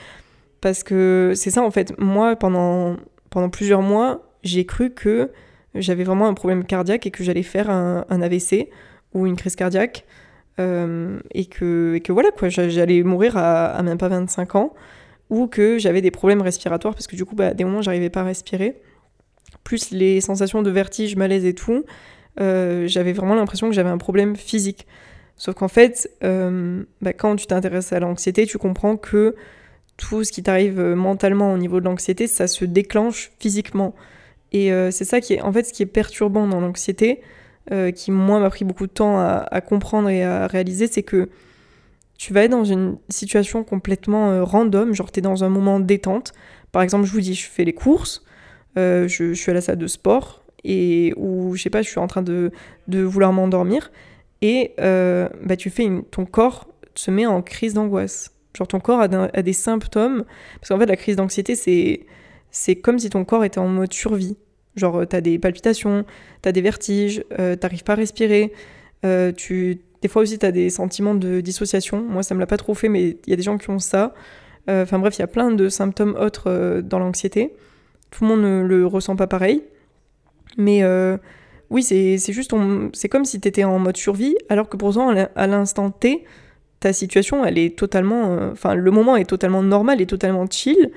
[0.60, 1.96] Parce que c'est ça, en fait.
[1.98, 2.96] Moi, pendant,
[3.31, 5.31] pendant plusieurs mois, j'ai cru que
[5.74, 8.69] j'avais vraiment un problème cardiaque et que j'allais faire un, AVC
[9.15, 10.05] ou une crise cardiaque.
[10.59, 14.74] Euh, et, que, voilà, quoi, j'allais mourir à, même pas 25 ans.
[15.28, 18.20] Ou que j'avais des problèmes respiratoires parce que du coup, bah, des moments, j'arrivais pas
[18.20, 18.81] à respirer.
[19.65, 21.85] Plus les sensations de vertige, malaise et tout.
[22.40, 24.86] Euh, j'avais vraiment l'impression que j'avais un problème physique.
[25.36, 29.35] Sauf qu'en fait, euh, bah, quand tu t'intéresses à l'anxiété, tu comprends que
[29.97, 33.94] tout ce qui t'arrive euh, mentalement au niveau de l'anxiété, ça se déclenche physiquement.
[34.52, 37.20] Et euh, c'est ça qui est, en fait, ce qui est perturbant dans l'anxiété,
[37.97, 41.28] qui moi m'a pris beaucoup de temps à, comprendre et à réaliser, c'est que
[42.16, 46.32] tu vas être dans une situation complètement random, genre t'es dans un moment détente.
[46.70, 48.24] Par exemple, je vous dis, je fais les courses,
[48.77, 52.06] je, suis à la salle de sport, et ou je sais pas, je suis en
[52.06, 52.52] train de,
[52.86, 53.90] de vouloir m'endormir
[54.43, 58.32] et euh, bah, tu fais ton corps se met en crise d'angoisse.
[58.56, 60.24] Genre ton corps a, des symptômes,
[60.60, 62.06] parce qu'en fait la crise d'anxiété c'est
[62.50, 64.36] c'est comme si ton corps était en mode survie.
[64.76, 66.06] Genre t'as des palpitations,
[66.40, 68.52] t'as des vertiges, euh, t'arrives pas à respirer,
[69.04, 72.02] euh, tu des fois aussi t'as des sentiments de dissociation.
[72.02, 73.78] Moi ça me l'a pas trop fait, mais il y a des gens qui ont
[73.78, 74.14] ça.
[74.68, 77.54] Enfin bref, il y a plein de symptômes autres dans l'anxiété.
[78.10, 79.62] Tout le monde ne le ressent pas pareil,
[80.56, 80.82] mais
[81.70, 82.52] oui, c'est juste,
[82.94, 86.24] c'est comme si tu étais en mode survie, alors que pourtant, à l'instant T,
[86.81, 90.90] ta situation, elle est totalement, euh, enfin, le moment est totalement normal et totalement chill.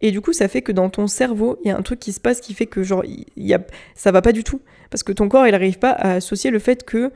[0.00, 2.12] Et du coup, ça fait que dans ton cerveau, il y a un truc qui
[2.12, 3.04] se passe qui fait que, genre,
[3.36, 3.60] y a,
[3.94, 4.60] ça va pas du tout.
[4.90, 7.12] Parce que ton corps, il n'arrive pas à associer le fait que,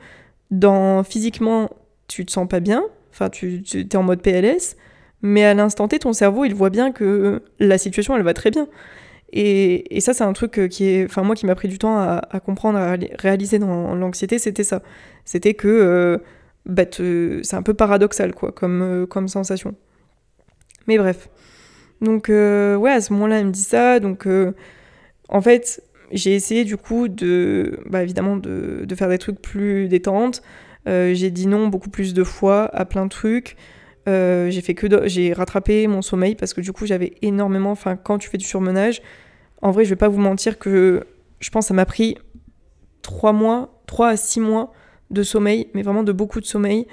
[0.51, 1.69] dans physiquement,
[2.07, 4.77] tu te sens pas bien, enfin, tu, tu es en mode PLS,
[5.21, 8.51] mais à l'instant T, ton cerveau, il voit bien que la situation, elle va très
[8.51, 8.67] bien.
[9.33, 11.97] Et, ça, c'est un truc euh, qui est, enfin moi, qui m'a pris du temps
[11.97, 14.81] à, comprendre, à réaliser dans l'anxiété, c'était ça.
[15.25, 16.17] C'était que euh,
[16.67, 19.75] bah, c'est un peu paradoxal, quoi, comme, euh, comme sensation.
[20.87, 21.29] Mais bref.
[22.01, 23.99] Donc, ouais, à ce moment-là, elle me dit ça.
[23.99, 24.27] Donc,
[25.29, 29.87] en fait, j'ai essayé du coup de, bah, évidemment, de, de, faire des trucs plus
[29.87, 30.43] détentes.
[30.85, 33.57] j'ai dit non beaucoup plus de fois à plein de trucs.
[34.07, 37.97] Euh, j'ai fait que j'ai rattrapé mon sommeil parce que du coup j'avais énormément enfin
[37.97, 39.01] quand tu fais du surmenage
[39.61, 41.05] en vrai je vais pas vous mentir que
[41.41, 42.17] je pense que ça m'a pris
[43.01, 44.71] 3 mois 3 à 6 mois
[45.11, 46.87] de sommeil mais vraiment de beaucoup de sommeil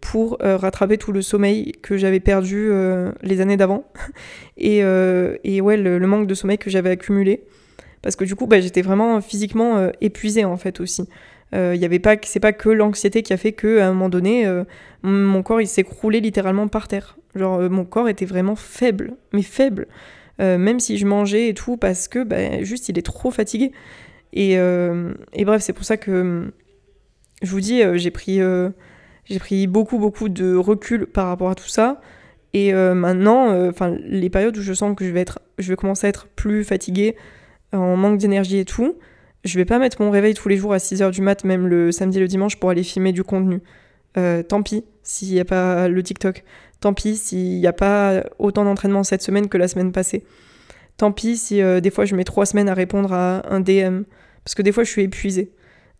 [0.00, 3.84] pour euh, rattraper tout le sommeil que j'avais perdu euh, les années d'avant
[4.56, 7.44] et, et, ouais le, manque de sommeil que j'avais accumulé
[8.02, 11.08] parce que du coup bah, j'étais vraiment physiquement épuisée en fait aussi
[11.54, 14.08] euh, y avait pas, c'est pas que l'anxiété qui a fait que à un moment
[14.08, 14.64] donné, euh,
[15.02, 17.16] mon corps il s'écroulait littéralement par terre.
[17.34, 19.88] Genre euh, mon corps était vraiment faible, mais faible.
[20.38, 23.72] même si je mangeais et tout, parce que bah, juste il est trop fatigué.
[24.32, 26.52] Et, et bref, c'est pour ça que
[27.42, 28.40] je vous dis, j'ai pris,
[29.24, 32.00] j'ai pris beaucoup beaucoup de recul par rapport à tout ça.
[32.52, 36.06] Et maintenant, enfin les périodes où je sens que je vais être, je vais commencer
[36.06, 37.16] à être plus fatiguée,
[37.72, 38.96] en manque d'énergie et tout,
[39.44, 41.92] je vais pas mettre mon réveil tous les jours à 6h du mat, même le
[41.92, 43.60] samedi et le dimanche, pour aller filmer du contenu.
[44.18, 46.44] Euh, tant pis s'il n'y a pas le TikTok.
[46.80, 50.24] Tant pis s'il n'y a pas autant d'entraînement cette semaine que la semaine passée.
[50.96, 54.02] Tant pis si euh, des fois je mets trois semaines à répondre à un DM.
[54.44, 55.52] Parce que des fois je suis épuisée.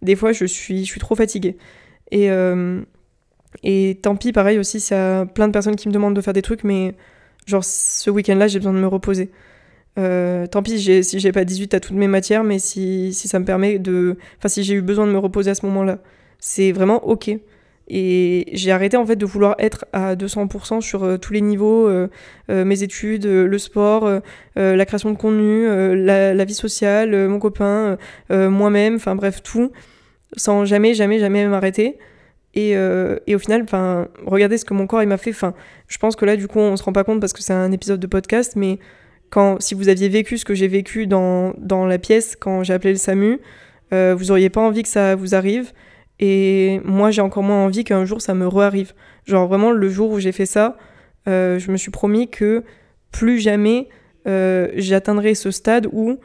[0.02, 1.56] Des fois je suis, je suis trop fatiguée.
[2.10, 2.80] Et, euh,
[3.62, 6.20] et tant pis, pareil aussi, s'il y a plein de personnes qui me demandent de
[6.20, 6.94] faire des trucs, mais
[7.46, 9.30] genre ce week-end-là j'ai besoin de me reposer.
[9.98, 13.38] Euh, tant pis si j'ai pas 18 à toutes mes matières, mais si, si ça
[13.38, 14.16] me permet de.
[14.38, 15.98] Enfin, si j'ai eu besoin de me reposer à ce moment-là,
[16.38, 17.30] c'est vraiment ok.
[17.92, 21.90] Et j'ai arrêté en fait de vouloir être à 200% sur euh, tous les niveaux,
[22.48, 24.08] mes études, le sport,
[24.56, 25.66] la création de contenu,
[25.96, 27.98] la, vie sociale, mon copain,
[28.30, 29.72] moi-même, enfin bref, tout,
[30.36, 31.98] sans jamais, jamais, jamais m'arrêter.
[32.54, 33.64] Et, et, au final,
[34.26, 35.30] regardez ce que mon corps il m'a fait.
[35.30, 35.54] Enfin,
[35.86, 37.70] je pense que là, du coup, on se rend pas compte parce que c'est un
[37.70, 38.80] épisode de podcast, mais
[39.30, 42.74] quand, si vous aviez vécu ce que j'ai vécu dans, dans, la pièce quand j'ai
[42.74, 43.40] appelé le SAMU,
[43.92, 45.72] euh, vous auriez pas envie que ça vous arrive.
[46.18, 48.92] Et moi, j'ai encore moins envie qu'un jour ça me re-arrive.
[49.24, 50.76] Genre vraiment, le jour où j'ai fait ça,
[51.28, 52.64] euh, je me suis promis que
[53.12, 53.88] plus jamais
[54.26, 56.18] euh, j'atteindrai ce stade où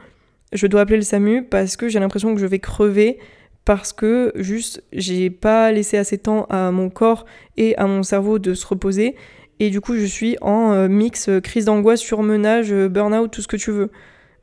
[0.52, 3.18] je dois appeler le SAMU parce que j'ai l'impression que je vais crever
[3.66, 7.26] parce que juste j'ai pas laissé assez de temps à mon corps
[7.58, 9.14] et à mon cerveau de se reposer
[9.60, 13.72] Et du coup, je suis en mix crise d'angoisse, surmenage, burn-out, tout ce que tu
[13.72, 13.90] veux.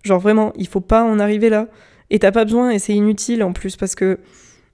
[0.03, 1.67] Genre vraiment, il faut pas en arriver là.
[2.09, 4.19] Et t'as pas besoin, et c'est inutile en plus, parce que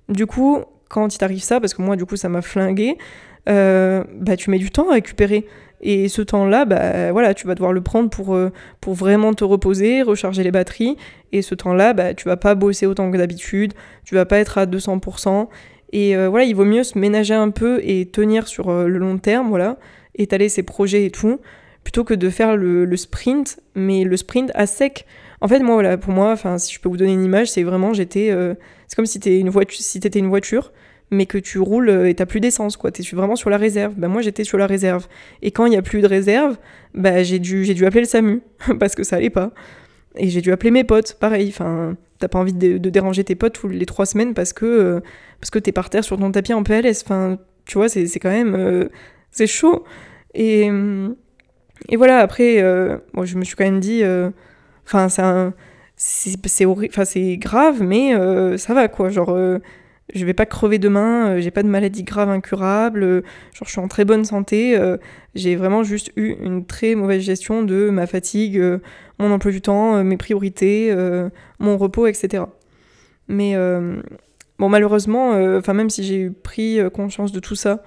[0.09, 0.59] du coup,
[0.89, 2.97] quand il t'arrive ça, parce que moi, du coup, ça m'a flingué,
[3.45, 5.45] bah tu mets du temps à récupérer.
[5.81, 8.51] Et ce temps-là, bah, voilà, tu vas devoir le prendre euh,
[8.81, 10.97] pour vraiment te reposer, recharger les batteries.
[11.31, 13.73] Et ce temps-là, bah, tu vas pas bosser autant que d'habitude,
[14.03, 15.47] tu vas pas être à 200%.
[15.91, 18.99] Et euh, voilà, il vaut mieux se ménager un peu et tenir sur euh, le
[18.99, 19.77] long terme, voilà,
[20.15, 21.39] étaler ses projets et tout,
[21.83, 25.05] plutôt que de faire le, sprint, mais le sprint à sec.
[25.41, 27.93] En fait, moi, voilà, pour moi, si je peux vous donner une image, c'est vraiment,
[27.93, 28.29] j'étais,
[28.87, 30.71] c'est comme si t'étais une si une voiture,
[31.11, 32.91] mais que tu roules euh, et t'as plus d'essence, quoi.
[32.91, 33.93] T'es vraiment sur la réserve.
[33.97, 35.07] Bah, moi, j'étais sur la réserve.
[35.41, 36.57] Et quand il n'y a plus de réserve,
[36.93, 38.41] bah, j'ai dû, j'ai dû appeler le SAMU,
[38.79, 39.51] parce que ça allait pas.
[40.19, 41.49] Et j'ai dû appeler mes potes, pareil.
[41.49, 44.99] Enfin, t'as pas envie de, déranger tes potes les trois semaines parce que, euh,
[45.39, 47.03] parce que t'es par terre sur ton tapis en PLS.
[47.03, 48.55] Enfin, tu vois, c'est, quand même.
[48.55, 48.89] Euh,
[49.31, 49.83] c'est chaud.
[50.33, 50.69] Et,
[51.89, 52.61] et voilà, après,
[53.13, 54.03] bon, je me suis quand même dit.
[54.85, 55.09] Enfin,
[55.95, 56.37] c'est,
[57.05, 58.13] c'est grave, mais
[58.57, 59.09] ça va, quoi.
[59.09, 59.59] Genre
[60.13, 63.21] je vais pas crever demain, euh, j'ai pas de maladie grave incurable, euh,
[63.53, 64.97] genre je suis en très bonne santé, euh,
[65.35, 68.61] j'ai vraiment juste eu une très mauvaise gestion de ma fatigue,
[69.19, 70.93] mon emploi du temps, mes priorités,
[71.59, 72.43] mon repos, etc.
[73.27, 73.55] Mais
[74.57, 77.83] bon, malheureusement, enfin même si j'ai pris conscience de tout ça,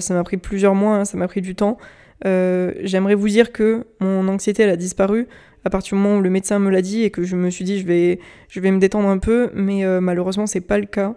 [0.00, 1.78] ça m'a pris plusieurs mois, hein, ça m'a pris du temps.
[2.24, 5.28] J'aimerais vous dire que mon anxiété a disparu
[5.64, 7.64] à partir du moment où le médecin me l'a dit et que je me suis
[7.64, 8.18] dit je vais,
[8.48, 11.14] je vais me détendre un peu, mais malheureusement c'est pas le cas.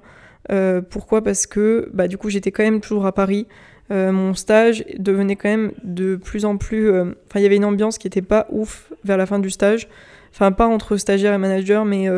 [0.52, 1.24] Euh, pourquoi?
[1.24, 3.48] Parce que bah, du coup j'étais quand même toujours à Paris.
[3.91, 6.90] Euh, mon stage devenait quand même de plus en plus...
[6.90, 9.49] Euh, enfin il y avait une ambiance qui était pas ouf vers la fin du
[9.49, 9.88] stage.
[10.32, 12.10] Enfin pas entre stagiaire et manager mais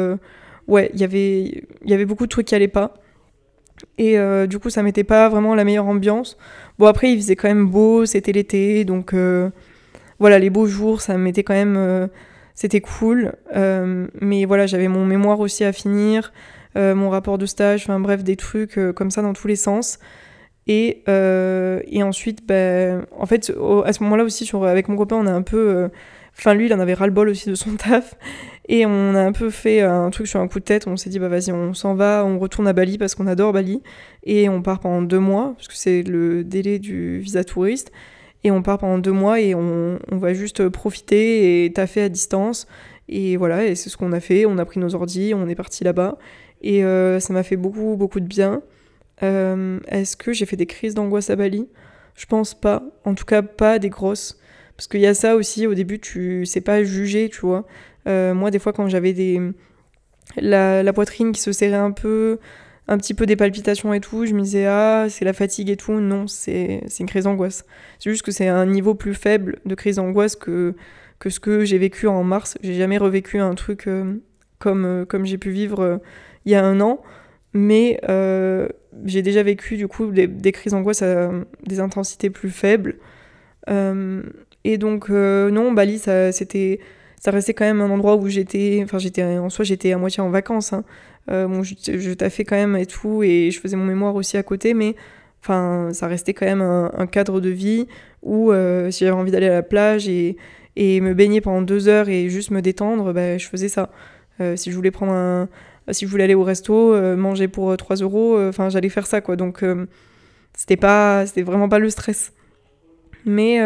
[0.68, 1.42] ouais il y avait
[1.84, 2.94] il y avait beaucoup de trucs qui allaient pas.
[3.98, 6.38] Et du coup ça mettait pas vraiment la meilleure ambiance.
[6.80, 9.14] Bon après il faisait quand même beau, c'était l'été donc
[10.18, 12.10] voilà les beaux jours ça mettait quand même...
[12.54, 13.34] c'était cool.
[14.22, 16.32] mais voilà j'avais mon mémoire aussi à finir.
[16.78, 19.56] Euh, mon rapport de stage, enfin bref, des trucs euh, comme ça dans tous les
[19.56, 20.00] sens.
[20.68, 23.52] Et, euh, et ensuite, ben, en fait,
[23.86, 25.90] à ce moment-là aussi, avec mon copain, on a un peu.
[26.38, 28.16] Enfin, lui, il en avait ras-le-bol aussi de son taf.
[28.68, 30.88] Et on a un peu fait un truc sur un coup de tête.
[30.88, 33.54] On s'est dit, bah vas-y, on s'en va, on retourne à Bali parce qu'on adore
[33.54, 33.82] Bali.
[34.24, 37.92] Et on part pendant deux mois, parce que c'est le délai du visa touriste.
[38.44, 42.10] Et on part pendant deux mois et on, on va juste profiter et taffer à
[42.10, 42.68] distance.
[43.08, 44.46] Et voilà, et c'est ce qu'on a fait.
[44.46, 46.18] On a pris nos ordis, on est parti là-bas.
[46.62, 48.62] Et euh, ça m'a fait beaucoup, beaucoup de bien.
[49.24, 51.68] Euh, est-ce que j'ai fait des crises d'angoisse à Bali?
[52.16, 52.84] Je pense pas.
[53.04, 54.40] En tout cas, pas des grosses.
[54.76, 57.66] Parce qu'il y a ça aussi, au début, tu sais pas juger, tu vois.
[58.08, 59.42] Euh, moi, des fois, quand j'avais des...
[60.38, 62.40] La, poitrine qui se serrait un peu,
[62.88, 65.78] un petit peu des palpitations et tout, je me disais, ah, c'est la fatigue et
[65.78, 65.94] tout.
[65.94, 67.64] Non, c'est une crise d'angoisse.
[68.00, 70.74] C'est juste que c'est un niveau plus faible de crise d'angoisse que,
[71.20, 72.58] que ce que j'ai vécu en mars.
[72.64, 73.88] J'ai jamais revécu un truc
[74.60, 76.02] comme, comme j'ai pu vivre
[76.46, 77.02] il y a un an,
[77.54, 78.68] mais euh,
[79.06, 81.32] j'ai déjà vécu du coup des, crises d'angoisse à
[81.66, 82.98] des intensités plus faibles.
[83.70, 84.22] Euh,
[84.64, 86.80] et donc euh, non, Bali, ça, c'était,
[87.20, 90.22] ça restait quand même un endroit où j'étais, enfin j'étais en soi j'étais à moitié
[90.22, 90.74] en vacances.
[90.74, 90.84] Hein.
[91.28, 94.44] bon, je, je taffais quand même et tout, et je faisais mon mémoire aussi à
[94.44, 94.96] côté, mais
[95.42, 97.88] enfin ça restait quand même un, cadre de vie
[98.22, 98.52] où
[98.92, 100.36] si j'avais envie d'aller à la plage et,
[100.78, 103.92] me baigner pendant deux heures et juste me détendre, bah, je faisais ça.
[104.56, 105.48] si je voulais prendre un, euh,
[105.92, 109.08] si je voulais aller au resto, euh, manger pour 3 euh, euros, enfin j'allais faire
[109.08, 109.36] ça quoi.
[109.36, 109.64] Donc
[110.54, 112.34] c'était pas, c'était vraiment pas le stress.
[113.26, 113.60] Mais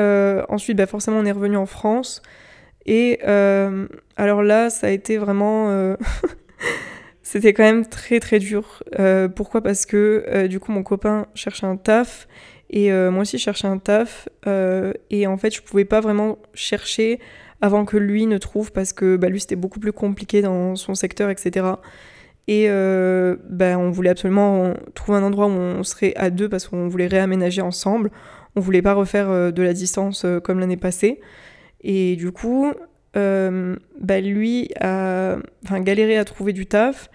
[0.47, 2.21] ensuite, bah, forcément, on est revenu en France.
[2.85, 3.19] Et
[4.15, 5.95] alors là, ça a été vraiment.
[7.21, 8.81] C'était quand même très très dur.
[9.35, 9.61] pourquoi?
[9.61, 12.27] Parce que du coup, mon copain cherchait un taf.
[12.69, 14.29] Et moi aussi, je cherchais un taf.
[14.47, 17.19] et en fait, je pouvais pas vraiment chercher
[17.61, 20.95] avant que lui ne trouve parce que bah, lui c'était beaucoup plus compliqué dans son
[20.95, 21.65] secteur, etc.
[22.49, 26.67] Et euh, bah, on voulait absolument trouver un endroit où on serait à deux parce
[26.67, 28.09] qu'on voulait réaménager ensemble.
[28.55, 31.19] On voulait pas refaire euh, de la distance euh, comme l'année passée.
[31.81, 32.73] Et du coup,
[33.13, 35.37] bah, lui a
[35.81, 37.11] galéré à trouver du taf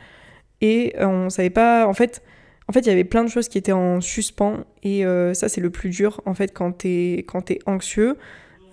[0.61, 1.89] et on savait pas.
[1.89, 2.23] En fait,
[2.69, 5.05] en fait, il y avait plein de choses qui étaient en suspens et
[5.35, 8.17] ça, c'est le plus dur en fait quand t'es es anxieux.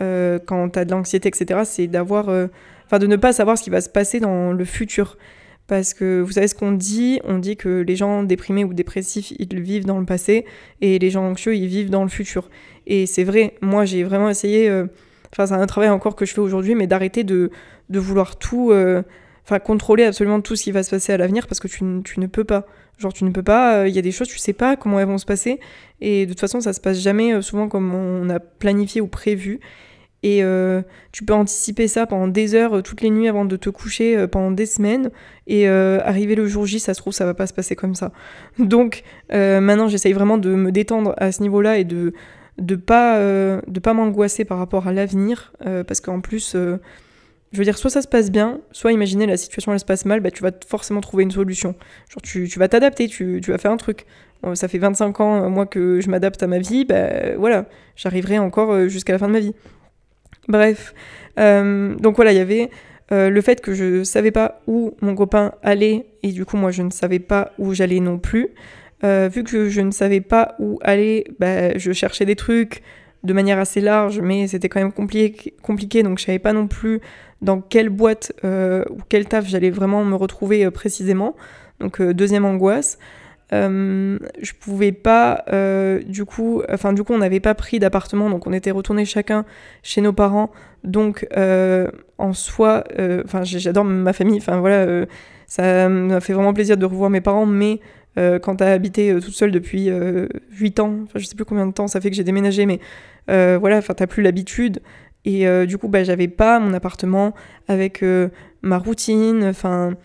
[0.01, 2.47] Euh, quand tu as de l'anxiété, etc., c'est d'avoir, euh,
[2.85, 5.17] enfin, de ne pas savoir ce qui va se passer dans le futur.
[5.67, 7.21] Parce que vous savez ce qu'on dit?
[7.23, 10.45] On dit que les gens déprimés ou dépressifs, ils vivent dans le passé,
[10.81, 12.49] et les gens anxieux, ils vivent dans le futur.
[12.87, 14.87] Et c'est vrai, moi j'ai vraiment essayé, euh,
[15.31, 17.51] enfin c'est un travail encore que je fais aujourd'hui, mais d'arrêter de,
[17.89, 18.73] de, vouloir tout,
[19.45, 22.27] enfin contrôler absolument tout ce qui va se passer à l'avenir parce que tu, ne
[22.27, 22.65] peux pas.
[22.97, 25.07] Genre tu ne peux pas, il y a des choses tu sais pas comment elles
[25.07, 25.59] vont se passer
[26.01, 29.59] et de toute façon ça se passe jamais souvent comme on a planifié ou prévu.
[30.23, 30.81] Et euh,
[31.11, 34.15] tu peux anticiper ça pendant des heures, euh, toutes les nuits avant de te coucher,
[34.15, 35.09] euh, pendant des semaines.
[35.47, 38.11] Et arriver le jour J, ça se trouve, ça va pas se passer comme ça.
[38.59, 42.13] Donc maintenant, j'essaye vraiment de me détendre à ce niveau-là et de
[42.57, 47.77] de pas de pas m'angoisser par rapport à l'avenir, parce qu'en plus, je veux dire,
[47.77, 50.41] soit ça se passe bien, soit imaginer la situation elle se passe mal, bah tu
[50.41, 51.75] vas forcément trouver une solution.
[52.09, 54.05] Genre tu, tu vas t'adapter, tu, tu vas faire un truc.
[54.53, 57.65] ça fait 25 ans, moi, que je m'adapte à ma vie, bah voilà,
[57.97, 59.53] j'arriverai encore jusqu'à la fin de ma vie.
[60.47, 60.93] Bref,
[61.39, 62.69] euh, donc voilà, il y avait
[63.11, 66.71] euh, le fait que je savais pas où mon copain allait et du coup moi
[66.71, 68.49] je ne savais pas où j'allais non plus.
[69.03, 72.81] Euh, vu que je ne savais pas où aller, bah, je cherchais des trucs
[73.23, 76.67] de manière assez large, mais c'était quand même compliqué, compliqué, donc je savais pas non
[76.67, 77.01] plus
[77.41, 81.35] dans quelle boîte ou quel taf j'allais vraiment me retrouver précisément.
[81.79, 82.97] Donc deuxième angoisse.
[83.53, 88.29] Euh, je pouvais pas, euh, du coup, enfin, du coup, on n'avait pas pris d'appartement,
[88.29, 89.45] donc on était retourné chacun
[89.83, 90.51] chez nos parents.
[90.83, 92.83] Donc, euh, en soi,
[93.25, 95.05] enfin, j'adore ma famille, enfin, voilà,
[95.47, 97.79] ça m'a fait vraiment plaisir de revoir mes parents, mais
[98.15, 99.89] quand t'as habité toute seule depuis
[100.51, 102.79] 8 ans, enfin, je sais plus combien de temps ça fait que j'ai déménagé, mais
[103.27, 104.79] voilà, enfin, t'as plus l'habitude.
[105.25, 107.33] Et du coup, bah, j'avais pas mon appartement
[107.67, 108.03] avec
[108.61, 109.95] ma routine, enfin,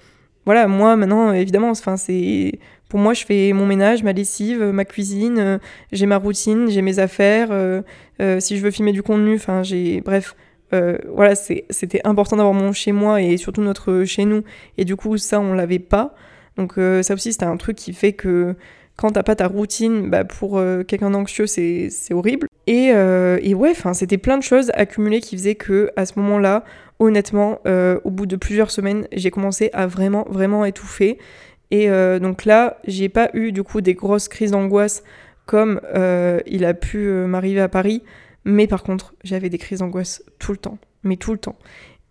[0.47, 4.84] voilà, moi, maintenant, évidemment, enfin, c'est pour moi, je fais mon ménage, ma lessive, ma
[4.84, 5.58] cuisine, euh,
[5.90, 7.48] j'ai ma routine, j'ai mes affaires.
[7.50, 7.82] Euh,
[8.20, 10.00] euh, si je veux filmer du contenu, enfin, j'ai.
[10.00, 10.36] Bref,
[10.70, 14.42] voilà, c'était important d'avoir mon chez moi et surtout notre chez nous.
[14.76, 16.14] Et du coup, ça, on l'avait pas.
[16.56, 18.54] Donc, ça aussi, c'était un truc qui fait que
[18.96, 22.46] quand t'as pas ta routine, bah, pour quelqu'un d'anxieux, c'est horrible.
[22.66, 26.62] Et, et ouais, c'était plein de choses accumulées qui faisaient que à ce moment-là,
[26.98, 27.60] honnêtement,
[28.04, 31.16] au bout de plusieurs semaines, j'ai commencé à vraiment, vraiment étouffer.
[31.70, 35.02] Et euh, donc là, j'ai pas eu du coup des grosses crises d'angoisse
[35.47, 38.02] comme euh, il a pu euh, m'arriver à Paris,
[38.44, 41.56] mais par contre, j'avais des crises d'angoisse tout le temps, mais tout le temps.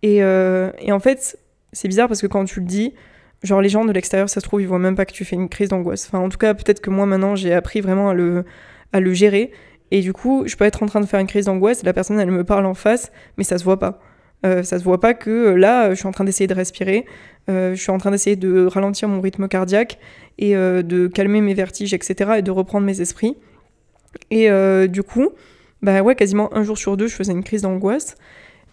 [0.02, 1.38] Et, et en fait,
[1.72, 2.94] c'est bizarre parce que quand tu le dis,
[3.42, 5.34] genre les gens de l'extérieur, ça se trouve, ils voient même pas que tu fais
[5.34, 6.06] une crise d'angoisse.
[6.06, 8.44] Enfin, en tout cas, peut-être que moi maintenant, j'ai appris vraiment à le,
[8.92, 9.50] à le gérer.
[9.90, 12.20] Et du coup, je peux être en train de faire une crise d'angoisse, la personne,
[12.20, 14.00] elle me parle en face, mais ça se voit pas.
[14.46, 17.04] Euh, ça se voit pas que là, je suis en train d'essayer de respirer,
[17.50, 19.98] euh, je suis en train d'essayer de ralentir mon rythme cardiaque
[20.38, 22.34] et euh, de calmer mes vertiges, etc.
[22.38, 23.36] et de reprendre mes esprits.
[24.30, 24.48] Et
[24.88, 25.28] du coup,
[25.82, 28.16] bah ouais, quasiment un jour sur deux, je faisais une crise d'angoisse.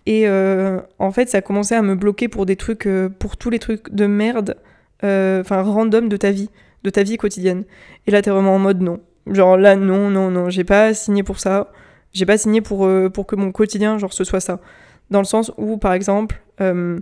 [0.06, 2.88] Et en fait, ça a commencé à me bloquer pour des trucs,
[3.20, 4.56] pour tous les trucs de merde,
[5.02, 6.50] enfin random de ta vie,
[6.84, 7.66] de ta vie quotidienne.
[8.08, 9.02] Et là, t'es vraiment en mode non.
[9.28, 11.70] Genre là, non, non, non, j'ai pas signé pour ça.
[12.14, 14.62] J'ai pas signé pour, pour que mon quotidien, genre, ce soit ça.
[15.10, 17.00] Dans le sens où, par exemple, euh,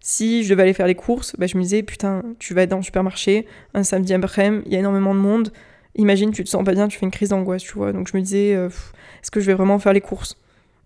[0.00, 2.76] si je devais aller faire les courses, bah, je me disais, putain, tu vas dans
[2.76, 5.52] le supermarché, un samedi après-midi, il y a énormément de monde.
[5.96, 7.92] Imagine, tu te sens pas bien, tu fais une crise d'angoisse, tu vois.
[7.92, 10.36] Donc je me disais, euh, est-ce que je vais vraiment faire les courses?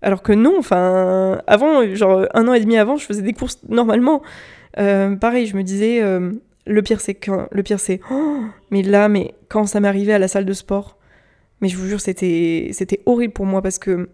[0.01, 3.61] Alors que non, enfin, avant, genre un an et demi avant, je faisais des courses
[3.69, 4.23] normalement.
[4.79, 6.03] Euh, pareil, je me disais,
[6.67, 8.41] le pire c'est que, le pire c'est, oh,
[8.71, 10.97] mais là, mais quand ça m'arrivait à la salle de sport,
[11.61, 14.09] mais je vous jure, c'était, c'était horrible pour moi parce que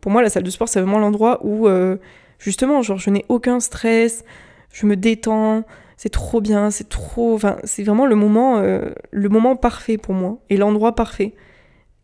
[0.00, 1.96] pour moi, la salle de sport, c'est vraiment l'endroit où, euh,
[2.38, 4.24] justement, genre, je n'ai aucun stress,
[4.72, 5.64] je me détends,
[5.96, 7.34] c'est trop bien, c'est trop.
[7.34, 11.34] Enfin, c'est vraiment le moment, euh, le moment parfait pour moi et l'endroit parfait.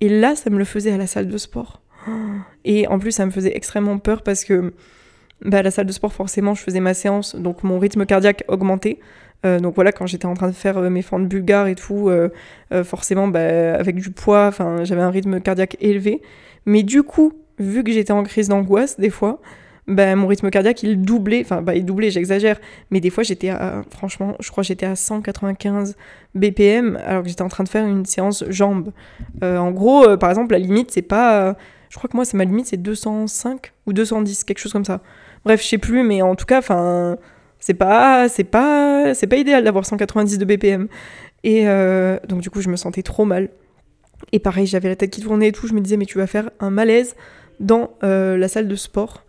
[0.01, 1.81] Et là, ça me le faisait à la salle de sport.
[2.65, 4.75] Et en plus, ça me faisait extrêmement peur parce que
[5.43, 8.45] bah, à la salle de sport, forcément, je faisais ma séance, donc mon rythme cardiaque
[8.49, 8.99] augmentait.
[9.45, 12.11] Euh, donc voilà, quand j'étais en train de faire mes fentes bulgares et tout,
[12.85, 14.51] forcément, bah, avec du poids,
[14.83, 16.23] j'avais un rythme cardiaque élevé.
[16.67, 19.41] Mais du coup, vu que j'étais en crise d'angoisse des fois,
[19.87, 22.59] bah, mon rythme cardiaque il doublait, enfin bah, il doublait, j'exagère,
[22.91, 25.97] mais des fois j'étais à, franchement, je crois j'étais à 195
[26.35, 28.93] BPM alors que j'étais en train de faire une séance jambes.
[29.43, 31.57] Euh, en gros, euh, par exemple, la limite c'est pas,
[31.91, 35.01] je crois que moi c'est ma limite c'est 205 ou 210, quelque chose comme ça.
[35.45, 37.19] Bref, je sais plus, mais en tout cas, enfin,
[37.59, 40.89] c'est pas, c'est pas, c'est pas idéal d'avoir 190 de BPM.
[41.45, 43.51] Et euh, donc du coup, je me sentais trop mal.
[44.33, 45.67] Et pareil, j'avais la tête qui tournait et tout.
[45.67, 47.15] Je me disais, mais tu vas faire un malaise
[47.61, 49.25] dans euh, la salle de sport.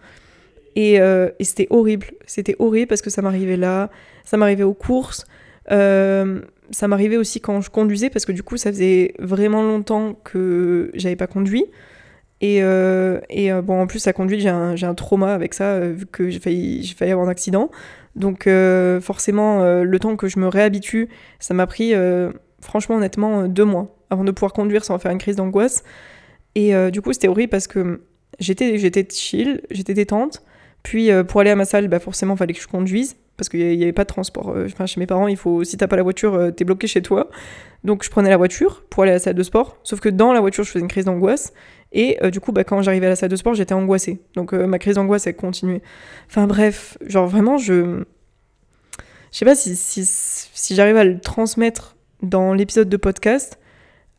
[0.77, 2.07] Euh, et, c'était horrible.
[2.25, 3.89] C'était horrible parce que ça m'arrivait là,
[4.25, 5.25] ça m'arrivait aux courses,
[5.71, 6.41] euh,
[6.71, 10.91] ça m'arrivait aussi quand je conduisais parce que du coup ça faisait vraiment longtemps que
[10.93, 11.65] j'avais pas conduit.
[12.41, 16.29] Et, et bon, en plus, ça conduit, j'ai un, un, trauma avec ça, vu que
[16.29, 17.71] j'ai failli, failli avoir un accident.
[18.15, 18.47] Donc,
[19.01, 21.93] forcément, le temps que je me réhabitue, ça m'a pris,
[22.61, 25.83] franchement, honnêtement, deux mois avant de pouvoir conduire sans faire une crise d'angoisse.
[26.53, 28.01] Et du coup, c'était horrible parce que
[28.39, 30.43] j'étais j'étais chill, j'étais détente.
[30.85, 33.17] Puis euh, pour aller à ma salle, bah forcément, fallait que je conduise.
[33.37, 34.51] parce qu'il n'y avait pas de transport.
[34.51, 37.01] Euh, chez mes parents, il faut, si t'as pas la voiture, euh, t'es bloqué chez
[37.01, 37.29] toi.
[37.83, 39.77] Donc je prenais la voiture pour aller à la salle de sport.
[39.83, 41.53] Sauf que dans la voiture, je faisais une crise d'angoisse.
[41.91, 44.19] Et du coup, bah, quand j'arrivais à la salle de sport, j'étais angoissée.
[44.35, 45.81] Donc ma crise d'angoisse, elle continuait.
[46.27, 48.03] Enfin bref, genre vraiment, je.
[49.31, 53.59] Je sais pas si, si, si j'arrive à le transmettre dans l'épisode de podcast,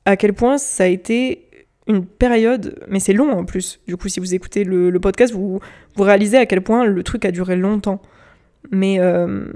[0.05, 1.46] à quel point ça a été
[1.87, 3.81] une période, mais c'est long en plus.
[3.87, 5.61] Du coup, si vous écoutez le, podcast, vous,
[5.95, 8.03] vous réalisez à quel point le truc a duré longtemps.
[8.73, 9.47] Mais euh,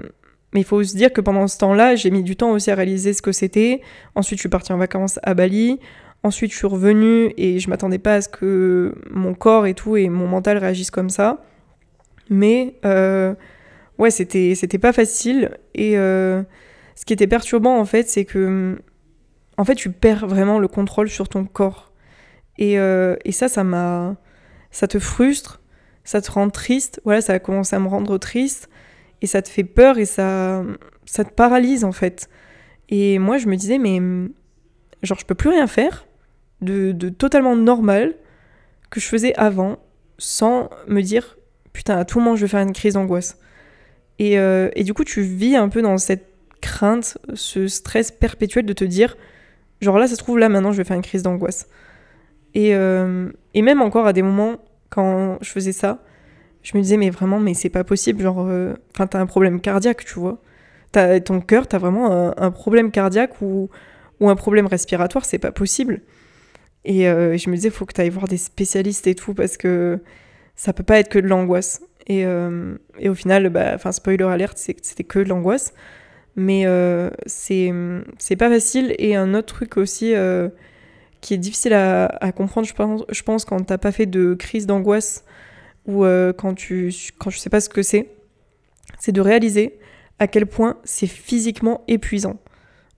[0.53, 2.75] mais il faut se dire que pendant ce temps-là, j'ai mis du temps aussi à
[2.75, 3.81] réaliser ce que c'était.
[4.15, 5.79] Ensuite, je suis partie en vacances à Bali.
[6.23, 9.97] Ensuite, je suis revenue et je m'attendais pas à ce que mon corps et tout
[9.97, 11.43] et mon mental réagissent comme ça.
[12.29, 13.33] Mais euh,
[13.97, 15.57] ouais, c'était c'était pas facile.
[15.73, 16.43] Et euh,
[16.95, 18.77] ce qui était perturbant en fait, c'est que
[19.57, 21.90] en fait, tu perds vraiment le contrôle sur ton corps.
[22.61, 24.15] Euh, et, ça, ça m'a.
[24.71, 25.61] Ça te frustre,
[26.03, 27.01] ça te rend triste.
[27.03, 28.69] Voilà, ça a commencé à me rendre triste.
[29.21, 30.63] Et ça te fait peur et ça,
[31.05, 32.29] ça te paralyse en fait.
[32.89, 33.99] Et moi, je me disais, mais.
[35.03, 36.05] Genre, je peux plus rien faire
[36.61, 38.15] de, totalement normal
[38.91, 39.79] que je faisais avant
[40.19, 41.37] sans me dire,
[41.73, 43.39] putain, à tout moment, je vais faire une crise d'angoisse.
[44.19, 46.27] Et, euh, et du coup, tu vis un peu dans cette
[46.61, 49.17] crainte, ce stress perpétuel de te dire,
[49.81, 51.67] genre là, ça se trouve, là, maintenant, je vais faire une crise d'angoisse.
[52.53, 54.57] Et, euh, et même encore à des moments,
[54.89, 56.03] quand je faisais ça,
[56.63, 58.21] je me disais, mais vraiment, mais c'est pas possible.
[58.21, 60.41] Genre, euh, t'as un problème cardiaque, tu vois.
[60.95, 63.69] As, ton cœur, t'as vraiment un, problème cardiaque ou,
[64.19, 66.01] ou un problème respiratoire, c'est pas possible.
[66.83, 69.99] Et euh, je me disais, faut que t'ailles voir des spécialistes et tout, parce que
[70.55, 71.81] ça peut pas être que de l'angoisse.
[72.07, 72.25] Et,
[72.99, 75.73] et, au final, bah, enfin, spoiler alerte, c'était que de l'angoisse.
[76.35, 76.65] Mais
[77.25, 78.93] c'est pas facile.
[78.99, 80.13] Et un autre truc aussi
[81.21, 84.65] qui est difficile à, comprendre, je pense, je pense quand t'as pas fait de crise
[84.65, 85.23] d'angoisse
[85.85, 88.09] ou euh, quand, tu, quand je sais pas ce que c'est,
[88.99, 89.79] c'est de réaliser
[90.19, 92.37] à quel point c'est physiquement épuisant.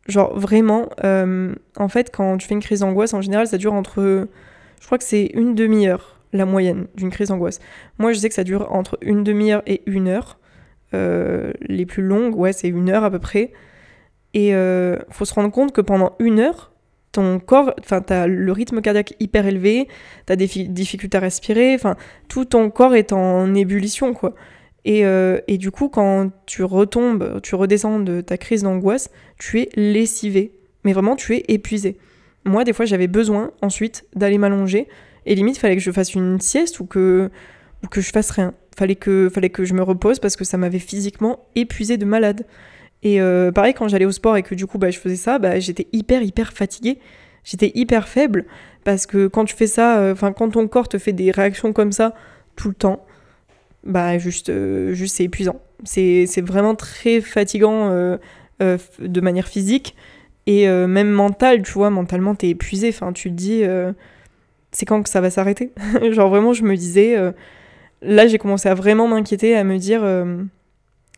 [0.08, 3.74] Genre vraiment, euh, en fait, quand tu fais une crise d'angoisse, en général, ça dure
[3.74, 4.28] entre,
[4.80, 7.60] je crois que c'est une demi-heure, la moyenne d'une crise d'angoisse.
[8.00, 10.40] Moi, je sais que ça dure entre une demi-heure et une heure.
[10.94, 13.52] Euh, les plus longues, ouais, c'est une heure à peu près.
[14.34, 14.52] Et
[15.12, 16.73] faut se rendre compte que pendant une heure,
[17.14, 19.88] ton corps, enfin, t'as le rythme cardiaque hyper élevé,
[20.26, 21.96] t'as des difficultés à respirer, enfin,
[22.28, 24.34] tout ton corps est en ébullition, quoi.
[24.86, 29.62] Et, euh, et, du coup, quand tu retombes, tu redescends de ta crise d'angoisse, tu
[29.62, 30.52] es lessivé.
[30.84, 31.98] Mais vraiment, tu es épuisé.
[32.44, 34.90] Moi, des fois, j'avais besoin ensuite d'aller m'allonger.
[35.26, 37.30] Et limite, fallait que je fasse une sieste ou que,
[37.82, 38.54] ou que je fasse rien.
[38.78, 42.46] Fallait que, fallait que je me repose parce que ça m'avait physiquement épuisé de malade.
[43.04, 45.38] Et euh, pareil, quand j'allais au sport et que du coup bah, je faisais ça,
[45.38, 47.00] bah, j'étais hyper, hyper fatiguée.
[47.44, 48.46] J'étais hyper faible
[48.86, 51.74] parce que quand tu fais ça, euh, enfin, quand ton corps te fait des réactions
[51.74, 52.14] comme ça
[52.56, 53.06] tout le temps,
[53.84, 55.60] bah, juste, euh, juste c'est épuisant.
[55.84, 57.90] C'est vraiment très fatigant
[58.62, 59.96] de manière physique
[60.48, 61.90] et même mentale, tu vois.
[61.90, 62.88] Mentalement, t'es épuisé.
[62.88, 63.64] Enfin, tu te dis,
[64.72, 65.74] c'est quand que ça va s'arrêter?
[66.12, 67.18] Genre, vraiment, je me disais,
[68.02, 70.04] là, j'ai commencé à vraiment m'inquiéter, à me dire,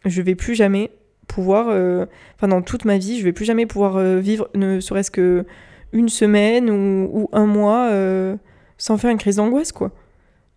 [0.05, 0.89] je vais plus jamais
[1.27, 4.79] pouvoir, euh, enfin dans toute ma vie, je vais plus jamais pouvoir euh, vivre ne
[4.79, 5.45] serait-ce que
[5.91, 8.35] une semaine ou, un mois euh,
[8.77, 9.91] sans faire une crise d'angoisse, quoi.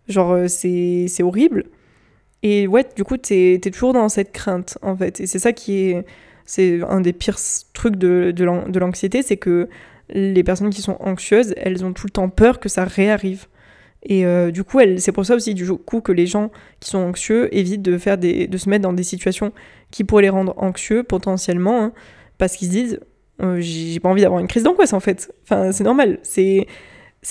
[0.07, 1.65] Genre, c'est horrible.
[2.43, 5.19] Et ouais, du coup, t'es es toujours dans cette crainte, en fait.
[5.21, 6.05] Et c'est ça qui est.
[6.45, 7.37] C'est un des pires
[7.73, 9.69] trucs de, de l'anxiété, c'est que
[10.09, 13.45] les personnes qui sont anxieuses, elles ont tout le temps peur que ça réarrive.
[14.01, 17.55] Et du coup, c'est pour ça aussi du coup que les gens qui sont anxieux
[17.55, 19.51] évitent de faire des, de se mettre dans des situations
[19.91, 21.93] qui pourraient les rendre anxieux potentiellement, hein,
[22.37, 22.99] parce qu'ils se disent
[23.41, 25.33] euh, j'ai pas envie d'avoir une crise d'angoisse en fait.
[25.43, 26.19] Enfin, c'est normal.
[26.23, 26.67] C'est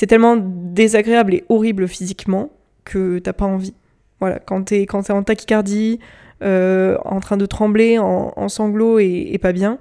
[0.07, 2.51] tellement désagréable et horrible physiquement
[2.85, 3.75] que t'as pas envie.
[4.21, 6.01] Voilà, quand t'es quand es en tachycardie,
[6.43, 9.79] euh, en train de trembler, en, sanglots et, pas bien,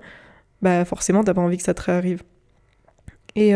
[0.62, 2.24] bah forcément t'as pas envie que ça te réarrive.
[3.36, 3.54] Et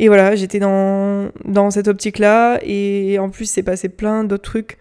[0.00, 2.58] et voilà, j'étais dans, dans cette optique-là.
[2.62, 4.78] Et en plus, c'est passé plein d'autres trucs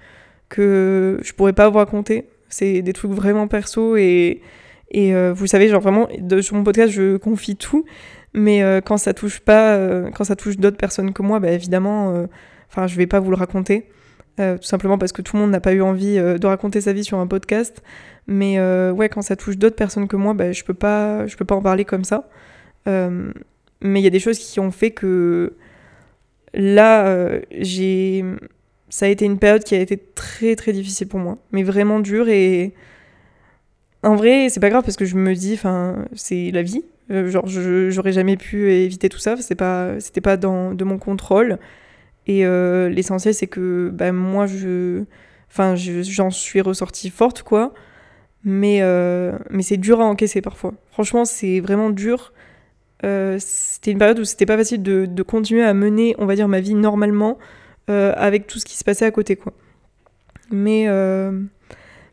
[0.47, 2.29] que je pourrais pas vous raconter.
[2.49, 3.95] C'est des trucs vraiment perso.
[3.95, 4.41] Et,
[4.91, 6.07] et euh, vous savez, genre vraiment,
[6.41, 7.85] sur mon podcast, je confie tout.
[8.33, 11.51] Mais euh, quand ça touche pas, euh, quand ça touche d'autres personnes que moi, bah
[11.51, 12.27] évidemment,
[12.69, 13.87] enfin, je vais pas vous le raconter.
[14.37, 17.03] tout simplement parce que tout le monde n'a pas eu envie de raconter sa vie
[17.03, 17.81] sur un podcast.
[18.27, 18.59] Mais
[18.91, 21.55] ouais, quand ça touche d'autres personnes que moi, bah, je peux pas, je peux pas
[21.55, 22.29] en parler comme ça.
[22.85, 25.53] Mais il y a des choses qui ont fait que
[26.53, 28.23] là, j'ai.
[28.89, 31.99] Ça a été une période qui a été très très difficile pour moi, mais vraiment
[31.99, 32.73] dure et.
[34.01, 36.85] En vrai, c'est pas grave parce que je me dis, enfin, c'est la vie.
[37.11, 40.97] Euh, genre, j'aurais jamais pu éviter tout ça, c'est pas, c'était pas dans de mon
[40.97, 41.59] contrôle.
[42.25, 45.03] Et euh, l'essentiel, c'est que bah, moi, je,
[45.49, 47.73] enfin, j'en suis ressortie forte, quoi.
[48.45, 48.81] Mais,
[49.49, 50.73] mais c'est dur à encaisser parfois.
[50.91, 52.31] Franchement, c'est vraiment dur.
[53.01, 56.47] c'était une période où c'était pas facile de, de, continuer à mener, on va dire,
[56.47, 57.37] ma vie normalement
[57.89, 59.53] avec tout ce qui se passait à côté, quoi.
[60.51, 60.87] Mais,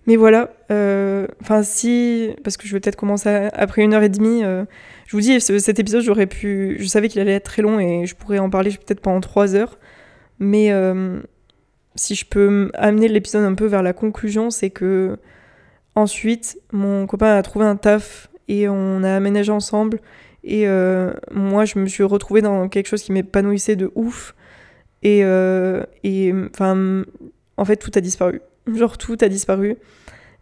[0.07, 4.09] mais voilà, euh, enfin si, parce que je vais peut-être commencer après une heure et
[4.09, 4.45] demie.
[4.45, 4.65] Euh,
[5.07, 8.07] je vous dis, cet épisode, j'aurais pu, je savais qu'il allait être très long et
[8.07, 9.79] je pourrais en parler peut-être pendant trois heures.
[10.39, 11.21] Mais euh,
[11.97, 15.19] si je peux amener l'épisode un peu vers la conclusion, c'est que
[15.97, 20.01] ensuite, mon copain a trouvé un taf et on a aménagé ensemble.
[20.45, 20.67] Et
[21.33, 24.37] moi, je me suis retrouvée dans quelque chose qui m'épanouissait de ouf.
[25.03, 25.21] Et,
[26.05, 27.05] et enfin,
[27.57, 28.41] en fait, tout a disparu.
[28.75, 29.77] Genre tout a disparu.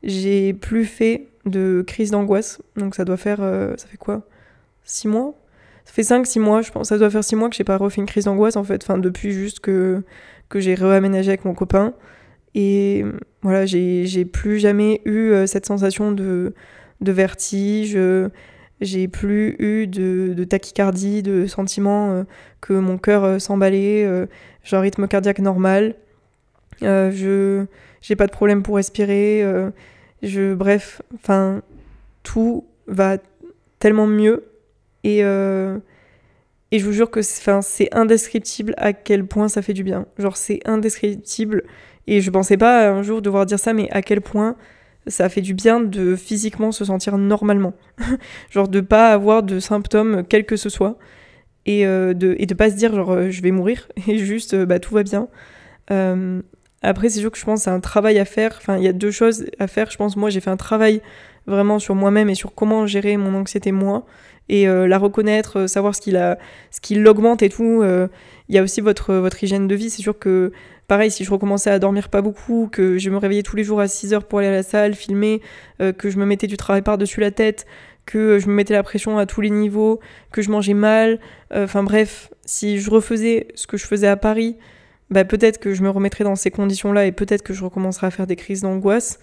[0.03, 2.61] J'ai plus fait de crise d'angoisse.
[2.77, 3.39] Donc ça doit faire.
[3.41, 4.23] Euh, ça fait quoi?
[4.85, 5.35] 6 mois?
[5.85, 6.89] Ça fait 5-6 mois, je pense.
[6.89, 8.83] Ça doit faire 6 mois que j'ai pas refait une crise d'angoisse en fait.
[8.83, 10.03] Enfin, depuis juste que,
[10.49, 11.95] que j'ai réaménagé avec mon copain.
[12.55, 13.05] Et
[13.43, 16.55] voilà, j'ai plus jamais eu euh, cette sensation de,
[17.01, 17.97] de vertige.
[18.81, 22.25] J'ai plus eu de, de, tachycardie, de sentiment euh,
[22.61, 24.27] que mon cœur s'emballait.
[24.63, 25.95] j'ai un rythme cardiaque normal.
[26.81, 27.67] je
[28.05, 29.71] j'ai pas de problème pour respirer, euh,
[30.23, 31.63] je, bref, enfin,
[32.23, 33.17] tout va
[33.79, 34.45] tellement mieux
[35.05, 35.79] et, euh,
[36.71, 40.05] et je vous jure que c'est indescriptible à quel point ça fait du bien.
[40.19, 41.65] Genre, c'est indescriptible
[42.07, 44.55] et je pensais pas un jour devoir dire ça, mais à quel point
[45.07, 47.75] ça fait du bien de physiquement se sentir normalement.
[48.51, 50.99] genre, de pas avoir de symptômes, quels que ce soit.
[51.67, 54.79] Et, euh, de, et de pas se dire genre je vais mourir et juste bah
[54.79, 55.29] tout va bien
[56.85, 58.55] après, c'est sûr que je pense que c'est un travail à faire.
[58.59, 59.91] Enfin, il y a deux choses à faire.
[59.91, 61.01] Je pense, moi, j'ai fait un travail
[61.47, 64.05] vraiment sur moi-même et sur comment gérer mon anxiété moi
[64.51, 66.39] et euh, la reconnaître, euh, savoir ce qu'il a,
[66.71, 67.81] ce qui l'augmente et tout.
[67.83, 68.09] Euh,
[68.51, 69.89] il y a aussi votre, votre hygiène de vie.
[69.89, 70.53] C'est sûr que,
[70.87, 73.81] pareil, si je recommençais à dormir pas beaucoup, que je me réveillais tous les jours
[73.81, 75.41] à 6 heures pour aller à la salle, filmer,
[75.79, 77.67] que je me mettais du travail par-dessus la tête,
[78.07, 80.01] que je me mettais la pression à tous les niveaux,
[80.33, 81.21] que je mangeais mal.
[81.55, 84.57] Enfin bref, si je refaisais ce que je faisais à Paris,
[85.11, 88.11] bah, peut-être que je me remettrai dans ces conditions-là et peut-être que je recommencerai à
[88.11, 89.19] faire des crises d'angoisse.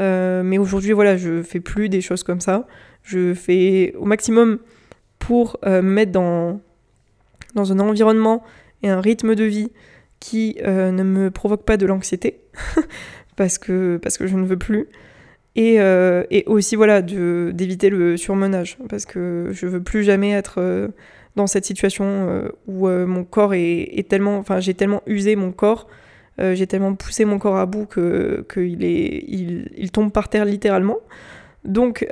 [0.00, 2.66] Euh, mais aujourd'hui, voilà, je fais plus des choses comme ça.
[3.02, 4.58] Je fais au maximum
[5.18, 6.60] pour euh, me mettre dans,
[7.54, 8.42] dans un environnement
[8.82, 9.70] et un rythme de vie
[10.24, 12.40] qui euh, ne me provoque pas de l'anxiété,
[13.36, 14.86] parce, que, parce que je ne veux plus.
[15.56, 20.90] Et, et aussi, voilà, d'éviter le surmenage, parce que je veux plus jamais être
[21.36, 25.52] dans cette situation euh, où euh, mon corps est, tellement, enfin j'ai tellement usé mon
[25.52, 25.88] corps,
[26.40, 30.44] euh, j'ai tellement poussé mon corps à bout que est, il, il, tombe par terre
[30.44, 30.98] littéralement.
[31.64, 32.06] Donc,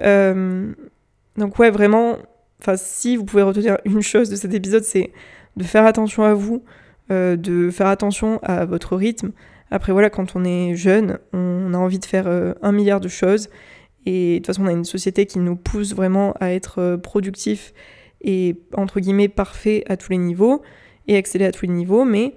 [1.37, 2.17] donc ouais, vraiment,
[2.61, 5.13] enfin si vous pouvez retenir une chose de cet épisode, c'est
[5.57, 6.65] de faire attention à vous,
[7.11, 9.33] de faire attention à votre rythme.
[9.71, 13.49] Après voilà, quand on est jeune, on a envie de faire un milliard de choses.
[14.07, 17.73] Et de toute façon, on a une société qui nous pousse vraiment à être productif
[18.23, 20.63] et entre guillemets parfait à tous les niveaux
[21.09, 22.37] et exceller à tous les niveaux, mais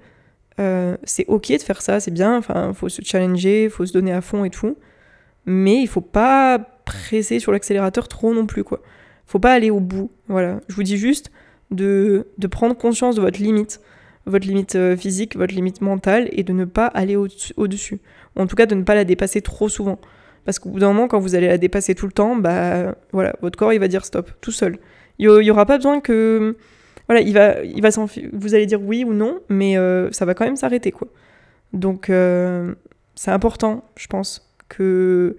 [0.59, 4.11] euh, c'est ok de faire ça, c'est bien, enfin, faut se challenger, faut se donner
[4.11, 4.77] à fond et tout,
[5.45, 8.81] mais il faut pas presser sur l'accélérateur trop non plus, quoi.
[9.27, 10.59] Faut pas aller au bout, voilà.
[10.67, 11.31] Je vous dis juste
[11.71, 13.81] de prendre conscience de votre limite,
[14.25, 17.99] votre limite euh, physique, votre limite mentale, et de ne pas aller au-dessus.
[18.35, 19.99] Ou en tout cas, de ne pas la dépasser trop souvent.
[20.45, 23.35] Parce qu'au bout d'un moment, quand vous allez la dépasser tout le temps, bah voilà,
[23.41, 24.77] votre corps il va dire stop, tout seul.
[25.17, 26.55] Il n'y aura pas besoin que.
[27.07, 27.89] Voilà, il va, il va
[28.33, 31.07] vous allez dire oui ou non, mais euh, ça va quand même s'arrêter, quoi.
[31.73, 32.73] Donc, euh,
[33.13, 35.37] c'est important, je pense, que,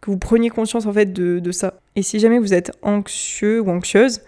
[0.00, 1.74] que vous preniez conscience, en fait, de, de ça.
[1.94, 4.22] Et si jamais vous êtes anxieux ou anxieuse,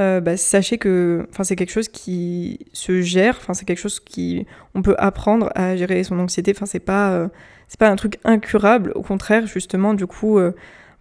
[0.00, 4.82] euh, bah, sachez que c'est quelque chose qui se gère, c'est quelque chose qui on
[4.82, 7.28] peut apprendre à gérer son anxiété, enfin c'est pas
[7.68, 10.38] c'est pas un truc incurable, au contraire justement du coup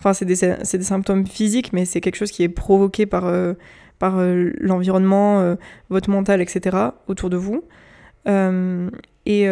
[0.02, 0.36] Enfin, c'est des,
[0.80, 3.54] des, symptômes physiques, mais c'est quelque chose qui est provoqué par, euh,
[4.00, 5.56] par euh, l'environnement, euh,
[5.90, 6.76] votre mental, etc.
[7.08, 7.64] autour de vous.
[9.28, 9.48] et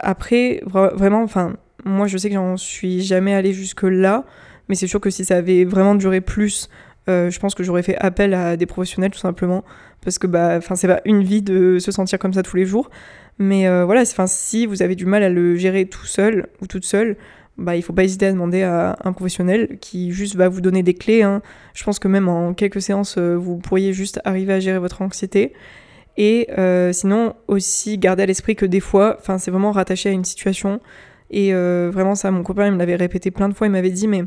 [0.00, 4.24] après, vraiment, enfin, moi je sais que j'en suis jamais allée jusque-là,
[4.70, 6.70] mais c'est sûr que si ça avait vraiment duré plus,
[7.08, 9.64] je pense que j'aurais fait appel à des professionnels tout simplement,
[10.04, 12.90] parce que bah, c'est pas une vie de se sentir comme ça tous les jours.
[13.38, 16.84] Mais voilà, enfin, si vous avez du mal à le gérer tout seul ou toute
[16.84, 17.16] seule,
[17.60, 20.82] bah, il faut pas hésiter à demander à un professionnel qui juste va vous donner
[20.82, 21.22] des clés.
[21.22, 21.42] Hein.
[21.74, 25.02] Je pense que même en quelques séances, euh, vous pourriez juste arriver à gérer votre
[25.02, 25.52] anxiété.
[26.16, 30.24] Et euh, sinon, aussi garder à l'esprit que des fois, c'est vraiment rattaché à une
[30.24, 30.80] situation.
[31.30, 33.66] Et euh, vraiment, ça, mon copain, il me l'avait répété plein de fois.
[33.66, 34.24] Il m'avait dit, mais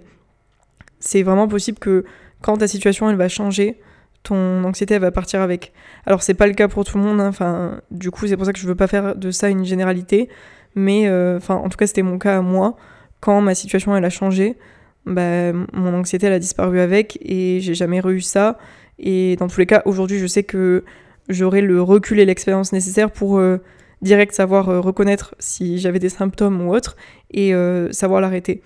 [0.99, 2.05] c'est vraiment possible que
[2.43, 3.79] quand ta situation, elle va changer,
[4.21, 5.73] ton anxiété, elle va partir avec.
[6.05, 7.19] Alors, c'est pas le cas pour tout le monde.
[7.19, 7.29] Hein.
[7.29, 10.29] Enfin, du coup, c'est pour ça que je veux pas faire de ça une généralité.
[10.75, 12.77] Mais, enfin, en tout cas, c'était mon cas à moi
[13.23, 14.57] quand ma situation elle a changé,
[15.05, 18.57] bah, mon anxiété elle a disparu avec et j'ai jamais eu ça.
[18.99, 20.83] Et dans tous les cas, aujourd'hui, je sais que
[21.29, 23.59] j'aurai le recul et l'expérience nécessaire pour euh,
[24.01, 26.97] direct savoir euh, reconnaître si j'avais des symptômes ou autre
[27.31, 28.61] et euh, savoir l'arrêter.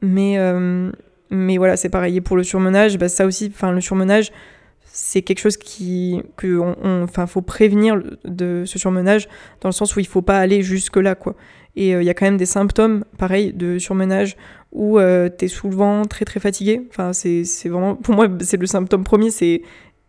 [0.00, 0.36] Mais,
[1.32, 2.16] mais voilà, c'est pareil.
[2.16, 4.30] Et pour le surmenage, bah, ça aussi, enfin, le surmenage,
[4.84, 6.60] c'est quelque chose qui que
[7.02, 9.26] enfin faut prévenir de ce surmenage
[9.62, 11.34] dans le sens où il faut pas aller jusque là quoi
[11.76, 14.36] et il y a quand même des symptômes pareil de surmenage
[14.70, 19.02] où tu es souvent très très fatigué enfin c'est vraiment pour moi c'est le symptôme
[19.02, 19.62] premier c'est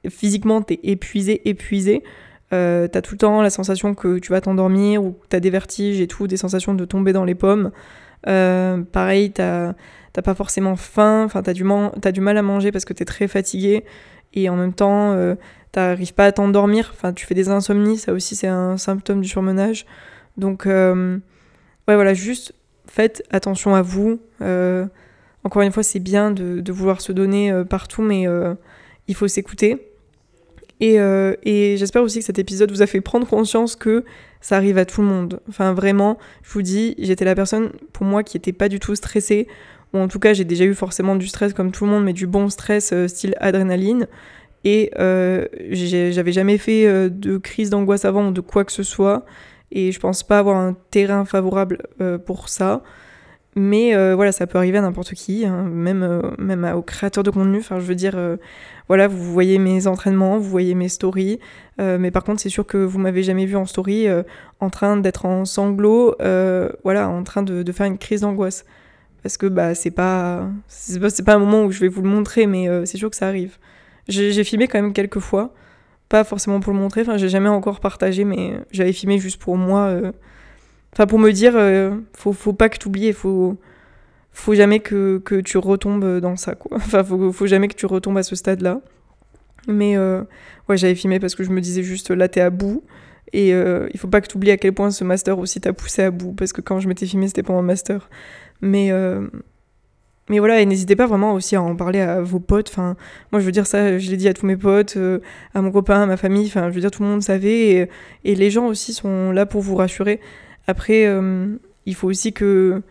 [0.09, 2.03] physiquement, t'es épuisé, épuisé.
[2.51, 5.99] Euh, t'as tout le temps la sensation que tu vas t'endormir ou t'as des vertiges
[6.01, 7.71] et tout, des sensations de tomber dans les pommes.
[8.27, 9.73] Euh, pareil, t'as
[10.21, 11.65] pas forcément faim, enfin t'as du,
[12.03, 13.83] as du mal à manger parce que t'es très fatigué
[14.33, 15.35] et en même temps euh,
[15.71, 19.27] t'arrives pas à t'endormir, enfin tu fais des insomnies, ça aussi c'est un symptôme du
[19.27, 19.85] surmenage.
[20.37, 21.21] Donc ouais
[21.87, 22.53] voilà, juste
[22.87, 24.19] faites attention à vous.
[25.43, 28.27] encore une fois, c'est bien de, vouloir se donner partout, mais
[29.07, 29.93] il faut s'écouter.
[30.81, 34.03] Euh, et, j'espère aussi que cet épisode vous a fait prendre conscience que
[34.41, 35.39] ça arrive à tout le monde.
[35.47, 38.95] Enfin, vraiment, je vous dis, j'étais la personne, pour moi, qui était pas du tout
[38.95, 39.47] stressée.
[39.93, 42.13] Ou en tout cas, j'ai déjà eu forcément du stress comme tout le monde, mais
[42.13, 44.07] du bon stress euh, style adrénaline.
[44.65, 49.25] Et euh, j'avais jamais fait de crise d'angoisse avant ou de quoi que ce soit.
[49.71, 51.79] Et je pense pas avoir un terrain favorable
[52.25, 52.81] pour ça.
[53.57, 57.57] Mais voilà, ça peut arriver à n'importe qui, hein, même, même aux créateurs de contenu.
[57.57, 58.15] Enfin, je veux dire,
[58.87, 61.39] voilà, vous voyez mes entraînements, vous voyez mes stories,
[61.79, 64.23] euh, mais par contre, c'est sûr que vous m'avez jamais vu en story euh,
[64.59, 68.65] en train d'être en sanglots, euh, voilà, en train de, faire une crise d'angoisse.
[69.23, 72.45] Parce que bah, c'est pas, c'est pas, un moment où je vais vous le montrer,
[72.45, 73.57] mais c'est sûr que ça arrive.
[74.09, 75.53] J'ai filmé quand même quelques fois,
[76.09, 79.55] pas forcément pour le montrer, enfin, j'ai jamais encore partagé, mais j'avais filmé juste pour
[79.55, 79.95] moi.
[80.91, 81.53] Enfin, pour me dire,
[82.13, 83.57] faut, faut pas que tu oublies, faut
[84.33, 86.77] faut jamais que, tu retombes dans ça, quoi.
[86.77, 88.81] Enfin, faut, jamais que tu retombes à ce stade-là.
[89.67, 90.23] Mais euh,
[90.67, 92.83] ouais, j'avais filmé parce que je me disais juste là, t'es à bout.
[93.31, 95.71] Et euh, il faut pas que tu oublies à quel point ce master aussi t'a
[95.71, 96.33] poussé à bout.
[96.33, 98.09] Parce que quand je m'étais filmé, c'était pendant un master.
[98.63, 99.27] Mais, euh,
[100.29, 102.69] mais voilà, et n'hésitez pas vraiment aussi à en parler à vos potes.
[102.69, 102.95] Enfin,
[103.31, 104.97] moi, je veux dire ça, je l'ai dit à tous mes potes,
[105.53, 106.47] à mon copain, à ma famille.
[106.47, 107.89] Enfin, je veux dire, tout le monde savait.
[108.23, 110.19] Et, les gens aussi sont là pour vous rassurer.
[110.67, 111.07] Après,
[111.85, 112.81] il faut aussi que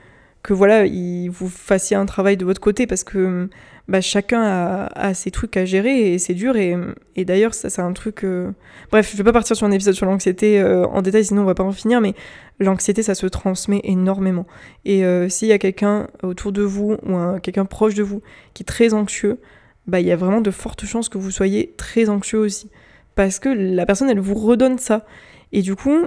[0.43, 3.49] que voilà, il, vous fassiez un travail de votre côté parce que
[3.89, 6.57] bah, chacun a, ses trucs à gérer et c'est dur.
[6.57, 8.25] Et, d'ailleurs, ça, c'est un truc.
[8.25, 8.53] Euh,
[8.91, 11.47] bref, je vais pas partir sur un épisode sur l'anxiété euh, en détail, sinon on
[11.47, 12.15] va pas en finir, mais
[12.61, 14.47] l'anxiété, ça se transmet énormément.
[14.85, 18.23] Et euh, s'il y a quelqu'un autour de vous ou quelqu'un proche de vous
[18.55, 19.39] qui est très anxieux,
[19.87, 22.71] bah, il y a vraiment de fortes chances que vous soyez très anxieux aussi.
[23.15, 25.05] Parce que la personne, elle vous redonne ça.
[25.53, 26.05] Et du coup,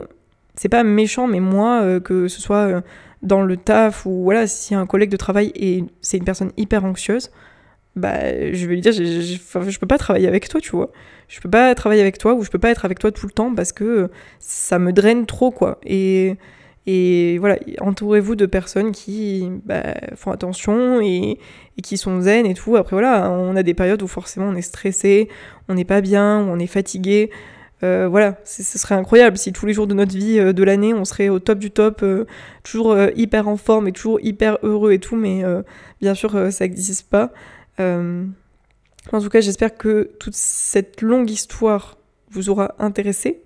[0.56, 2.82] c'est pas méchant, mais moi, que ce soit
[3.22, 6.86] dans le taf ou voilà, si un collègue de travail et c'est une personne hyper
[6.86, 7.32] anxieuse,
[7.96, 10.92] bah je vais lui dire je, je, peux pas travailler avec toi, tu vois.
[11.28, 13.32] Je peux pas travailler avec toi ou je peux pas être avec toi tout le
[13.32, 14.10] temps parce que
[14.40, 15.80] ça me draine trop quoi.
[15.86, 16.38] Et
[16.88, 21.40] et voilà, entourez-vous de personnes qui bah, font attention et,
[21.78, 22.76] et, qui sont zen et tout.
[22.76, 25.28] Après voilà, on a des périodes où forcément on est stressé,
[25.68, 27.32] on n'est pas bien, où on est fatigué.
[27.84, 30.94] Euh, voilà, ce serait incroyable si tous les jours de notre vie euh, de l'année,
[30.94, 32.26] on serait au top du top, euh,
[32.64, 35.44] toujours hyper en forme et toujours hyper heureux et tout, mais
[36.02, 37.32] bien sûr, ça n'existe pas.
[37.80, 41.98] En tout cas, j'espère que toute cette longue histoire
[42.32, 43.44] vous aura intéressé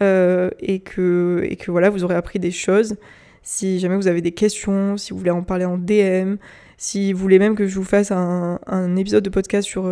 [0.00, 2.96] et, que, et que voilà, vous aurez appris des choses.
[3.42, 6.36] Si jamais vous avez des questions, si vous voulez en parler en DM,
[6.76, 9.86] si vous voulez même que je vous fasse un, un épisode de podcast sur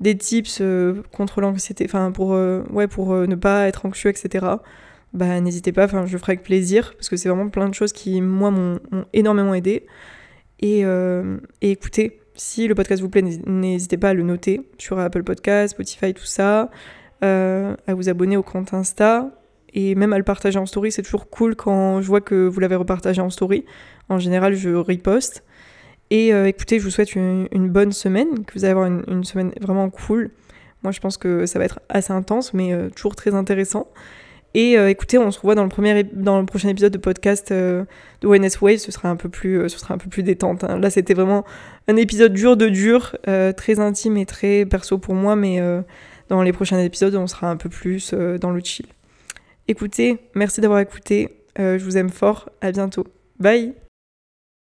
[0.00, 4.10] des tips euh, contre l'anxiété, enfin pour, euh, ouais, pour euh, ne pas être anxieux,
[4.10, 4.46] etc.,
[5.12, 7.92] bah n'hésitez pas, enfin je ferai avec plaisir, parce que c'est vraiment plein de choses
[7.92, 8.78] qui, moi, m'ont
[9.12, 9.86] énormément aidé.
[10.60, 15.22] Et, et, écoutez, si le podcast vous plaît, n'hésitez pas à le noter sur Apple
[15.22, 16.70] Podcast, Spotify, tout ça,
[17.22, 19.30] à vous abonner au compte Insta,
[19.76, 22.60] et même à le partager en story, c'est toujours cool quand je vois que vous
[22.60, 23.66] l'avez repartagé en story.
[24.08, 25.44] En général, je riposte.
[26.10, 29.52] Et euh, écoutez, je vous souhaite une, bonne semaine, que vous allez avoir une, semaine
[29.60, 30.30] vraiment cool.
[30.82, 33.88] Moi, je pense que ça va être assez intense, mais euh, toujours très intéressant.
[34.58, 37.86] Et euh, écoutez, on se revoit dans le, prochain épisode de podcast de
[38.24, 38.78] ONS Wave.
[38.78, 40.64] Ce sera un peu plus, ce sera un peu plus détente.
[40.64, 40.78] Hein.
[40.78, 41.44] Là, c'était vraiment
[41.88, 43.18] un épisode dur de dur,
[43.56, 45.60] très intime et très perso pour moi, mais
[46.30, 48.86] dans les prochains épisodes, on sera un peu plus dans le chill.
[49.68, 51.36] Écoutez, merci d'avoir écouté.
[51.58, 52.48] je vous aime fort.
[52.62, 53.04] À bientôt.
[53.38, 53.85] Bye